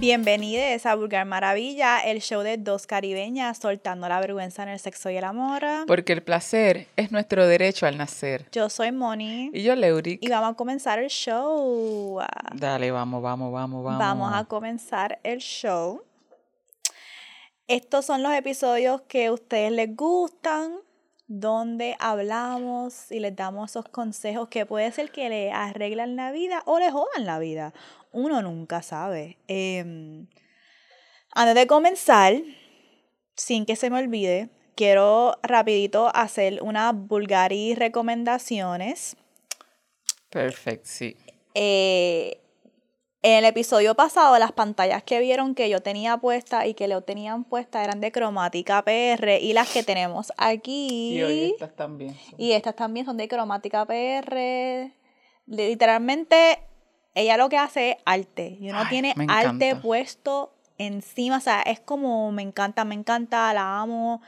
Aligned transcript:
Bienvenidos 0.00 0.86
a 0.86 0.94
Vulgar 0.94 1.26
Maravilla, 1.26 2.00
el 2.00 2.22
show 2.22 2.40
de 2.40 2.56
dos 2.56 2.86
caribeñas 2.86 3.58
soltando 3.58 4.08
la 4.08 4.18
vergüenza 4.18 4.62
en 4.62 4.70
el 4.70 4.78
sexo 4.78 5.10
y 5.10 5.18
el 5.18 5.24
amor. 5.24 5.62
Porque 5.86 6.14
el 6.14 6.22
placer 6.22 6.86
es 6.96 7.12
nuestro 7.12 7.46
derecho 7.46 7.84
al 7.84 7.98
nacer. 7.98 8.46
Yo 8.50 8.70
soy 8.70 8.92
Moni. 8.92 9.50
Y 9.52 9.62
yo, 9.62 9.76
Leuric. 9.76 10.24
Y 10.24 10.28
vamos 10.30 10.52
a 10.52 10.54
comenzar 10.54 11.00
el 11.00 11.10
show. 11.10 12.18
Dale, 12.54 12.90
vamos, 12.90 13.20
vamos, 13.20 13.52
vamos, 13.52 13.84
vamos. 13.84 13.98
Vamos 13.98 14.32
a 14.34 14.44
comenzar 14.46 15.20
el 15.22 15.40
show. 15.40 16.02
Estos 17.68 18.06
son 18.06 18.22
los 18.22 18.32
episodios 18.32 19.02
que 19.02 19.26
a 19.26 19.32
ustedes 19.32 19.70
les 19.70 19.94
gustan, 19.94 20.76
donde 21.32 21.94
hablamos 22.00 23.12
y 23.12 23.20
les 23.20 23.36
damos 23.36 23.70
esos 23.70 23.88
consejos 23.88 24.48
que 24.48 24.66
puede 24.66 24.90
ser 24.90 25.12
que 25.12 25.28
le 25.28 25.52
arreglan 25.52 26.16
la 26.16 26.32
vida 26.32 26.64
o 26.66 26.80
le 26.80 26.90
jodan 26.90 27.24
la 27.24 27.38
vida. 27.38 27.72
Uno 28.10 28.42
nunca 28.42 28.82
sabe. 28.82 29.38
Em, 29.46 30.26
antes 31.32 31.54
de 31.54 31.68
comenzar, 31.68 32.34
sin 33.36 33.64
que 33.64 33.76
se 33.76 33.90
me 33.90 34.00
olvide, 34.00 34.48
quiero 34.74 35.38
rapidito 35.44 36.10
hacer 36.12 36.60
unas 36.64 36.96
vulgaris 36.96 37.78
recomendaciones. 37.78 39.16
Perfecto, 40.30 40.88
sí. 40.90 41.16
Eh, 41.54 42.39
en 43.22 43.38
el 43.38 43.44
episodio 43.44 43.94
pasado, 43.94 44.38
las 44.38 44.52
pantallas 44.52 45.02
que 45.02 45.20
vieron 45.20 45.54
que 45.54 45.68
yo 45.68 45.82
tenía 45.82 46.16
puesta 46.16 46.66
y 46.66 46.74
que 46.74 46.88
Leo 46.88 47.02
tenían 47.02 47.44
puesta 47.44 47.84
eran 47.84 48.00
de 48.00 48.12
cromática 48.12 48.82
PR 48.82 49.38
y 49.40 49.52
las 49.52 49.70
que 49.70 49.82
tenemos 49.82 50.32
aquí. 50.38 51.18
Y 51.18 51.22
hoy 51.22 51.50
estas 51.50 51.76
también. 51.76 52.16
Y 52.38 52.52
estas 52.52 52.76
también 52.76 53.04
son 53.04 53.18
de 53.18 53.28
cromática 53.28 53.84
PR. 53.84 54.92
Literalmente, 55.46 56.60
ella 57.14 57.36
lo 57.36 57.50
que 57.50 57.58
hace 57.58 57.90
es 57.90 57.96
arte. 58.06 58.56
Y 58.58 58.70
uno 58.70 58.88
tiene 58.88 59.14
arte 59.28 59.76
puesto 59.76 60.54
encima. 60.78 61.36
O 61.36 61.40
sea, 61.40 61.60
es 61.60 61.78
como 61.78 62.32
me 62.32 62.42
encanta, 62.42 62.84
me 62.84 62.94
encanta, 62.94 63.52
la 63.52 63.80
amo. 63.80 64.22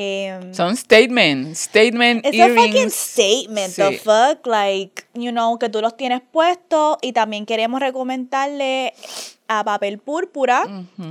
Em, 0.00 0.54
Son 0.54 0.76
statement, 0.76 1.56
statement 1.56 2.24
Es 2.24 2.38
un 2.38 2.54
fucking 2.54 2.88
statement, 2.88 3.74
the 3.74 3.98
fuck, 3.98 4.46
like, 4.46 5.02
you 5.12 5.32
know, 5.32 5.58
que 5.58 5.68
tú 5.68 5.80
los 5.80 5.96
tienes 5.96 6.20
puestos 6.20 6.98
y 7.02 7.12
también 7.12 7.46
queremos 7.46 7.80
recomendarle 7.80 8.94
a 9.48 9.64
papel 9.64 9.98
púrpura. 9.98 10.62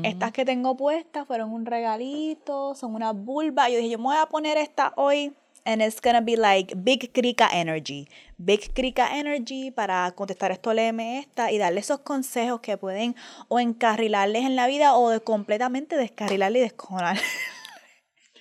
Estas 0.04 0.32
que 0.32 0.46
tengo 0.46 0.78
puestas 0.78 1.28
fueron 1.28 1.52
un 1.52 1.66
regalito, 1.66 2.76
son 2.76 2.96
una 2.96 3.12
vulva. 3.12 3.68
Yo 3.68 3.76
dije, 3.76 3.90
yo 3.90 3.98
me 3.98 4.06
voy 4.06 4.18
a 4.22 4.28
poner 4.28 4.58
esta 4.58 4.94
hoy 4.96 5.34
and 5.66 5.82
it's 5.82 6.00
gonna 6.00 6.22
be 6.22 6.38
like 6.38 6.74
Big 6.78 7.12
Krika 7.12 7.50
Energy. 7.52 8.08
Big 8.38 8.74
Krika 8.74 9.20
Energy 9.20 9.70
para 9.70 10.10
contestar 10.12 10.52
esto, 10.52 10.74
léeme 10.74 11.20
esta 11.20 11.52
y 11.52 11.58
darle 11.58 11.82
esos 11.82 12.00
consejos 12.00 12.62
que 12.62 12.78
pueden 12.78 13.18
o 13.50 13.60
encarrilarles 13.60 14.46
en 14.46 14.56
la 14.56 14.66
vida 14.68 14.96
o 14.96 15.10
de 15.10 15.20
completamente 15.20 15.98
descarrilarle 15.98 16.60
y 16.60 16.62
descojonar. 16.62 17.18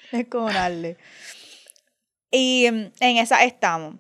descojonarle. 0.13 0.97
Y 2.31 2.69
mm, 2.71 2.93
en 3.01 3.17
esa 3.19 3.45
estamos. 3.45 3.97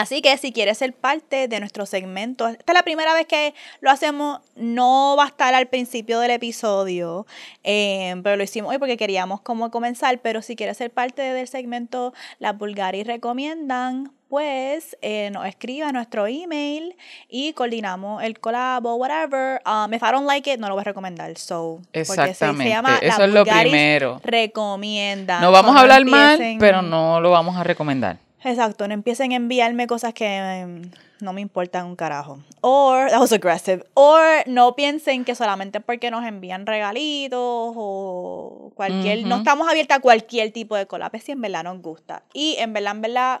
Así 0.00 0.22
que 0.22 0.34
si 0.38 0.50
quieres 0.50 0.78
ser 0.78 0.94
parte 0.94 1.46
de 1.46 1.60
nuestro 1.60 1.84
segmento, 1.84 2.48
esta 2.48 2.72
es 2.72 2.74
la 2.74 2.82
primera 2.82 3.12
vez 3.12 3.26
que 3.26 3.52
lo 3.82 3.90
hacemos, 3.90 4.40
no 4.56 5.14
va 5.18 5.24
a 5.24 5.26
estar 5.26 5.52
al 5.52 5.66
principio 5.66 6.20
del 6.20 6.30
episodio, 6.30 7.26
eh, 7.64 8.18
pero 8.24 8.36
lo 8.36 8.42
hicimos 8.42 8.70
hoy 8.70 8.78
porque 8.78 8.96
queríamos 8.96 9.42
como 9.42 9.70
comenzar, 9.70 10.18
pero 10.20 10.40
si 10.40 10.56
quieres 10.56 10.78
ser 10.78 10.90
parte 10.90 11.20
del 11.20 11.48
segmento, 11.48 12.14
las 12.38 12.56
Bulgari 12.56 13.02
recomiendan, 13.02 14.10
pues 14.30 14.96
eh, 15.02 15.28
nos 15.32 15.46
escribe 15.46 15.84
a 15.84 15.92
nuestro 15.92 16.26
email 16.26 16.96
y 17.28 17.52
coordinamos 17.52 18.22
el 18.22 18.40
colabo, 18.40 18.94
whatever. 18.94 19.60
Um, 19.66 19.92
if 19.92 20.02
I 20.02 20.12
don't 20.12 20.26
like 20.26 20.50
it, 20.50 20.58
no 20.58 20.68
lo 20.68 20.76
voy 20.76 20.80
a 20.80 20.84
recomendar. 20.84 21.36
So, 21.36 21.82
Exactamente. 21.92 22.64
Se, 22.64 22.70
llama 22.70 22.98
Eso 23.02 23.24
es 23.24 23.30
lo 23.30 23.44
primero. 23.44 24.18
Recomienda. 24.24 25.40
No 25.40 25.52
vamos 25.52 25.76
a 25.76 25.80
hablar 25.80 26.06
mal, 26.06 26.40
pero 26.58 26.80
no 26.80 27.20
lo 27.20 27.30
vamos 27.32 27.58
a 27.58 27.64
recomendar. 27.64 28.16
Exacto, 28.42 28.88
no 28.88 28.94
empiecen 28.94 29.32
a 29.32 29.36
enviarme 29.36 29.86
cosas 29.86 30.14
que 30.14 30.26
em, 30.26 30.90
no 31.20 31.32
me 31.32 31.40
importan 31.40 31.86
un 31.86 31.96
carajo. 31.96 32.38
Or, 32.62 33.10
that 33.10 33.20
was 33.20 33.32
aggressive. 33.32 33.84
Or 33.94 34.22
no 34.46 34.74
piensen 34.74 35.24
que 35.24 35.34
solamente 35.34 35.80
porque 35.80 36.10
nos 36.10 36.24
envían 36.24 36.66
regalitos 36.66 37.38
o 37.40 38.72
cualquier, 38.74 39.26
no 39.26 39.36
estamos 39.36 39.68
abiertas 39.68 39.98
a 39.98 40.00
cualquier 40.00 40.52
tipo 40.52 40.76
de 40.76 40.86
colape 40.86 41.20
si 41.20 41.32
en 41.32 41.40
verdad 41.40 41.64
nos 41.64 41.82
gusta. 41.82 42.22
Y 42.32 42.56
en 42.58 42.72
verdad, 42.72 42.92
en 42.92 43.02
verdad, 43.02 43.40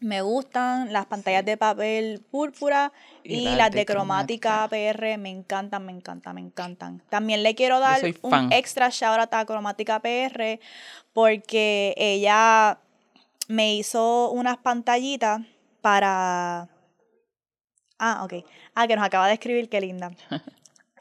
me 0.00 0.22
gustan 0.22 0.92
las 0.92 1.06
pantallas 1.06 1.44
de 1.44 1.56
papel 1.56 2.24
púrpura 2.30 2.92
y, 3.22 3.44
las 3.44 3.70
de, 3.70 3.84
cromática, 3.84 4.66
PR. 4.68 5.18
Me 5.18 5.28
encantan, 5.28 5.84
me 5.84 5.92
encantan, 5.92 6.36
me 6.36 6.40
encantan. 6.40 7.02
También 7.10 7.42
le 7.42 7.54
quiero 7.54 7.80
dar 7.80 8.00
un 8.22 8.52
extra 8.52 8.88
shout 8.88 9.20
out 9.20 9.34
a 9.34 9.44
cromática 9.44 10.00
PR 10.00 10.58
porque 11.12 11.94
ella 11.98 12.78
me 13.50 13.74
hizo 13.74 14.30
unas 14.30 14.58
pantallitas 14.58 15.40
para... 15.80 16.68
Ah, 17.98 18.22
ok. 18.24 18.44
Ah, 18.74 18.86
que 18.86 18.94
nos 18.94 19.04
acaba 19.04 19.26
de 19.26 19.34
escribir, 19.34 19.68
qué 19.68 19.80
linda. 19.80 20.10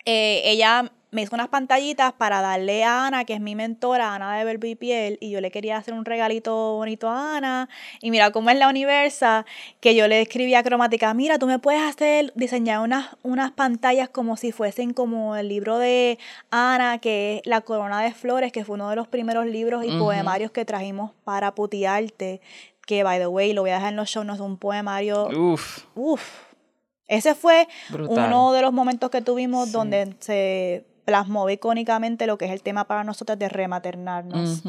Eh, 0.06 0.42
ella 0.46 0.92
me 1.12 1.24
hizo 1.24 1.36
unas 1.36 1.48
pantallitas 1.48 2.14
para 2.14 2.42
darle 2.42 2.84
a 2.84 3.08
Ana, 3.08 3.26
que 3.26 3.34
es 3.34 3.42
mi 3.42 3.56
mentora, 3.56 4.14
Ana 4.14 4.38
de 4.38 4.46
Verbo 4.46 4.68
y 4.68 4.76
Piel, 4.76 5.18
y 5.22 5.32
yo 5.32 5.42
le 5.42 5.52
quería 5.52 5.78
hacer 5.78 5.94
un 5.94 6.06
regalito 6.06 6.74
bonito 6.74 7.10
a 7.10 7.38
Ana. 7.38 7.70
Y 8.02 8.12
mira 8.12 8.32
cómo 8.32 8.50
es 8.50 8.58
la 8.58 8.70
universa, 8.70 9.46
que 9.80 9.96
yo 9.96 10.08
le 10.08 10.22
escribí 10.22 10.54
a 10.54 10.64
cromática, 10.64 11.14
mira, 11.14 11.40
tú 11.40 11.48
me 11.48 11.58
puedes 11.60 11.82
hacer, 11.82 12.32
diseñar 12.36 12.82
unas, 12.82 13.18
unas 13.24 13.52
pantallas 13.52 14.10
como 14.10 14.38
si 14.38 14.52
fuesen 14.52 14.94
como 14.94 15.36
el 15.36 15.50
libro 15.50 15.80
de 15.80 16.20
Ana, 16.52 17.00
que 17.00 17.38
es 17.38 17.42
La 17.46 17.62
Corona 17.62 18.02
de 18.02 18.14
Flores, 18.14 18.52
que 18.52 18.64
fue 18.64 18.76
uno 18.76 18.90
de 18.90 18.96
los 18.96 19.08
primeros 19.08 19.46
libros 19.48 19.84
y 19.86 19.98
poemarios 19.98 20.52
que 20.52 20.66
trajimos 20.66 21.12
para 21.24 21.56
Putiarte, 21.56 22.42
que, 22.86 23.04
by 23.04 23.20
the 23.20 23.28
way, 23.28 23.54
lo 23.54 23.62
voy 23.62 23.72
a 23.72 23.76
dejar 23.76 23.90
en 23.90 23.96
los 23.96 24.10
shows, 24.10 24.26
no 24.26 24.34
es 24.34 24.40
un 24.40 24.58
poemario... 24.58 25.28
Uf. 25.28 25.86
Uf. 25.96 26.50
Ese 27.10 27.34
fue 27.34 27.68
uno 27.92 28.54
de 28.54 28.62
los 28.62 28.72
momentos 28.72 29.10
que 29.10 29.22
tuvimos 29.22 29.72
donde 29.72 30.16
se 30.20 30.86
plasmó 31.10 31.50
icónicamente 31.50 32.28
lo 32.28 32.38
que 32.38 32.46
es 32.46 32.52
el 32.52 32.62
tema 32.62 32.84
para 32.84 33.04
nosotros 33.04 33.40
de 33.40 33.50
rematernarnos. 33.50 34.62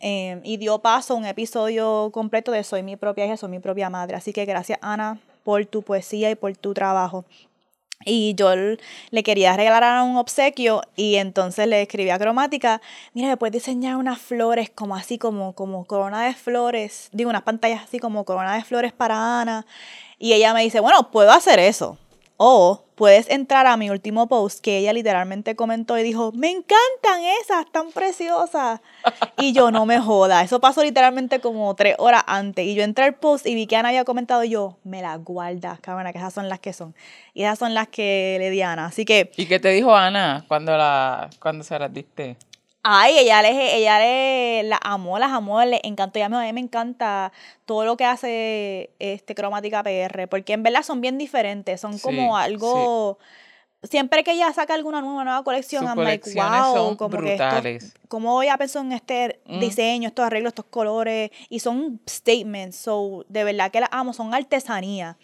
Em, 0.00 0.40
y 0.42 0.56
dio 0.56 0.78
paso 0.78 1.12
a 1.12 1.16
un 1.18 1.26
episodio 1.26 2.08
completo 2.12 2.50
de 2.50 2.64
Soy 2.64 2.82
mi 2.82 2.96
propia 2.96 3.26
hija, 3.26 3.36
soy 3.36 3.50
mi 3.50 3.58
propia 3.58 3.90
madre. 3.90 4.16
Así 4.16 4.32
que 4.32 4.46
gracias 4.46 4.78
Ana 4.80 5.18
por 5.44 5.66
tu 5.66 5.82
poesía 5.82 6.30
y 6.30 6.34
por 6.34 6.56
tu 6.56 6.72
trabajo. 6.72 7.26
Y 8.06 8.34
yo 8.34 8.54
le 8.54 9.22
quería 9.22 9.54
regalar 9.54 10.02
un 10.02 10.16
obsequio 10.16 10.80
y 10.96 11.16
entonces 11.16 11.66
le 11.68 11.82
escribí 11.82 12.08
a 12.08 12.18
Cromática, 12.18 12.80
mira, 13.12 13.28
me 13.28 13.36
puedes 13.36 13.52
diseñar 13.52 13.96
unas 13.96 14.18
flores 14.18 14.70
como 14.70 14.96
así, 14.96 15.18
como, 15.18 15.52
como 15.52 15.84
corona 15.84 16.24
de 16.24 16.32
flores, 16.32 17.10
digo, 17.12 17.28
unas 17.28 17.42
pantallas 17.42 17.82
así 17.82 17.98
como 17.98 18.24
corona 18.24 18.54
de 18.54 18.64
flores 18.64 18.94
para 18.94 19.42
Ana. 19.42 19.66
Y 20.18 20.32
ella 20.32 20.54
me 20.54 20.62
dice, 20.62 20.80
bueno, 20.80 21.10
puedo 21.10 21.30
hacer 21.32 21.58
eso. 21.58 21.98
O 22.38 22.82
puedes 23.02 23.28
entrar 23.30 23.66
a 23.66 23.76
mi 23.76 23.90
último 23.90 24.28
post 24.28 24.60
que 24.60 24.78
ella 24.78 24.92
literalmente 24.92 25.56
comentó 25.56 25.98
y 25.98 26.04
dijo, 26.04 26.30
me 26.36 26.50
encantan 26.52 27.24
esas, 27.42 27.66
tan 27.72 27.90
preciosas. 27.90 28.80
Y 29.38 29.52
yo, 29.52 29.72
no 29.72 29.86
me 29.86 29.98
joda, 29.98 30.40
eso 30.42 30.60
pasó 30.60 30.84
literalmente 30.84 31.40
como 31.40 31.74
tres 31.74 31.96
horas 31.98 32.22
antes. 32.28 32.64
Y 32.64 32.76
yo 32.76 32.84
entré 32.84 33.06
al 33.06 33.14
post 33.14 33.44
y 33.44 33.56
vi 33.56 33.66
que 33.66 33.74
Ana 33.74 33.88
había 33.88 34.04
comentado 34.04 34.44
yo, 34.44 34.76
me 34.84 35.02
las 35.02 35.18
guardas, 35.18 35.80
cabrona, 35.80 36.12
que 36.12 36.18
esas 36.18 36.32
son 36.32 36.48
las 36.48 36.60
que 36.60 36.72
son. 36.72 36.94
Y 37.34 37.42
esas 37.42 37.58
son 37.58 37.74
las 37.74 37.88
que 37.88 38.36
le 38.38 38.50
di 38.50 38.62
a 38.62 38.70
Ana. 38.70 38.86
Así 38.86 39.04
que... 39.04 39.32
¿Y 39.36 39.46
qué 39.46 39.58
te 39.58 39.70
dijo 39.70 39.92
Ana 39.96 40.44
cuando, 40.46 40.76
la, 40.76 41.28
cuando 41.40 41.64
se 41.64 41.76
las 41.76 41.92
diste? 41.92 42.36
Ay, 42.84 43.16
ella 43.18 43.42
le, 43.42 43.76
ella 43.76 43.98
le 44.00 44.62
la 44.64 44.78
amó, 44.82 45.18
las 45.18 45.30
amó, 45.30 45.64
le 45.64 45.80
encantó. 45.84 46.18
Y 46.18 46.22
a 46.22 46.28
mí 46.28 46.52
me 46.52 46.60
encanta 46.60 47.32
todo 47.64 47.84
lo 47.84 47.96
que 47.96 48.04
hace 48.04 48.90
este 48.98 49.34
cromática 49.36 49.84
PR, 49.84 50.26
porque 50.28 50.52
en 50.52 50.64
verdad 50.64 50.82
son 50.82 51.00
bien 51.00 51.16
diferentes, 51.16 51.80
son 51.80 51.98
como 51.98 52.36
algo. 52.36 53.18
Siempre 53.84 54.22
que 54.22 54.32
ella 54.32 54.52
saca 54.52 54.74
alguna 54.74 55.00
nueva, 55.00 55.24
nueva 55.24 55.42
colección, 55.42 55.84
I'm 55.86 55.98
like, 55.98 56.28
wow, 56.34 56.96
como 56.96 57.08
brutales. 57.08 57.62
que 57.62 57.86
esto, 57.86 58.00
como 58.06 58.40
ella 58.40 58.56
pensó 58.56 58.78
en 58.78 58.92
este 58.92 59.40
mm. 59.44 59.58
diseño, 59.58 60.08
estos 60.08 60.24
arreglos, 60.24 60.52
estos 60.52 60.66
colores, 60.66 61.32
y 61.48 61.58
son 61.58 62.00
statements, 62.08 62.76
so 62.76 63.24
de 63.28 63.42
verdad 63.42 63.72
que 63.72 63.80
las 63.80 63.88
amo, 63.92 64.12
son 64.12 64.34
artesanía. 64.34 65.16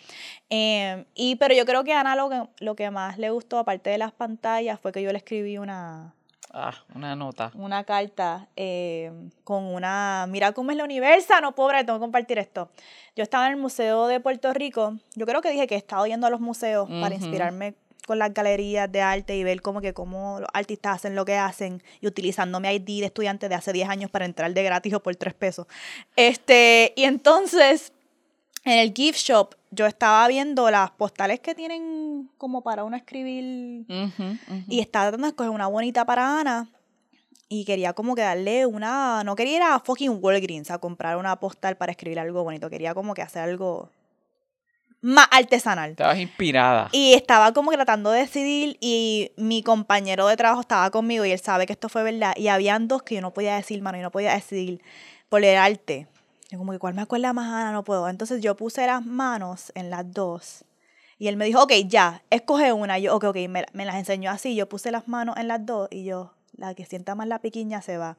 Em, 0.48 1.04
y 1.14 1.36
pero 1.36 1.54
yo 1.54 1.64
creo 1.66 1.84
que 1.84 1.92
a 1.92 2.00
Ana 2.00 2.16
lo 2.16 2.28
que, 2.28 2.42
lo 2.58 2.74
que 2.74 2.90
más 2.90 3.16
le 3.18 3.30
gustó, 3.30 3.58
aparte 3.58 3.90
de 3.90 3.98
las 3.98 4.10
pantallas, 4.10 4.80
fue 4.80 4.90
que 4.90 5.02
yo 5.02 5.12
le 5.12 5.18
escribí 5.18 5.58
una, 5.58 6.16
Ah, 6.52 6.74
una 6.94 7.14
nota. 7.14 7.50
Una 7.54 7.84
carta 7.84 8.48
eh, 8.56 9.12
con 9.44 9.64
una. 9.64 10.26
Mira 10.28 10.52
cómo 10.52 10.70
es 10.70 10.76
la 10.76 10.84
universa, 10.84 11.40
no 11.40 11.54
pobre, 11.54 11.84
tengo 11.84 11.98
que 11.98 12.02
compartir 12.02 12.38
esto. 12.38 12.70
Yo 13.14 13.22
estaba 13.22 13.46
en 13.46 13.52
el 13.52 13.58
Museo 13.58 14.06
de 14.06 14.20
Puerto 14.20 14.52
Rico. 14.54 14.96
Yo 15.14 15.26
creo 15.26 15.42
que 15.42 15.50
dije 15.50 15.66
que 15.66 15.74
he 15.74 15.78
estado 15.78 16.06
yendo 16.06 16.26
a 16.26 16.30
los 16.30 16.40
museos 16.40 16.88
para 16.88 17.14
inspirarme 17.14 17.74
con 18.06 18.18
las 18.18 18.32
galerías 18.32 18.90
de 18.90 19.02
arte 19.02 19.36
y 19.36 19.44
ver 19.44 19.60
cómo 19.60 19.82
que 19.82 19.92
cómo 19.92 20.40
los 20.40 20.48
artistas 20.54 20.96
hacen 20.96 21.14
lo 21.14 21.26
que 21.26 21.36
hacen 21.36 21.82
y 22.00 22.06
utilizando 22.06 22.58
mi 22.58 22.68
ID 22.68 23.00
de 23.00 23.06
estudiante 23.06 23.50
de 23.50 23.54
hace 23.54 23.70
10 23.70 23.86
años 23.90 24.10
para 24.10 24.24
entrar 24.24 24.52
de 24.54 24.62
gratis 24.62 24.94
o 24.94 25.02
por 25.02 25.14
3 25.14 25.34
pesos. 25.34 25.66
Este, 26.16 26.94
y 26.96 27.04
entonces 27.04 27.92
en 28.68 28.78
el 28.78 28.92
gift 28.94 29.18
shop 29.18 29.54
yo 29.70 29.86
estaba 29.86 30.26
viendo 30.28 30.70
las 30.70 30.90
postales 30.92 31.40
que 31.40 31.54
tienen 31.54 32.30
como 32.38 32.62
para 32.62 32.84
uno 32.84 32.96
escribir 32.96 33.84
y 34.68 34.80
estaba 34.80 35.06
tratando 35.06 35.26
de 35.26 35.30
escoger 35.30 35.50
una 35.50 35.66
bonita 35.66 36.04
para 36.04 36.40
Ana 36.40 36.68
y 37.48 37.64
quería 37.64 37.92
como 37.94 38.14
que 38.14 38.22
darle 38.22 38.66
una, 38.66 39.24
no 39.24 39.34
quería 39.34 39.56
ir 39.56 39.62
a 39.62 39.80
fucking 39.80 40.18
Walgreens 40.20 40.70
a 40.70 40.78
comprar 40.78 41.16
una 41.16 41.36
postal 41.36 41.76
para 41.76 41.92
escribir 41.92 42.18
algo 42.18 42.44
bonito, 42.44 42.68
quería 42.68 42.94
como 42.94 43.14
que 43.14 43.22
hacer 43.22 43.42
algo 43.42 43.90
más 45.00 45.28
artesanal. 45.30 45.90
Estabas 45.90 46.18
inspirada. 46.18 46.88
Y 46.92 47.14
estaba 47.14 47.52
como 47.52 47.70
que 47.70 47.76
tratando 47.76 48.10
de 48.10 48.20
decidir 48.20 48.76
y 48.80 49.30
mi 49.36 49.62
compañero 49.62 50.26
de 50.26 50.36
trabajo 50.36 50.60
estaba 50.60 50.90
conmigo 50.90 51.24
y 51.24 51.30
él 51.30 51.38
sabe 51.38 51.66
que 51.66 51.72
esto 51.72 51.88
fue 51.88 52.02
verdad. 52.02 52.34
Y 52.36 52.48
habían 52.48 52.88
dos 52.88 53.02
que 53.02 53.14
yo 53.14 53.20
no 53.20 53.32
podía 53.32 53.54
decir, 53.54 53.80
mano, 53.80 53.98
y 53.98 54.02
no 54.02 54.10
podía 54.10 54.34
decidir 54.34 54.82
por 55.28 55.44
el 55.44 55.56
arte. 55.56 56.08
Yo 56.48 56.58
como 56.58 56.72
que, 56.72 56.78
¿cuál 56.78 56.94
me 56.94 57.02
acuerda 57.02 57.32
más, 57.32 57.52
Ana? 57.52 57.72
No 57.72 57.84
puedo. 57.84 58.08
Entonces 58.08 58.40
yo 58.40 58.56
puse 58.56 58.86
las 58.86 59.04
manos 59.04 59.70
en 59.74 59.90
las 59.90 60.10
dos. 60.12 60.64
Y 61.18 61.28
él 61.28 61.36
me 61.36 61.44
dijo, 61.44 61.62
ok, 61.62 61.72
ya, 61.86 62.22
escoge 62.30 62.72
una. 62.72 62.98
Yo, 62.98 63.14
ok, 63.14 63.24
ok, 63.24 63.36
me, 63.48 63.66
me 63.72 63.84
las 63.84 63.96
enseñó 63.96 64.30
así. 64.30 64.54
Yo 64.54 64.68
puse 64.68 64.90
las 64.90 65.08
manos 65.08 65.36
en 65.36 65.48
las 65.48 65.64
dos 65.66 65.88
y 65.90 66.04
yo, 66.04 66.32
la 66.56 66.74
que 66.74 66.86
sienta 66.86 67.14
más 67.14 67.26
la 67.26 67.40
piquiña 67.40 67.82
se 67.82 67.98
va. 67.98 68.16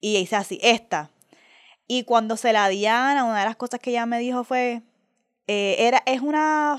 Y 0.00 0.16
hice 0.16 0.36
así, 0.36 0.58
esta. 0.62 1.10
Y 1.86 2.04
cuando 2.04 2.36
se 2.36 2.52
la 2.52 2.68
di 2.68 2.86
a 2.86 3.10
Ana, 3.10 3.24
una 3.24 3.40
de 3.40 3.44
las 3.44 3.56
cosas 3.56 3.80
que 3.80 3.90
ella 3.90 4.06
me 4.06 4.20
dijo 4.20 4.44
fue, 4.44 4.82
eh, 5.48 5.76
era, 5.80 6.02
es 6.06 6.20
una 6.20 6.78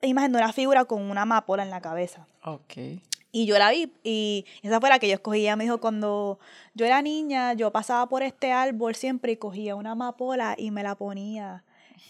imagen 0.00 0.32
de 0.32 0.38
una 0.38 0.52
figura 0.52 0.86
con 0.86 1.02
una 1.02 1.22
amapola 1.22 1.62
en 1.62 1.70
la 1.70 1.80
cabeza. 1.80 2.26
Ok. 2.42 3.02
Y 3.30 3.46
yo 3.46 3.58
la 3.58 3.70
vi 3.70 3.92
y 4.02 4.46
esa 4.62 4.80
fue 4.80 4.88
la 4.88 4.98
que 4.98 5.08
yo 5.08 5.14
escogí. 5.14 5.40
Ella 5.40 5.56
me 5.56 5.64
dijo, 5.64 5.78
cuando 5.78 6.38
yo 6.74 6.86
era 6.86 7.02
niña, 7.02 7.52
yo 7.52 7.70
pasaba 7.70 8.08
por 8.08 8.22
este 8.22 8.52
árbol 8.52 8.94
siempre 8.94 9.32
y 9.32 9.36
cogía 9.36 9.74
una 9.74 9.92
amapola 9.92 10.54
y 10.56 10.70
me 10.70 10.82
la 10.82 10.94
ponía 10.94 11.62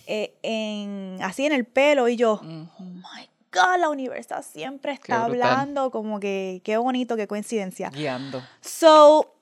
eh, 0.06 0.34
en, 0.42 1.18
así 1.22 1.44
en 1.44 1.52
el 1.52 1.64
pelo. 1.64 2.08
Y 2.08 2.16
yo, 2.16 2.34
Ujú. 2.34 2.84
my 2.84 3.28
God, 3.52 3.80
la 3.80 3.88
universidad 3.88 4.42
siempre 4.42 4.92
está 4.92 5.24
hablando, 5.24 5.90
como 5.90 6.20
que 6.20 6.60
qué 6.64 6.76
bonito, 6.76 7.16
qué 7.16 7.26
coincidencia. 7.26 7.90
Guiando. 7.90 8.42
So, 8.60 9.34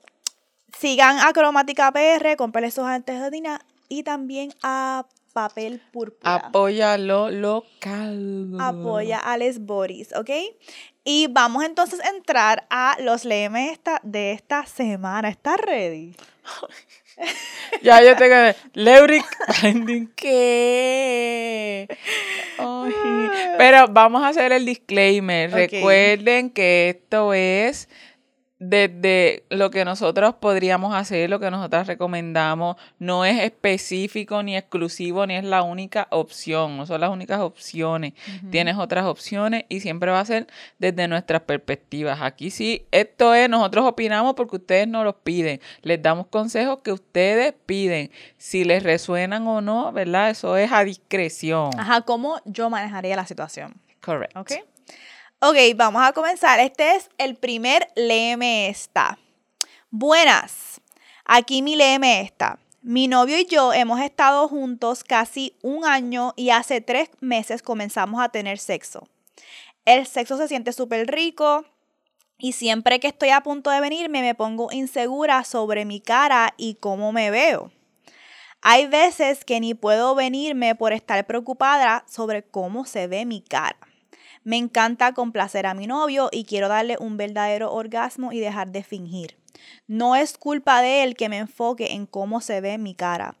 sigan 0.77 1.19
a 1.19 1.31
Cromática 1.33 1.91
PR, 1.91 2.35
compren 2.37 2.71
sus 2.71 2.85
antes 2.85 3.21
de 3.21 3.29
Dina 3.29 3.61
y 3.89 4.03
también 4.03 4.53
a 4.63 5.05
Papel 5.37 5.79
Púrpura. 5.91 6.33
Apoya 6.33 6.97
lo 6.97 7.29
local. 7.29 8.57
Apoya 8.59 9.19
a 9.19 9.37
Les 9.37 9.59
Boris, 9.59 10.11
¿ok? 10.15 10.31
Y 11.03 11.27
vamos 11.27 11.63
entonces 11.63 12.03
a 12.03 12.09
entrar 12.09 12.65
a 12.71 12.97
los 13.01 13.23
lemes 13.23 13.71
esta, 13.71 14.01
de 14.01 14.31
esta 14.31 14.65
semana. 14.65 15.29
¿Estás 15.29 15.59
ready? 15.59 16.15
Ya 17.81 18.03
yo 18.03 18.15
tengo. 18.15 18.35
Leuric 18.73 19.25
¿qué? 20.15 21.87
Ay, 22.59 22.93
Pero 23.57 23.87
vamos 23.89 24.23
a 24.23 24.29
hacer 24.29 24.51
el 24.51 24.65
disclaimer. 24.65 25.51
Recuerden 25.51 26.51
que 26.51 26.89
esto 26.89 27.33
es 27.33 27.89
desde 28.59 29.43
lo 29.49 29.69
que 29.69 29.85
nosotros 29.85 30.35
podríamos 30.35 30.95
hacer, 30.95 31.29
lo 31.29 31.39
que 31.39 31.51
nosotras 31.51 31.87
recomendamos. 31.87 32.75
No 32.97 33.25
es 33.25 33.43
específico 33.43 34.41
ni 34.41 34.57
exclusivo, 34.57 35.27
ni 35.27 35.35
es 35.35 35.43
la 35.43 35.61
única 35.61 36.07
opción. 36.11 36.77
No 36.77 36.85
son 36.85 37.01
las 37.01 37.11
únicas 37.11 37.39
opciones. 37.39 38.13
Tienes 38.49 38.77
otras 38.77 39.05
opciones 39.05 39.65
y 39.69 39.79
siempre 39.79 40.11
va 40.11 40.19
a 40.19 40.25
ser 40.25 40.47
desde 40.79 41.07
nuestras 41.07 41.41
perspectivas. 41.41 42.21
Aquí 42.21 42.49
sí, 42.49 42.87
esto 42.91 43.33
es, 43.33 43.49
nosotros 43.49 43.85
opinamos 43.85 44.33
porque 44.33 44.55
ustedes 44.55 44.87
nos 44.87 45.03
los 45.03 45.15
piden. 45.15 45.61
Les 45.81 46.01
damos 46.01 46.27
consejos 46.27 46.79
que 46.83 46.91
ustedes 46.91 47.53
piden. 47.65 48.11
Si 48.37 48.63
les 48.63 48.83
resuenan 48.83 49.45
o 49.47 49.61
no, 49.61 49.91
¿verdad? 49.91 50.31
Eso 50.31 50.57
es 50.57 50.71
a 50.71 50.83
discreción. 50.83 51.71
Ajá, 51.77 52.01
¿cómo 52.01 52.41
yo 52.45 52.69
manejaría 52.69 53.15
la 53.15 53.27
situación? 53.27 53.75
Correcto. 54.01 54.39
¿Ok? 54.39 54.51
Ok, 55.39 55.55
vamos 55.75 56.01
a 56.03 56.13
comenzar. 56.13 56.59
Este 56.59 56.95
es 56.95 57.11
el 57.19 57.35
primer 57.35 57.87
léeme 57.95 58.69
esta. 58.69 59.19
Buenas. 59.91 60.81
Aquí 61.25 61.61
mi 61.61 61.75
léeme 61.75 62.21
esta. 62.21 62.57
Mi 62.81 63.07
novio 63.07 63.37
y 63.37 63.45
yo 63.45 63.71
hemos 63.71 64.01
estado 64.01 64.47
juntos 64.47 65.03
casi 65.03 65.55
un 65.61 65.85
año 65.85 66.33
y 66.35 66.49
hace 66.49 66.81
tres 66.81 67.11
meses 67.19 67.61
comenzamos 67.61 68.19
a 68.19 68.29
tener 68.29 68.57
sexo. 68.57 69.07
El 69.85 70.07
sexo 70.07 70.37
se 70.37 70.47
siente 70.47 70.73
súper 70.73 71.05
rico 71.05 71.65
y 72.39 72.53
siempre 72.53 72.99
que 72.99 73.07
estoy 73.07 73.29
a 73.29 73.41
punto 73.41 73.69
de 73.69 73.79
venirme 73.79 74.23
me 74.23 74.33
pongo 74.33 74.71
insegura 74.71 75.43
sobre 75.43 75.85
mi 75.85 76.01
cara 76.01 76.55
y 76.57 76.75
cómo 76.75 77.11
me 77.11 77.29
veo. 77.29 77.71
Hay 78.63 78.87
veces 78.87 79.45
que 79.45 79.59
ni 79.59 79.75
puedo 79.75 80.15
venirme 80.15 80.73
por 80.73 80.93
estar 80.93 81.27
preocupada 81.27 82.05
sobre 82.09 82.41
cómo 82.41 82.85
se 82.85 83.05
ve 83.05 83.27
mi 83.27 83.41
cara. 83.41 83.77
Me 84.47 84.55
encanta 84.55 85.11
complacer 85.11 85.65
a 85.65 85.73
mi 85.73 85.87
novio 85.87 86.29
y 86.31 86.45
quiero 86.45 86.69
darle 86.69 86.95
un 87.01 87.17
verdadero 87.17 87.73
orgasmo 87.73 88.31
y 88.31 88.39
dejar 88.39 88.71
de 88.71 88.81
fingir. 88.81 89.35
No 89.87 90.15
es 90.15 90.37
culpa 90.37 90.81
de 90.81 91.03
él 91.03 91.15
que 91.17 91.27
me 91.27 91.37
enfoque 91.37 91.91
en 91.91 92.05
cómo 92.05 92.39
se 92.39 92.61
ve 92.61 92.77
mi 92.77 92.95
cara. 92.95 93.35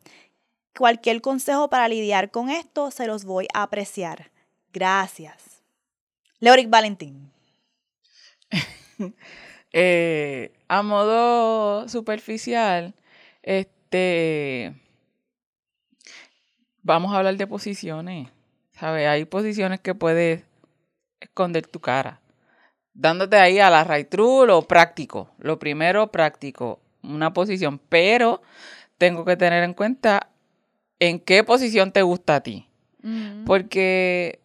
Cualquier 0.77 1.21
consejo 1.21 1.69
para 1.69 1.87
lidiar 1.87 2.29
con 2.29 2.49
esto 2.49 2.91
se 2.91 3.07
los 3.07 3.23
voy 3.23 3.47
a 3.53 3.63
apreciar. 3.63 4.31
Gracias. 4.73 5.61
Leoric 6.41 6.69
Valentín. 6.69 7.31
Eh, 9.73 10.53
a 10.69 10.81
modo 10.81 11.87
superficial, 11.89 12.95
este. 13.43 14.73
Vamos 16.81 17.13
a 17.13 17.17
hablar 17.17 17.35
de 17.35 17.45
posiciones. 17.45 18.29
Hay 18.79 19.25
posiciones 19.25 19.81
que 19.81 19.93
puedes 19.93 20.46
esconder 21.19 21.67
tu 21.67 21.79
cara. 21.79 22.21
Dándote 22.93 23.37
ahí 23.37 23.59
a 23.59 23.69
la 23.69 23.83
right 23.83 24.09
true, 24.09 24.47
lo 24.47 24.63
práctico. 24.63 25.31
Lo 25.37 25.59
primero, 25.59 26.11
práctico. 26.11 26.79
Una 27.03 27.33
posición. 27.33 27.79
Pero 27.89 28.41
tengo 28.97 29.23
que 29.23 29.37
tener 29.37 29.63
en 29.63 29.73
cuenta 29.73 30.29
en 30.99 31.19
qué 31.19 31.43
posición 31.43 31.91
te 31.91 32.01
gusta 32.01 32.35
a 32.35 32.41
ti. 32.41 32.67
Porque 33.45 34.41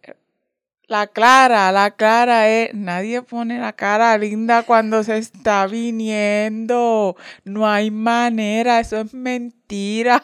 la 0.87 1.07
clara, 1.07 1.71
la 1.71 1.91
clara 1.91 2.47
es, 2.47 2.73
nadie 2.73 3.21
pone 3.21 3.59
la 3.59 3.73
cara 3.73 4.17
linda 4.17 4.63
cuando 4.63 5.03
se 5.03 5.17
está 5.17 5.67
viniendo. 5.67 7.17
No 7.43 7.67
hay 7.67 7.91
manera, 7.91 8.79
eso 8.79 9.01
es 9.01 9.13
mentira. 9.13 10.23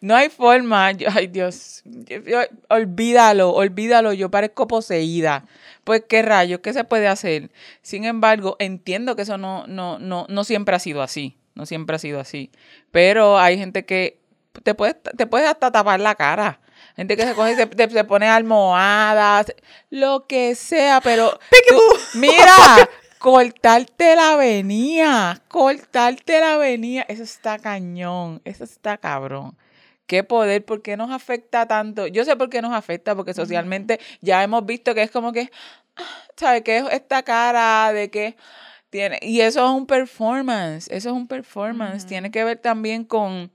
No 0.00 0.14
hay 0.16 0.28
forma. 0.28 0.92
Yo- 0.92 1.08
ay, 1.14 1.26
Dios. 1.28 1.82
yo- 1.84 2.20
yo- 2.22 2.40
olvídalo, 2.68 3.50
olvídalo. 3.52 4.12
Yo 4.12 4.30
parezco 4.30 4.66
poseída. 4.66 5.44
Pues 5.84 6.02
qué 6.08 6.22
rayos, 6.22 6.60
¿qué 6.60 6.72
se 6.72 6.84
puede 6.84 7.08
hacer? 7.08 7.50
Sin 7.82 8.04
embargo, 8.04 8.56
entiendo 8.58 9.16
que 9.16 9.22
eso 9.22 9.38
no, 9.38 9.66
no, 9.66 9.98
no, 9.98 10.26
no 10.28 10.44
siempre 10.44 10.74
ha 10.76 10.78
sido 10.80 11.02
así. 11.02 11.36
No 11.54 11.64
siempre 11.66 11.96
ha 11.96 11.98
sido 11.98 12.20
así. 12.20 12.50
Pero 12.90 13.38
hay 13.38 13.56
gente 13.56 13.84
que 13.86 14.18
te 14.62 14.74
puedes, 14.74 14.96
te 15.16 15.26
puedes 15.26 15.48
hasta 15.48 15.70
tapar 15.72 16.00
la 16.00 16.14
cara. 16.14 16.60
Gente 16.96 17.16
que 17.16 17.24
se 17.24 17.34
coge 17.34 17.52
y 17.52 17.54
se, 17.56 17.90
se 17.90 18.04
pone 18.04 18.26
almohadas, 18.28 19.54
lo 19.90 20.26
que 20.26 20.54
sea, 20.54 21.00
pero 21.02 21.38
tú- 21.68 22.18
mira, 22.18 22.88
cortarte 23.18 24.16
la 24.16 24.36
venía, 24.36 25.42
cortarte 25.48 26.40
la 26.40 26.56
venía, 26.56 27.02
eso 27.08 27.22
está 27.22 27.58
cañón, 27.58 28.40
eso 28.44 28.64
está 28.64 28.98
cabrón. 28.98 29.56
Qué 30.06 30.22
poder, 30.22 30.64
¿por 30.64 30.82
qué 30.82 30.96
nos 30.96 31.10
afecta 31.10 31.66
tanto? 31.66 32.06
Yo 32.06 32.24
sé 32.24 32.36
por 32.36 32.48
qué 32.48 32.62
nos 32.62 32.72
afecta, 32.72 33.16
porque 33.16 33.34
socialmente 33.34 33.98
ya 34.20 34.42
hemos 34.44 34.64
visto 34.64 34.94
que 34.94 35.02
es 35.02 35.10
como 35.10 35.32
que, 35.32 35.50
¿sabes? 36.36 36.62
Que 36.62 36.78
es 36.78 36.84
esta 36.92 37.22
cara 37.22 37.92
de 37.92 38.10
que 38.10 38.36
tiene, 38.90 39.18
y 39.22 39.40
eso 39.40 39.64
es 39.64 39.70
un 39.72 39.86
performance, 39.86 40.88
eso 40.90 41.08
es 41.10 41.14
un 41.14 41.26
performance, 41.26 42.06
tiene 42.06 42.30
que 42.30 42.44
ver 42.44 42.58
también 42.58 43.04
con 43.04 43.50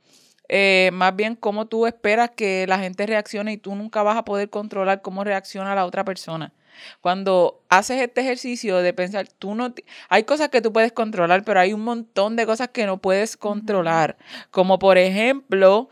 eh, 0.53 0.89
más 0.91 1.15
bien 1.15 1.37
cómo 1.37 1.67
tú 1.67 1.87
esperas 1.87 2.31
que 2.31 2.65
la 2.67 2.77
gente 2.79 3.05
reaccione 3.05 3.53
y 3.53 3.57
tú 3.57 3.73
nunca 3.73 4.03
vas 4.03 4.17
a 4.17 4.25
poder 4.25 4.49
controlar 4.49 5.01
cómo 5.01 5.23
reacciona 5.23 5.73
la 5.75 5.85
otra 5.85 6.03
persona. 6.03 6.51
Cuando 7.01 7.61
haces 7.69 8.01
este 8.01 8.21
ejercicio 8.21 8.77
de 8.77 8.93
pensar, 8.93 9.27
tú 9.27 9.55
no, 9.55 9.73
hay 10.09 10.23
cosas 10.23 10.49
que 10.49 10.61
tú 10.61 10.73
puedes 10.73 10.91
controlar, 10.91 11.43
pero 11.43 11.59
hay 11.59 11.73
un 11.73 11.83
montón 11.83 12.35
de 12.35 12.45
cosas 12.45 12.69
que 12.69 12.85
no 12.85 12.97
puedes 12.97 13.37
controlar, 13.37 14.17
como 14.51 14.79
por 14.79 14.97
ejemplo 14.97 15.89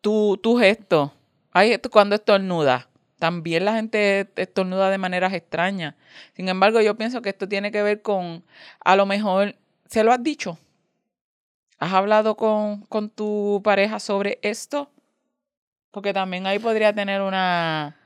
tu, 0.00 0.38
tu 0.42 0.58
gesto. 0.58 1.12
Hay 1.52 1.72
esto 1.72 1.90
cuando 1.90 2.14
estornuda. 2.14 2.88
También 3.18 3.64
la 3.64 3.74
gente 3.74 4.30
estornuda 4.36 4.90
de 4.90 4.98
maneras 4.98 5.32
extrañas. 5.32 5.94
Sin 6.34 6.48
embargo, 6.48 6.80
yo 6.80 6.96
pienso 6.96 7.20
que 7.20 7.30
esto 7.30 7.48
tiene 7.48 7.72
que 7.72 7.82
ver 7.82 8.00
con, 8.00 8.44
a 8.80 8.94
lo 8.94 9.06
mejor, 9.06 9.56
¿se 9.88 10.04
lo 10.04 10.12
has 10.12 10.22
dicho? 10.22 10.56
¿Has 11.80 11.92
hablado 11.92 12.36
con, 12.36 12.82
con 12.82 13.10
tu 13.10 13.60
pareja 13.64 13.98
sobre 13.98 14.38
esto? 14.42 14.90
Porque 15.90 16.12
también 16.12 16.46
ahí 16.46 16.60
podría 16.60 16.92
tener 16.92 17.22
una, 17.22 17.97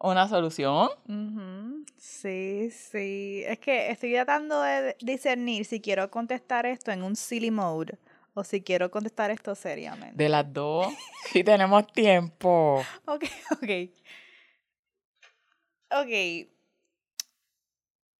una 0.00 0.28
solución. 0.28 0.90
Ujú, 1.08 1.84
Sí, 1.96 2.70
sí. 2.70 3.42
Es 3.46 3.58
que 3.58 3.90
estoy 3.90 4.12
tratando 4.12 4.60
de 4.62 4.96
discernir 5.00 5.64
si 5.64 5.80
quiero 5.80 6.10
contestar 6.10 6.66
esto 6.66 6.90
en 6.92 7.02
un 7.02 7.16
silly 7.16 7.50
mode 7.50 7.98
O 8.34 8.44
si 8.44 8.62
quiero 8.62 8.90
contestar 8.90 9.30
esto 9.30 9.54
seriamente. 9.54 10.14
De 10.16 10.28
las 10.28 10.52
dos. 10.52 10.86
Si 11.32 11.42
tenemos 11.42 11.86
tiempo. 11.92 12.84
Ok, 13.06 13.24
ok. 13.52 13.70
Ok. 15.90 16.48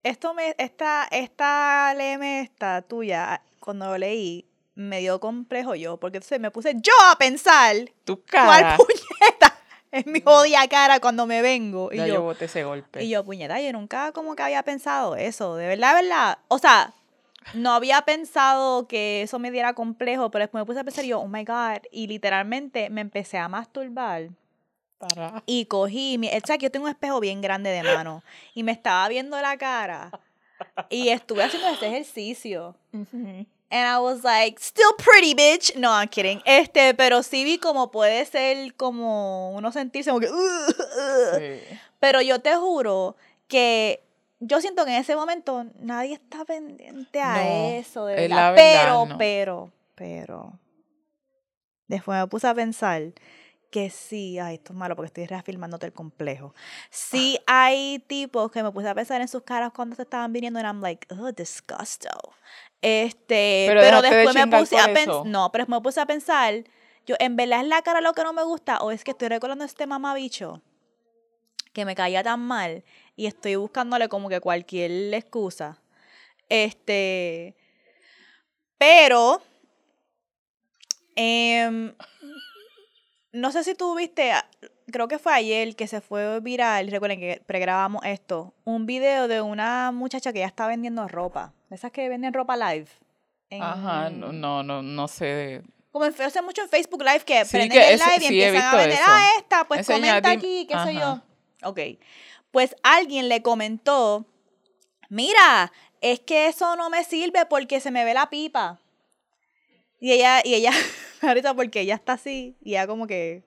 Esto 0.02 0.35
me, 0.35 0.54
esta, 0.59 1.06
esta 1.11 1.92
léeme 1.95 2.40
esta 2.40 2.83
tuya, 2.83 3.42
cuando 3.61 3.87
lo 3.87 3.99
leí, 3.99 4.47
me 4.76 5.00
dio 5.00 5.18
complejo 5.18 5.75
yo, 5.75 5.97
porque 5.99 6.18
entonces 6.18 6.38
me 6.38 6.50
puse 6.52 6.75
yo 6.80 6.92
a 7.11 7.16
pensar 7.18 7.75
Tu 8.04 8.16
cuál 8.23 8.62
cara. 8.62 8.76
puñeta 8.76 9.55
es 10.00 10.06
mi 10.06 10.20
jodida 10.20 10.66
cara 10.68 11.00
cuando 11.00 11.26
me 11.26 11.42
vengo. 11.42 11.90
Y 11.92 11.96
Ya 11.98 12.06
yo 12.06 12.14
yo, 12.14 12.22
boté 12.22 12.46
ese 12.46 12.64
golpe. 12.64 13.02
y 13.02 13.08
yo, 13.08 13.24
puñeta, 13.24 13.60
yo 13.60 13.72
nunca 13.72 14.12
como 14.12 14.34
que 14.36 14.42
había 14.42 14.62
pensado 14.62 15.16
eso, 15.16 15.56
de 15.56 15.66
verdad, 15.66 15.96
de 15.96 16.02
verdad. 16.02 16.38
O 16.48 16.58
sea, 16.58 16.94
no 17.54 17.72
había 17.72 18.02
pensado 18.02 18.88
que 18.88 19.22
eso 19.22 19.38
me 19.38 19.50
diera 19.50 19.74
complejo, 19.74 20.30
pero 20.30 20.42
después 20.44 20.62
me 20.62 20.66
puse 20.66 20.80
a 20.80 20.84
pensar 20.84 21.04
y 21.04 21.08
yo, 21.08 21.20
oh 21.20 21.28
my 21.28 21.44
God, 21.44 21.82
y 21.90 22.06
literalmente 22.06 22.90
me 22.90 23.00
empecé 23.00 23.38
a 23.38 23.48
masturbar. 23.48 24.28
Para. 24.98 25.42
Y 25.44 25.66
cogí, 25.66 26.16
mi, 26.18 26.28
o 26.28 26.40
sea, 26.44 26.56
que 26.56 26.64
yo 26.64 26.70
tengo 26.70 26.86
un 26.86 26.90
espejo 26.90 27.20
bien 27.20 27.42
grande 27.42 27.70
de 27.70 27.82
mano 27.82 28.22
y 28.54 28.62
me 28.62 28.72
estaba 28.72 29.06
viendo 29.08 29.38
la 29.40 29.56
cara 29.58 30.10
y 30.88 31.10
estuve 31.10 31.42
haciendo 31.42 31.68
este 31.68 31.86
ejercicio. 31.86 32.74
And 33.70 33.87
I 33.88 33.99
was 33.99 34.23
like, 34.23 34.61
still 34.61 34.92
pretty, 34.96 35.35
bitch. 35.35 35.75
No, 35.76 35.90
I'm 35.90 36.08
kidding. 36.08 36.40
Este, 36.44 36.94
pero 36.94 37.23
sí 37.23 37.44
vi 37.44 37.58
como 37.58 37.90
puede 37.90 38.25
ser 38.25 38.75
como 38.76 39.50
uno 39.52 39.73
sentirse 39.73 40.11
como 40.11 40.20
que... 40.20 40.30
Pero 41.99 42.20
yo 42.23 42.40
te 42.40 42.54
juro 42.54 43.16
que 43.49 44.02
yo 44.38 44.61
siento 44.61 44.85
que 44.85 44.92
en 44.92 45.00
ese 45.00 45.16
momento 45.16 45.66
nadie 45.80 46.14
está 46.14 46.44
pendiente 46.44 47.20
a 47.20 47.37
No, 47.37 47.68
eso, 47.70 48.06
de 48.06 48.14
es 48.14 48.30
verdad. 48.30 48.37
la 48.37 48.50
verdad, 48.50 48.82
pero, 48.85 49.06
no. 49.06 49.18
pero, 49.18 49.73
pero. 49.94 50.61
Después 51.88 52.20
me 52.20 52.26
puse 52.26 52.46
a 52.46 52.54
pensar 52.54 53.12
que 53.70 53.90
sí, 53.90 54.38
ay, 54.38 54.56
esto 54.56 54.73
es 54.73 54.78
malo 54.78 54.94
porque 54.96 55.06
estoy 55.06 55.26
reafirmándote 55.26 55.87
el 55.87 55.92
complejo. 55.92 56.54
Sí 56.90 57.38
hay 57.46 57.99
tipos 58.06 58.50
que 58.50 58.62
me 58.62 58.70
puse 58.70 58.88
a 58.88 58.94
pensar 58.94 59.20
en 59.20 59.28
sus 59.28 59.42
caras 59.42 59.73
cuando 59.75 59.96
se 59.96 60.02
estaban 60.02 60.32
viniendo 60.32 60.61
y 60.61 60.62
I'm 60.62 60.80
like, 60.80 61.06
oh, 61.14 61.32
disgusto. 61.32 62.08
Este, 62.83 63.64
Pero 63.68 63.80
pero, 63.80 63.97
dejaste 63.97 64.09
de 64.11 64.16
después 64.16 64.47
me 64.47 64.59
puse 64.59 64.78
a 64.78 64.92
pensar, 64.92 65.26
no, 65.26 65.50
pero 65.50 65.64
me 65.66 65.80
puse 65.80 66.00
a 66.00 66.06
pensar, 66.06 66.64
yo, 67.06 67.16
en 67.18 67.37
verdad 67.37 67.61
es 67.61 67.66
la 67.66 67.83
cara 67.83 68.00
lo 68.00 68.12
que 68.12 68.23
no 68.23 68.33
me 68.33 68.42
gusta 68.45 68.78
o 68.78 68.90
es 68.90 69.02
que 69.04 69.12
estoy 69.12 69.28
recordando 69.28 69.64
a 69.64 69.66
este 69.66 69.87
mamabicho 69.87 70.62
que 71.73 71.85
me 71.85 71.95
caía 71.95 72.23
tan 72.23 72.40
mal 72.40 72.85
y 73.16 73.26
estoy 73.26 73.56
buscándole 73.56 74.09
como 74.09 74.28
que 74.28 74.40
cualquier 74.40 75.12
excusa. 75.14 75.78
Este, 76.49 77.56
pero, 78.78 79.42
em, 81.16 81.95
no 83.33 83.52
sé 83.52 83.64
si 83.64 83.75
tú 83.75 83.95
viste, 83.95 84.33
creo 84.90 85.09
que 85.09 85.18
fue 85.18 85.35
ayer 85.35 85.76
que 85.76 85.87
se 85.87 86.00
fue 86.00 86.40
viral, 86.40 86.90
recuerden 86.90 87.21
que 87.21 87.42
pregrabamos 87.47 88.04
esto, 88.04 88.54
un 88.64 88.87
video 88.87 89.28
de 89.28 89.40
una 89.40 89.92
muchacha 89.92 90.33
que 90.33 90.40
ya 90.40 90.47
está 90.47 90.66
vendiendo 90.66 91.09
ropa, 91.09 91.52
esas 91.70 91.90
que 91.92 92.08
venden 92.08 92.32
ropa 92.32 92.56
live. 92.56 92.88
en- 93.50 93.62
Ajá, 93.62 94.11
no, 94.11 94.32
no, 94.32 94.62
no, 94.62 94.82
no 94.82 95.08
sé 95.08 95.25
de... 95.25 95.62
como 95.92 96.04
en, 96.04 96.14
mucho 96.44 96.62
en 96.62 96.68
Facebook 96.68 97.02
Live 97.02 97.20
que 97.25 97.44
Sí, 97.44 97.52
prenden 97.52 97.70
que 97.78 97.88
el 97.92 97.99
live 97.99 98.16
y 98.16 98.20
sí, 98.20 98.26
empiezan 98.42 98.62
a 98.75 98.76
vender, 98.76 98.92
eso. 98.99 99.02
ah, 99.06 99.23
esta, 99.38 99.64
pues 99.68 99.78
Enseña, 99.80 100.20
comenta 100.20 100.30
aquí, 100.32 100.66
qué 100.68 100.75
sé 100.85 100.94
yo. 100.94 101.00
Ajá. 101.06 101.23
Ok. 101.64 101.80
Pues 102.50 102.75
alguien 102.82 103.28
le 103.28 103.42
comentó, 103.42 104.26
mira, 105.08 105.73
es 106.00 106.20
que 106.20 106.49
eso 106.49 106.76
no 106.76 106.90
me 106.90 107.04
sirve 107.04 107.46
porque 107.46 107.80
se 107.80 107.90
me 107.90 108.04
ve 108.04 108.14
la 108.14 108.28
pipa. 108.30 108.78
Y 110.00 110.12
ella, 110.12 110.40
y 110.44 110.54
ella, 110.54 110.73
risa 111.23 111.54
porque 111.54 111.80
ella 111.80 111.94
está 111.94 112.14
así, 112.14 112.56
y 112.62 112.73
ella 112.73 112.87
como 112.87 113.06
que 113.06 113.42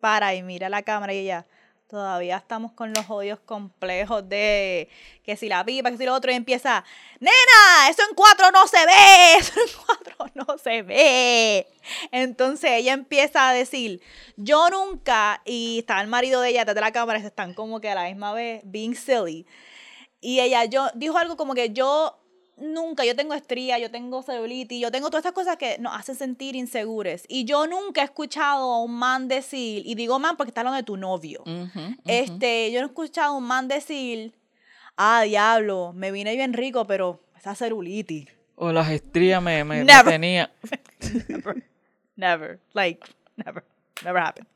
para 0.00 0.34
y 0.34 0.42
mira 0.42 0.68
la 0.68 0.82
cámara 0.82 1.12
y 1.12 1.18
ella, 1.18 1.46
todavía 1.88 2.36
estamos 2.36 2.72
con 2.72 2.92
los 2.92 3.08
odios 3.08 3.40
complejos 3.40 4.28
de 4.28 4.88
que 5.24 5.36
si 5.36 5.48
la 5.48 5.64
pipa, 5.64 5.90
que 5.90 5.96
si 5.96 6.04
lo 6.04 6.14
otro, 6.14 6.30
y 6.30 6.34
empieza, 6.34 6.84
nena, 7.18 7.88
eso 7.90 8.02
en 8.08 8.14
cuatro 8.14 8.50
no 8.50 8.66
se 8.66 8.84
ve, 8.84 9.36
eso 9.38 9.54
en 9.58 9.84
cuatro 9.86 10.26
no 10.34 10.58
se 10.58 10.82
ve. 10.82 11.66
Entonces 12.12 12.72
ella 12.72 12.92
empieza 12.92 13.48
a 13.48 13.54
decir, 13.54 14.02
yo 14.36 14.68
nunca, 14.70 15.40
y 15.44 15.78
está 15.80 16.00
el 16.00 16.08
marido 16.08 16.42
de 16.42 16.50
ella 16.50 16.60
detrás 16.60 16.74
de 16.74 16.80
la 16.82 16.92
cámara, 16.92 17.20
se 17.20 17.28
están 17.28 17.54
como 17.54 17.80
que 17.80 17.90
a 17.90 17.94
la 17.94 18.04
misma 18.04 18.32
vez 18.32 18.60
being 18.64 18.94
silly. 18.94 19.46
Y 20.20 20.40
ella 20.40 20.64
yo, 20.66 20.90
dijo 20.94 21.16
algo 21.16 21.36
como 21.36 21.54
que 21.54 21.70
yo 21.70 22.18
nunca, 22.60 23.04
yo 23.04 23.14
tengo 23.16 23.34
estría, 23.34 23.78
yo 23.78 23.90
tengo 23.90 24.22
celulitis, 24.22 24.80
yo 24.80 24.90
tengo 24.90 25.08
todas 25.08 25.20
estas 25.20 25.32
cosas 25.32 25.56
que 25.56 25.78
nos 25.78 25.94
hacen 25.98 26.14
sentir 26.14 26.56
inseguros. 26.56 27.22
Y 27.28 27.44
yo 27.44 27.66
nunca 27.66 28.02
he 28.02 28.04
escuchado 28.04 28.72
a 28.72 28.82
un 28.82 28.94
man 28.94 29.28
decir, 29.28 29.82
y 29.86 29.94
digo 29.94 30.18
man 30.18 30.36
porque 30.36 30.50
está 30.50 30.60
hablando 30.60 30.76
de 30.78 30.82
tu 30.82 30.96
novio. 30.96 31.44
Este, 32.06 32.70
yo 32.72 32.80
no 32.80 32.86
he 32.86 32.90
escuchado 32.90 33.34
a 33.34 33.36
un 33.36 33.44
man 33.44 33.68
decir, 33.68 34.34
ah, 34.96 35.22
diablo, 35.22 35.92
me 35.94 36.10
vine 36.12 36.34
bien 36.34 36.52
rico, 36.52 36.86
pero 36.86 37.20
esa 37.36 37.54
celulitis. 37.54 38.26
O 38.56 38.72
las 38.72 38.90
estrías 38.90 39.40
me, 39.40 39.62
me, 39.64 39.78
me 39.78 39.84
Never. 39.84 40.12
tenía. 40.12 40.50
Never. 42.16 42.58
Like, 42.74 43.06
never. 43.36 43.62
Never 44.04 44.20
happened. 44.20 44.48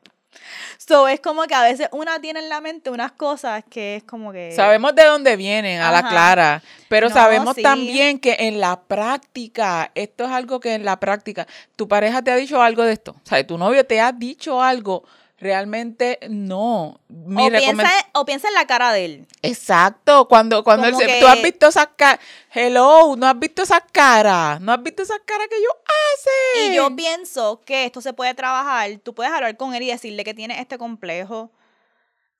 So, 0.79 1.09
es 1.09 1.21
como 1.21 1.43
que 1.45 1.55
a 1.55 1.62
veces 1.62 1.89
una 1.93 2.21
tiene 2.21 2.41
en 2.41 2.49
la 2.49 2.61
mente 2.61 2.91
unas 2.91 3.12
cosas 3.12 3.62
que 3.69 3.97
es 3.97 4.05
como 4.05 4.33
que... 4.33 4.53
Sabemos 4.53 4.95
de 4.95 5.05
dónde 5.05 5.37
vienen, 5.37 5.81
a 5.81 5.93
la 5.93 6.09
clara, 6.09 6.62
pero 6.89 7.09
No, 7.09 7.15
sabemos 7.15 7.55
sí. 7.55 7.62
también 7.62 8.19
que 8.19 8.37
en 8.41 8.61
la 8.61 8.81
práctica, 8.81 9.91
esto 9.95 10.25
es 10.25 10.31
algo 10.31 10.61
que 10.61 10.75
en 10.75 10.85
la 10.85 10.99
práctica, 10.99 11.47
tu 11.77 11.87
pareja 11.89 12.23
te 12.23 12.31
ha 12.31 12.37
dicho 12.37 12.61
algo 12.61 12.83
de 12.83 12.95
esto, 12.95 13.12
o 13.12 13.29
sea, 13.29 13.47
tu 13.47 13.59
novio 13.59 13.87
te 13.87 14.01
ha 14.01 14.12
dicho 14.12 14.62
algo, 14.62 15.05
realmente 15.42 16.18
no. 16.30 17.00
Mi 17.08 17.49
o, 17.49 17.50
piensa, 17.50 17.90
o 18.14 18.25
piensa 18.25 18.49
en 18.49 18.54
la 18.54 18.66
cara 18.66 18.92
de 18.92 19.04
él. 19.04 19.26
Exacto, 19.42 20.28
cuando, 20.28 20.62
cuando 20.62 20.87
él 20.87 20.96
que- 20.96 21.20
tú 21.20 21.26
has 21.26 21.42
visto 21.42 21.66
esas 21.66 21.88
caras, 21.96 22.20
hello, 22.54 23.16
no 23.16 23.26
has 23.26 23.38
visto 23.38 23.62
esas 23.62 23.82
caras, 23.90 24.61
no 24.61 24.72
has 24.72 24.82
visto 24.82 25.02
esas 25.02 25.18
caras 25.26 25.49
que 25.49 25.56
ellos 25.56 25.72
hacen. 25.84 26.72
Y 26.72 26.76
yo 26.76 26.94
pienso 26.94 27.61
que 27.62 27.84
esto 27.87 28.00
se 28.00 28.12
puede 28.12 28.34
trabajar. 28.34 28.88
Tú 29.02 29.14
puedes 29.14 29.32
hablar 29.32 29.56
con 29.56 29.75
él 29.75 29.82
y 29.82 29.88
decirle 29.88 30.22
que 30.25 30.32
tiene 30.34 30.61
este 30.61 30.78
complejo. 30.78 31.50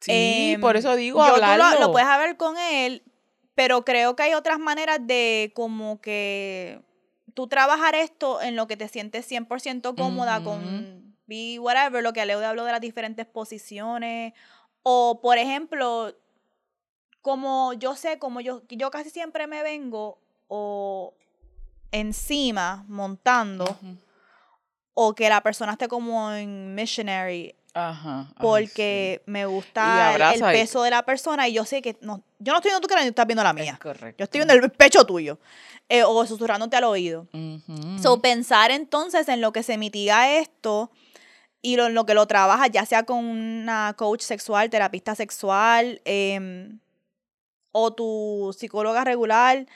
sí, 0.01 0.53
Em, 0.55 0.61
por 0.61 0.77
eso 0.77 0.95
digo 0.97 1.19
yo, 1.21 1.27
tú 1.27 1.35
hablarlo. 1.35 1.81
lo, 1.81 1.87
lo 1.87 1.93
puedes 1.93 2.09
hablar 2.09 2.37
con 2.37 2.57
él, 2.57 3.03
pero 3.55 3.85
creo 3.85 4.15
que 4.17 4.23
hay 4.23 4.35
otras 4.35 4.59
maneras 4.59 4.99
de 5.03 5.53
como 5.55 6.01
que 6.01 6.81
tú 7.35 7.49
trabajar 7.49 7.95
esto 7.95 8.41
en 8.43 8.55
lo 8.57 8.67
que 8.67 8.77
te 8.77 8.89
sientes 8.89 9.27
100% 9.31 9.95
cómoda 9.97 10.43
con 10.45 11.02
be 11.27 11.59
whatever, 11.59 12.03
lo 12.03 12.13
que 12.13 12.25
Leo 12.27 12.45
habló 12.47 12.65
de 12.65 12.73
las 12.73 12.81
diferentes 12.81 13.27
posiciones. 13.27 14.33
O, 14.83 15.21
por 15.21 15.39
ejemplo, 15.39 16.15
como 17.21 17.73
yo 17.75 17.95
sé, 17.97 18.19
como 18.19 18.41
yo, 18.41 18.63
yo 18.69 18.91
casi 18.91 19.11
siempre 19.11 19.47
me 19.47 19.63
vengo 19.63 20.19
o 20.49 21.15
encima 21.93 22.85
montando 22.89 23.79
o 24.95 25.15
que 25.15 25.29
la 25.29 25.41
persona 25.41 25.73
esté 25.73 25.89
como 25.89 26.33
en 26.33 26.75
missionary 26.75 27.55
Ajá. 27.75 28.27
ay, 28.29 28.35
porque 28.41 29.23
me 29.27 29.47
gusta 29.47 30.35
el- 30.35 30.41
peso 30.41 30.83
de 30.83 30.91
la 30.91 31.05
persona 31.05 31.49
y 31.49 31.55
yo 31.55 31.65
sé 31.65 31.81
que 31.81 31.97
no, 32.01 32.23
yo 32.39 32.53
no 32.53 32.59
estoy 32.59 32.71
viendo 32.71 32.81
tu 32.81 32.89
cara 32.89 33.03
ni 33.03 33.09
estás 33.09 33.27
viendo 33.27 33.43
la 33.43 33.53
mía. 33.53 33.73
es 33.73 33.79
correcto. 33.79 34.19
Yo 34.19 34.25
estoy 34.25 34.41
viendo 34.41 34.55
el 34.55 34.71
pecho 34.73 35.07
tuyo 35.07 35.39
eh, 35.89 36.03
o 36.03 36.27
susurrándote 36.27 36.77
al 36.77 36.85
oído. 36.85 37.29
Ujú. 37.33 37.99
So, 38.03 38.21
pensar 38.21 38.71
entonces 38.71 39.29
en 39.29 39.41
lo 39.41 39.53
que 39.53 39.63
se 39.63 39.79
mitiga 39.79 40.37
esto 40.37 40.91
y 41.63 41.77
lo, 41.77 41.87
en 41.87 41.95
lo 41.95 42.05
que 42.05 42.15
lo 42.15 42.27
trabaja, 42.27 42.67
ya 42.67 42.85
sea 42.85 43.05
con 43.05 43.25
una 43.25 43.95
coach 43.97 44.23
sexual, 44.23 44.69
terapista 44.69 45.15
sexual 45.15 46.03
em, 46.05 46.81
o 47.71 47.93
tu 47.93 48.55
psicóloga 48.59 49.05
regular. 49.05 49.67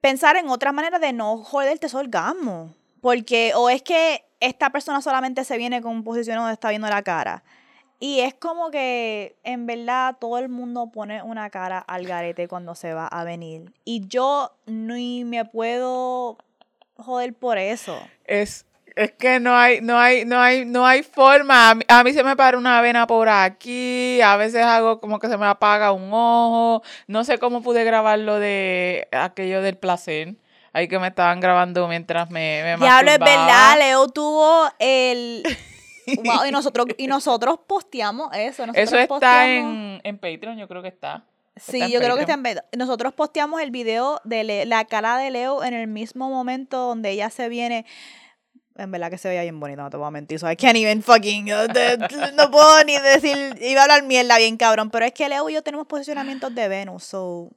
Pensar 0.00 0.36
en 0.36 0.48
otras 0.48 0.72
maneras 0.72 1.00
de 1.00 1.12
no 1.12 1.38
joderte 1.38 1.88
ese 1.88 1.96
orgasmo. 1.96 2.72
Porque 3.00 3.52
o 3.54 3.68
es 3.68 3.82
que 3.82 4.24
esta 4.40 4.70
persona 4.70 5.02
solamente 5.02 5.44
se 5.44 5.58
viene 5.58 5.82
con 5.82 5.92
un 5.92 6.04
posición 6.04 6.38
donde 6.38 6.52
está 6.52 6.70
viendo 6.70 6.88
la 6.88 7.02
cara. 7.02 7.42
Y 8.00 8.20
es 8.20 8.34
como 8.34 8.70
que 8.70 9.36
en 9.42 9.66
verdad 9.66 10.16
todo 10.20 10.38
el 10.38 10.48
mundo 10.48 10.90
pone 10.92 11.20
una 11.22 11.50
cara 11.50 11.78
al 11.78 12.06
garete 12.06 12.46
cuando 12.46 12.76
se 12.76 12.94
va 12.94 13.08
a 13.08 13.24
venir. 13.24 13.72
Y 13.84 14.06
yo 14.06 14.52
ni 14.66 15.24
me 15.24 15.44
puedo 15.44 16.38
joder 16.96 17.34
por 17.34 17.58
eso. 17.58 17.98
Es, 18.24 18.66
es 18.98 19.12
que 19.12 19.40
no 19.40 19.56
hay, 19.56 19.80
no 19.80 19.98
hay, 19.98 20.24
no 20.24 20.40
hay, 20.40 20.64
no 20.64 20.86
hay 20.86 21.02
forma. 21.02 21.70
A 21.70 21.74
mí, 21.74 21.82
a 21.88 22.04
mí 22.04 22.12
se 22.12 22.22
me 22.24 22.36
para 22.36 22.58
una 22.58 22.80
vena 22.80 23.06
por 23.06 23.28
aquí, 23.28 24.20
a 24.20 24.36
veces 24.36 24.62
hago 24.64 25.00
como 25.00 25.18
que 25.18 25.28
se 25.28 25.36
me 25.38 25.46
apaga 25.46 25.92
un 25.92 26.10
ojo. 26.12 26.82
No 27.06 27.24
sé 27.24 27.38
cómo 27.38 27.62
pude 27.62 27.84
grabar 27.84 28.18
lo 28.18 28.38
de 28.38 29.08
aquello 29.12 29.62
del 29.62 29.76
placer. 29.76 30.34
Ahí 30.72 30.86
que 30.88 30.98
me 30.98 31.08
estaban 31.08 31.40
grabando 31.40 31.88
mientras 31.88 32.30
me, 32.30 32.62
me 32.62 32.76
Diablo, 32.76 33.10
es 33.10 33.18
verdad, 33.18 33.78
Leo 33.78 34.08
tuvo 34.08 34.68
el... 34.78 35.42
Wow, 36.24 36.46
y 36.46 36.50
nosotros, 36.50 36.86
y 36.96 37.06
nosotros 37.06 37.58
posteamos 37.66 38.30
eso. 38.34 38.66
Nosotros 38.66 38.76
Eso 38.88 38.96
está 38.98 39.14
posteamos- 39.14 39.72
en, 39.74 40.00
en 40.04 40.16
Patreon, 40.18 40.56
yo 40.56 40.66
creo 40.66 40.80
que 40.80 40.88
está. 40.88 41.24
Sí, 41.56 41.80
yo 41.92 42.00
creo 42.00 42.14
que 42.14 42.22
está 42.22 42.32
en 42.32 42.42
Patreon. 42.42 42.64
Nosotros 42.78 43.12
posteamos 43.12 43.60
el 43.60 43.70
video 43.70 44.18
de 44.24 44.42
Le- 44.42 44.64
la 44.64 44.86
cara 44.86 45.18
de 45.18 45.30
Leo 45.30 45.62
en 45.64 45.74
el 45.74 45.86
mismo 45.86 46.30
momento 46.30 46.78
donde 46.78 47.10
ella 47.10 47.28
se 47.28 47.50
viene. 47.50 47.84
En 48.78 48.90
verdad 48.92 49.10
que 49.10 49.18
se 49.18 49.28
veía 49.28 49.42
bien 49.42 49.58
bonita, 49.60 49.82
no 49.82 49.90
te 49.90 49.96
voy 49.96 50.06
a 50.06 50.10
mentir. 50.10 50.38
So 50.38 50.50
I 50.50 50.54
can't 50.56 50.76
even 50.76 51.02
fucking. 51.02 51.52
uh, 51.52 51.66
de- 51.72 51.98
no 52.34 52.50
puedo 52.50 52.84
ni 52.84 52.96
decir. 52.98 53.58
Iba 53.60 53.80
a 53.80 53.82
hablar 53.84 54.04
mierda 54.04 54.38
bien 54.38 54.56
cabrón. 54.56 54.88
Pero 54.90 55.04
es 55.04 55.12
que 55.12 55.28
Leo 55.28 55.48
y 55.50 55.54
yo 55.54 55.62
tenemos 55.62 55.86
posicionamientos 55.86 56.54
de 56.54 56.68
Venus. 56.68 57.02
So 57.04 57.50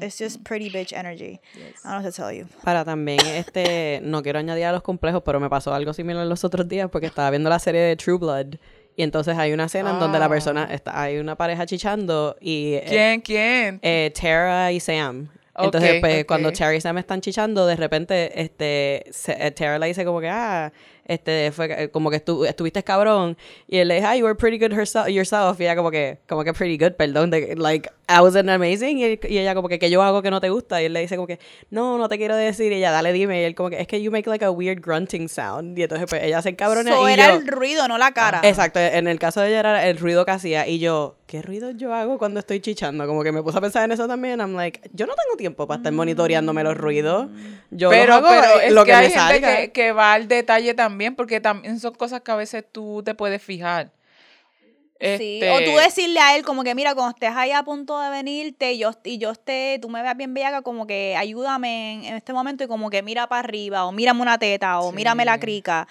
it's 0.00 0.16
just 0.18 0.42
pretty 0.44 0.68
bitch 0.70 0.92
energy. 0.92 1.40
I 1.54 1.58
don't 1.58 1.82
know 1.84 1.96
what 1.98 2.04
to 2.04 2.12
tell 2.12 2.32
you. 2.32 2.46
Para 2.62 2.84
también, 2.84 3.20
este, 3.26 4.00
no 4.02 4.22
quiero 4.22 4.38
añadir 4.38 4.64
a 4.66 4.72
los 4.72 4.82
complejos, 4.82 5.22
pero 5.24 5.38
me 5.40 5.48
pasó 5.50 5.74
algo 5.74 5.92
similar 5.92 6.26
los 6.26 6.44
otros 6.44 6.68
días 6.68 6.88
porque 6.90 7.06
estaba 7.08 7.30
viendo 7.30 7.50
la 7.50 7.58
serie 7.58 7.80
de 7.80 7.96
True 7.96 8.18
Blood 8.18 8.54
y 8.96 9.02
entonces 9.02 9.36
hay 9.36 9.52
una 9.52 9.64
escena 9.66 9.90
en 9.90 9.98
donde 10.00 10.18
la 10.18 10.24
Ah. 10.26 10.28
persona, 10.28 10.68
está, 10.72 11.00
hay 11.00 11.18
una 11.18 11.36
pareja 11.36 11.66
chichando 11.66 12.36
y 12.40 12.74
eh, 12.74 12.84
¿Quién? 12.88 13.20
¿Quién? 13.20 13.78
eh, 13.82 14.12
Tara 14.18 14.72
y 14.72 14.80
Sam. 14.80 15.28
Entonces, 15.64 15.90
pues, 16.00 16.24
cuando 16.26 16.48
Tara 16.58 16.74
y 16.76 16.80
Sam 16.80 16.98
están 16.98 17.20
chichando, 17.20 17.66
de 17.66 17.76
repente, 17.76 18.40
este, 18.42 19.04
se- 19.10 19.36
eh, 19.46 19.50
Tara 19.50 19.78
le 19.78 19.86
dice 19.86 20.04
como 20.04 20.20
que, 20.20 20.28
ah, 20.28 20.72
este, 21.06 21.50
fue 21.52 21.84
eh, 21.84 21.88
como 21.90 22.10
que 22.10 22.24
estu- 22.24 22.46
estuviste 22.46 22.82
cabrón. 22.82 23.36
Y 23.66 23.78
él 23.78 23.88
le 23.88 23.94
dice, 23.96 24.06
ah, 24.06 24.16
you 24.16 24.24
were 24.24 24.34
pretty 24.34 24.58
good 24.58 24.72
herself, 24.72 25.08
yourself. 25.08 25.60
Y 25.60 25.64
ella 25.64 25.76
como 25.76 25.90
que, 25.90 26.18
como 26.28 26.44
que 26.44 26.52
pretty 26.52 26.76
good, 26.76 26.92
perdón, 26.92 27.30
de, 27.30 27.54
like, 27.56 27.88
I 28.08 28.20
wasn't 28.20 28.48
amazing. 28.48 28.98
Y, 28.98 29.04
él- 29.04 29.20
y 29.28 29.38
ella 29.38 29.54
como 29.54 29.68
que, 29.68 29.78
que 29.78 29.90
yo 29.90 30.02
hago 30.02 30.22
que 30.22 30.30
no 30.30 30.40
te 30.40 30.48
gusta. 30.48 30.80
Y 30.80 30.84
él 30.86 30.92
le 30.92 31.00
dice 31.00 31.16
como 31.16 31.26
que, 31.26 31.38
no, 31.70 31.98
no 31.98 32.08
te 32.08 32.18
quiero 32.18 32.36
decir. 32.36 32.70
Y 32.72 32.76
ella, 32.76 32.90
dale, 32.92 33.12
dime. 33.12 33.40
Y 33.40 33.44
él 33.44 33.54
como 33.54 33.70
que, 33.70 33.80
es 33.80 33.86
que 33.88 34.00
you 34.00 34.10
make 34.12 34.28
like 34.30 34.44
a 34.44 34.50
weird 34.50 34.80
grunting 34.80 35.28
sound. 35.28 35.78
Y 35.78 35.82
entonces, 35.82 36.06
pues, 36.08 36.22
ella 36.22 36.40
se 36.42 36.50
encabrona 36.50 36.92
So 36.92 37.08
y 37.08 37.12
era 37.12 37.28
yo... 37.30 37.34
el 37.40 37.46
ruido, 37.48 37.88
no 37.88 37.98
la 37.98 38.12
cara. 38.12 38.40
Exacto, 38.44 38.78
en 38.78 39.08
el 39.08 39.18
caso 39.18 39.40
de 39.40 39.48
ella 39.48 39.60
era 39.60 39.86
el 39.88 39.98
ruido 39.98 40.24
que 40.24 40.30
hacía 40.30 40.68
y 40.68 40.78
yo, 40.78 41.16
¿qué 41.26 41.42
ruido 41.42 41.70
yo 41.72 41.92
hago 41.94 42.18
cuando 42.18 42.38
estoy 42.40 42.60
chichando? 42.60 43.06
Como 43.06 43.24
que 43.24 43.32
me 43.32 43.42
puse 43.42 43.58
a 43.58 43.60
pensar 43.60 43.84
en 43.84 43.92
eso 43.92 44.06
también, 44.06 44.38
I'm 44.40 44.54
like, 44.54 44.80
yo 44.92 45.06
no 45.06 45.14
tengo 45.14 45.36
tiempo 45.36 45.66
para 45.66 45.78
estar 45.78 45.92
monitoreándome 45.92 46.62
los 46.62 46.76
ruidos. 46.76 47.28
Yo 47.70 47.90
los 47.90 47.98
pero, 47.98 48.14
hago, 48.14 48.28
pero 48.28 48.60
es 48.60 48.72
lo 48.72 48.84
que, 48.84 48.90
que, 48.92 48.94
hay 48.94 49.08
me 49.08 49.14
gente 49.14 49.20
salga. 49.40 49.56
que, 49.56 49.72
que 49.72 49.92
va 49.92 50.12
al 50.12 50.28
detalle 50.28 50.74
también, 50.74 51.16
porque 51.16 51.40
también 51.40 51.80
son 51.80 51.94
cosas 51.94 52.20
que 52.20 52.30
a 52.30 52.36
veces 52.36 52.64
tú 52.70 53.02
te 53.04 53.14
puedes 53.14 53.42
fijar. 53.42 53.90
Sí, 54.98 55.40
Este, 55.40 55.50
o 55.50 55.58
tú 55.62 55.76
decirle 55.76 56.20
a 56.20 56.36
él 56.36 56.44
como 56.44 56.64
que 56.64 56.74
mira, 56.74 56.94
cuando 56.94 57.14
estés 57.14 57.36
ahí 57.36 57.52
a 57.52 57.62
punto 57.62 58.00
de 58.00 58.10
venirte 58.10 58.72
y 58.72 58.78
yo, 58.78 58.92
y 59.04 59.18
yo 59.18 59.30
esté, 59.30 59.78
tú 59.80 59.88
me 59.88 60.02
veas 60.02 60.16
bien 60.16 60.32
bellaca, 60.32 60.62
como 60.62 60.86
que 60.86 61.14
ayúdame 61.16 61.92
en, 61.92 62.04
en 62.04 62.14
este 62.14 62.32
momento 62.32 62.64
y 62.64 62.66
como 62.66 62.88
que 62.88 63.02
mira 63.02 63.28
para 63.28 63.40
arriba 63.40 63.84
o 63.84 63.92
mírame 63.92 64.22
una 64.22 64.38
teta 64.38 64.80
o 64.80 64.92
mírame 64.92 65.24
la 65.24 65.38
crica 65.38 65.86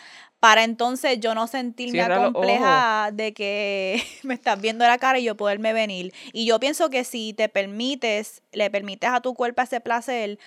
para 0.46 0.64
entonces 0.64 1.20
yo 1.20 1.34
no 1.34 1.48
sentirme 1.48 2.02
acomplejada 2.02 3.12
de 3.12 3.34
que 3.34 4.04
me 4.24 4.36
estás 4.36 4.62
viendo 4.62 4.86
la 4.86 5.00
cara 5.00 5.18
y 5.18 5.24
yo 5.24 5.36
poderme 5.36 5.74
venir. 5.74 6.14
Y 6.34 6.46
yo 6.46 6.60
pienso 6.60 6.92
que 6.92 7.04
si 7.04 7.34
te 7.34 7.50
permites, 7.50 8.44
le 8.52 8.70
permites 8.70 9.10
a 9.10 9.22
tu 9.22 9.34
cuerpo 9.34 9.64
ese 9.64 9.82
placer, 9.82 10.38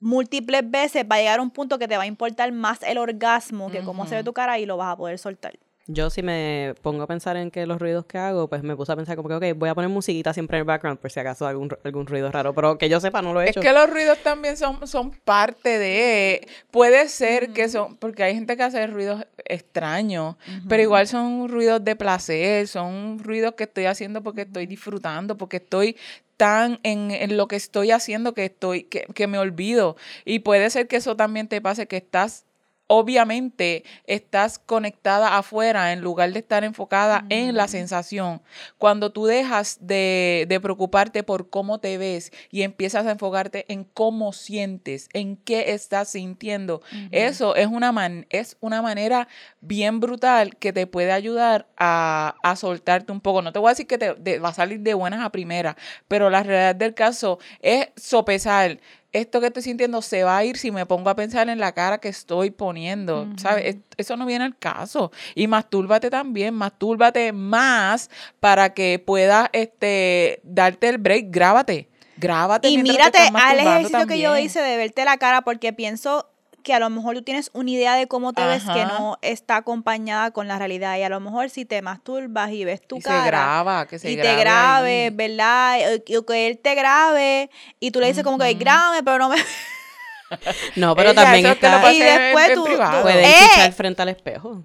múltiples 0.00 0.70
veces 0.70 1.06
va 1.10 1.16
a 1.16 1.18
llegar 1.20 1.40
un 1.40 1.50
punto 1.50 1.78
que 1.78 1.88
te 1.88 1.96
va 1.96 2.02
a 2.02 2.06
importar 2.06 2.52
más 2.52 2.82
el 2.82 2.98
orgasmo 2.98 3.70
que 3.70 3.82
cómo 3.82 4.06
se 4.06 4.16
ve 4.16 4.22
tu 4.22 4.34
cara 4.34 4.58
y 4.58 4.66
lo 4.66 4.76
vas 4.76 4.92
a 4.92 4.96
poder 4.98 5.18
soltar. 5.18 5.58
Yo 5.88 6.10
si 6.10 6.22
me 6.22 6.74
pongo 6.82 7.02
a 7.02 7.06
pensar 7.06 7.36
en 7.36 7.50
que 7.50 7.66
los 7.66 7.80
ruidos 7.80 8.04
que 8.06 8.16
hago, 8.16 8.48
pues 8.48 8.62
me 8.62 8.76
puse 8.76 8.92
a 8.92 8.96
pensar 8.96 9.16
como 9.16 9.28
que, 9.28 9.34
ok, 9.52 9.58
voy 9.58 9.68
a 9.68 9.74
poner 9.74 9.90
musiquita 9.90 10.32
siempre 10.32 10.56
en 10.58 10.60
el 10.60 10.64
background 10.66 11.00
por 11.00 11.10
si 11.10 11.18
acaso 11.18 11.46
algún, 11.46 11.76
algún 11.84 12.06
ruido 12.06 12.30
raro, 12.30 12.54
pero 12.54 12.78
que 12.78 12.88
yo 12.88 13.00
sepa 13.00 13.20
no 13.20 13.32
lo 13.32 13.40
he 13.40 13.46
Es 13.46 13.50
hecho. 13.50 13.60
que 13.60 13.72
los 13.72 13.90
ruidos 13.90 14.18
también 14.22 14.56
son, 14.56 14.86
son 14.86 15.10
parte 15.10 15.78
de. 15.78 16.46
Puede 16.70 17.08
ser 17.08 17.52
que 17.52 17.68
son. 17.68 17.96
Porque 17.96 18.22
hay 18.22 18.34
gente 18.34 18.56
que 18.56 18.62
hace 18.62 18.86
ruidos 18.86 19.24
extraños, 19.44 20.36
pero 20.68 20.82
igual 20.82 21.06
son 21.08 21.48
ruidos 21.48 21.84
de 21.84 21.96
placer, 21.96 22.68
son 22.68 23.18
ruidos 23.18 23.54
que 23.54 23.64
estoy 23.64 23.86
haciendo 23.86 24.22
porque 24.22 24.42
estoy 24.42 24.66
disfrutando, 24.66 25.36
porque 25.36 25.56
estoy 25.58 25.96
tan 26.36 26.80
en, 26.82 27.10
en 27.10 27.36
lo 27.36 27.46
que 27.48 27.56
estoy 27.56 27.90
haciendo 27.90 28.34
que 28.34 28.44
estoy, 28.46 28.84
que, 28.84 29.06
que 29.14 29.26
me 29.26 29.38
olvido. 29.38 29.96
Y 30.24 30.40
puede 30.40 30.70
ser 30.70 30.88
que 30.88 30.96
eso 30.96 31.16
también 31.16 31.48
te 31.48 31.60
pase, 31.60 31.86
que 31.86 31.96
estás. 31.96 32.44
Obviamente 32.94 33.84
estás 34.06 34.58
conectada 34.58 35.38
afuera 35.38 35.94
en 35.94 36.02
lugar 36.02 36.30
de 36.30 36.40
estar 36.40 36.62
enfocada 36.62 37.24
en 37.30 37.54
la 37.56 37.66
sensación. 37.66 38.42
Cuando 38.76 39.10
tú 39.12 39.24
dejas 39.24 39.78
de, 39.80 40.44
de 40.46 40.60
preocuparte 40.60 41.22
por 41.22 41.48
cómo 41.48 41.80
te 41.80 41.96
ves 41.96 42.32
y 42.50 42.60
empiezas 42.62 43.06
a 43.06 43.12
enfocarte 43.12 43.64
en 43.68 43.84
cómo 43.84 44.34
sientes, 44.34 45.08
en 45.14 45.38
qué 45.38 45.72
estás 45.72 46.10
sintiendo, 46.10 46.82
eso 47.10 47.56
es 47.56 47.66
una, 47.66 47.92
man- 47.92 48.26
es 48.28 48.58
una 48.60 48.82
manera 48.82 49.26
bien 49.62 49.98
brutal 49.98 50.56
que 50.56 50.74
te 50.74 50.86
puede 50.86 51.12
ayudar 51.12 51.68
a, 51.78 52.34
a 52.42 52.56
soltarte 52.56 53.10
un 53.10 53.22
poco. 53.22 53.40
No 53.40 53.52
te 53.54 53.58
voy 53.58 53.68
a 53.68 53.72
decir 53.72 53.86
que 53.86 53.96
te, 53.96 54.12
te 54.14 54.38
va 54.38 54.50
a 54.50 54.54
salir 54.54 54.80
de 54.80 54.92
buenas 54.92 55.24
a 55.24 55.32
primeras, 55.32 55.76
pero 56.08 56.28
la 56.28 56.42
realidad 56.42 56.74
del 56.76 56.92
caso 56.92 57.38
es 57.62 57.88
sopesar. 57.96 58.80
Esto 59.12 59.40
que 59.40 59.48
estoy 59.48 59.62
sintiendo 59.62 60.00
se 60.00 60.24
va 60.24 60.38
a 60.38 60.44
ir 60.44 60.56
si 60.56 60.70
me 60.70 60.86
pongo 60.86 61.10
a 61.10 61.14
pensar 61.16 61.48
en 61.50 61.58
la 61.58 61.72
cara 61.72 61.98
que 61.98 62.08
estoy 62.08 62.50
poniendo, 62.50 63.26
¿sabes? 63.36 63.64
Es- 63.66 63.76
Eso 63.98 64.16
no 64.16 64.24
viene 64.24 64.44
al 64.46 64.56
caso. 64.56 65.12
Y 65.34 65.46
mastúrbate 65.48 66.08
también, 66.08 66.54
mastúrbate 66.54 67.32
más 67.32 68.08
para 68.40 68.72
que 68.72 68.98
puedas 69.04 69.50
este, 69.52 70.40
darte 70.44 70.88
el 70.88 70.96
break. 70.98 71.26
Grábate, 71.30 71.88
grábate. 72.16 72.68
Y 72.68 72.78
mírate 72.92 73.18
al 73.44 73.58
ejercicio 73.60 73.98
que 74.06 74.14
yo 74.20 74.30
hice 74.38 74.60
de 74.60 74.76
verte 74.78 75.04
la 75.04 75.18
cara, 75.18 75.42
porque 75.42 75.72
pienso 75.74 76.28
que 76.62 76.72
a 76.74 76.78
lo 76.78 76.88
mejor 76.90 77.14
tú 77.16 77.22
tienes 77.22 77.50
una 77.52 77.70
idea 77.70 77.94
de 77.96 78.06
cómo 78.08 78.32
te 78.32 78.44
ves 78.46 78.62
que 78.64 78.84
no 78.84 79.18
está 79.22 79.56
acompañada 79.56 80.30
con 80.30 80.48
la 80.48 80.58
realidad. 80.58 80.96
Y 80.96 81.02
a 81.02 81.08
lo 81.08 81.20
mejor 81.20 81.50
si 81.50 81.64
te 81.64 81.82
masturbas 81.82 82.50
y 82.52 82.64
ves 82.64 82.80
tu 82.86 82.96
Y 82.98 83.02
se 83.02 83.08
cara 83.08 83.26
graba, 83.26 83.86
que 83.86 83.98
se 83.98 84.10
y 84.10 84.16
grabe 84.16 84.34
te 84.36 84.40
grabe, 84.40 85.02
ahí. 85.04 85.10
¿verdad? 85.10 85.78
Y- 86.06 86.16
y 86.16 86.24
que 86.24 86.46
él 86.46 86.58
te 86.58 86.74
grabe 86.74 87.50
y 87.80 87.90
tú 87.90 88.00
le 88.00 88.06
dices 88.06 88.24
como 88.24 88.38
que 88.38 88.54
grábame, 88.54 89.02
pero 89.02 89.18
no 89.18 89.28
me... 89.28 89.36
No, 90.76 90.96
pero 90.96 91.10
Ella, 91.10 91.22
también 91.22 91.44
eso 91.44 91.54
está... 91.54 91.92
Y 91.92 91.98
después 92.00 92.48
en 92.48 92.54
tú- 92.54 92.64
privado. 92.64 92.96
tú- 92.96 93.02
Pueden 93.02 93.24
¡Eh! 93.24 93.34
chichar 93.50 93.72
frente 93.72 94.02
al 94.02 94.08
espejo. 94.08 94.62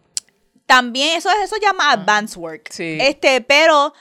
También 0.66 1.18
eso, 1.18 1.30
eso 1.44 1.56
se 1.56 1.62
llama 1.62 1.92
advanced 1.92 2.38
work. 2.38 2.64
Ah. 2.70 2.74
Sí. 2.74 2.98
Este, 3.02 3.42
pero 3.42 3.94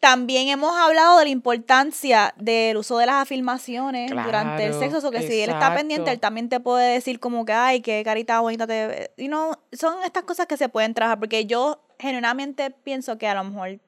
también 0.00 0.48
hemos 0.48 0.76
hablado 0.76 1.18
de 1.18 1.24
la 1.24 1.30
importancia 1.30 2.32
del 2.36 2.76
uso 2.76 2.98
de 2.98 3.06
las 3.06 3.16
afirmaciones 3.16 4.10
durante 4.10 4.66
el 4.66 4.74
sexo. 4.74 5.06
O 5.06 5.10
que 5.10 5.22
si 5.22 5.40
él 5.40 5.50
está 5.50 5.74
pendiente, 5.74 6.10
él 6.10 6.20
también 6.20 6.48
te 6.48 6.60
puede 6.60 6.92
decir 6.94 7.18
como 7.20 7.44
que, 7.44 7.52
ay, 7.52 7.80
qué 7.80 8.02
carita 8.04 8.40
bonita 8.40 8.66
te 8.66 8.86
ve". 8.86 9.10
You 9.16 9.26
know, 9.28 9.52
son 9.72 9.96
estas 10.04 10.22
cosas 10.24 10.46
que 10.46 10.56
se 10.56 10.68
pueden 10.68 10.94
trabajar. 10.94 11.18
Porque 11.18 11.46
yo 11.46 11.80
genuinamente 11.98 12.70
pienso 12.70 13.18
que 13.18 13.26
a 13.26 13.34
lo 13.34 13.44
mejor 13.44 13.80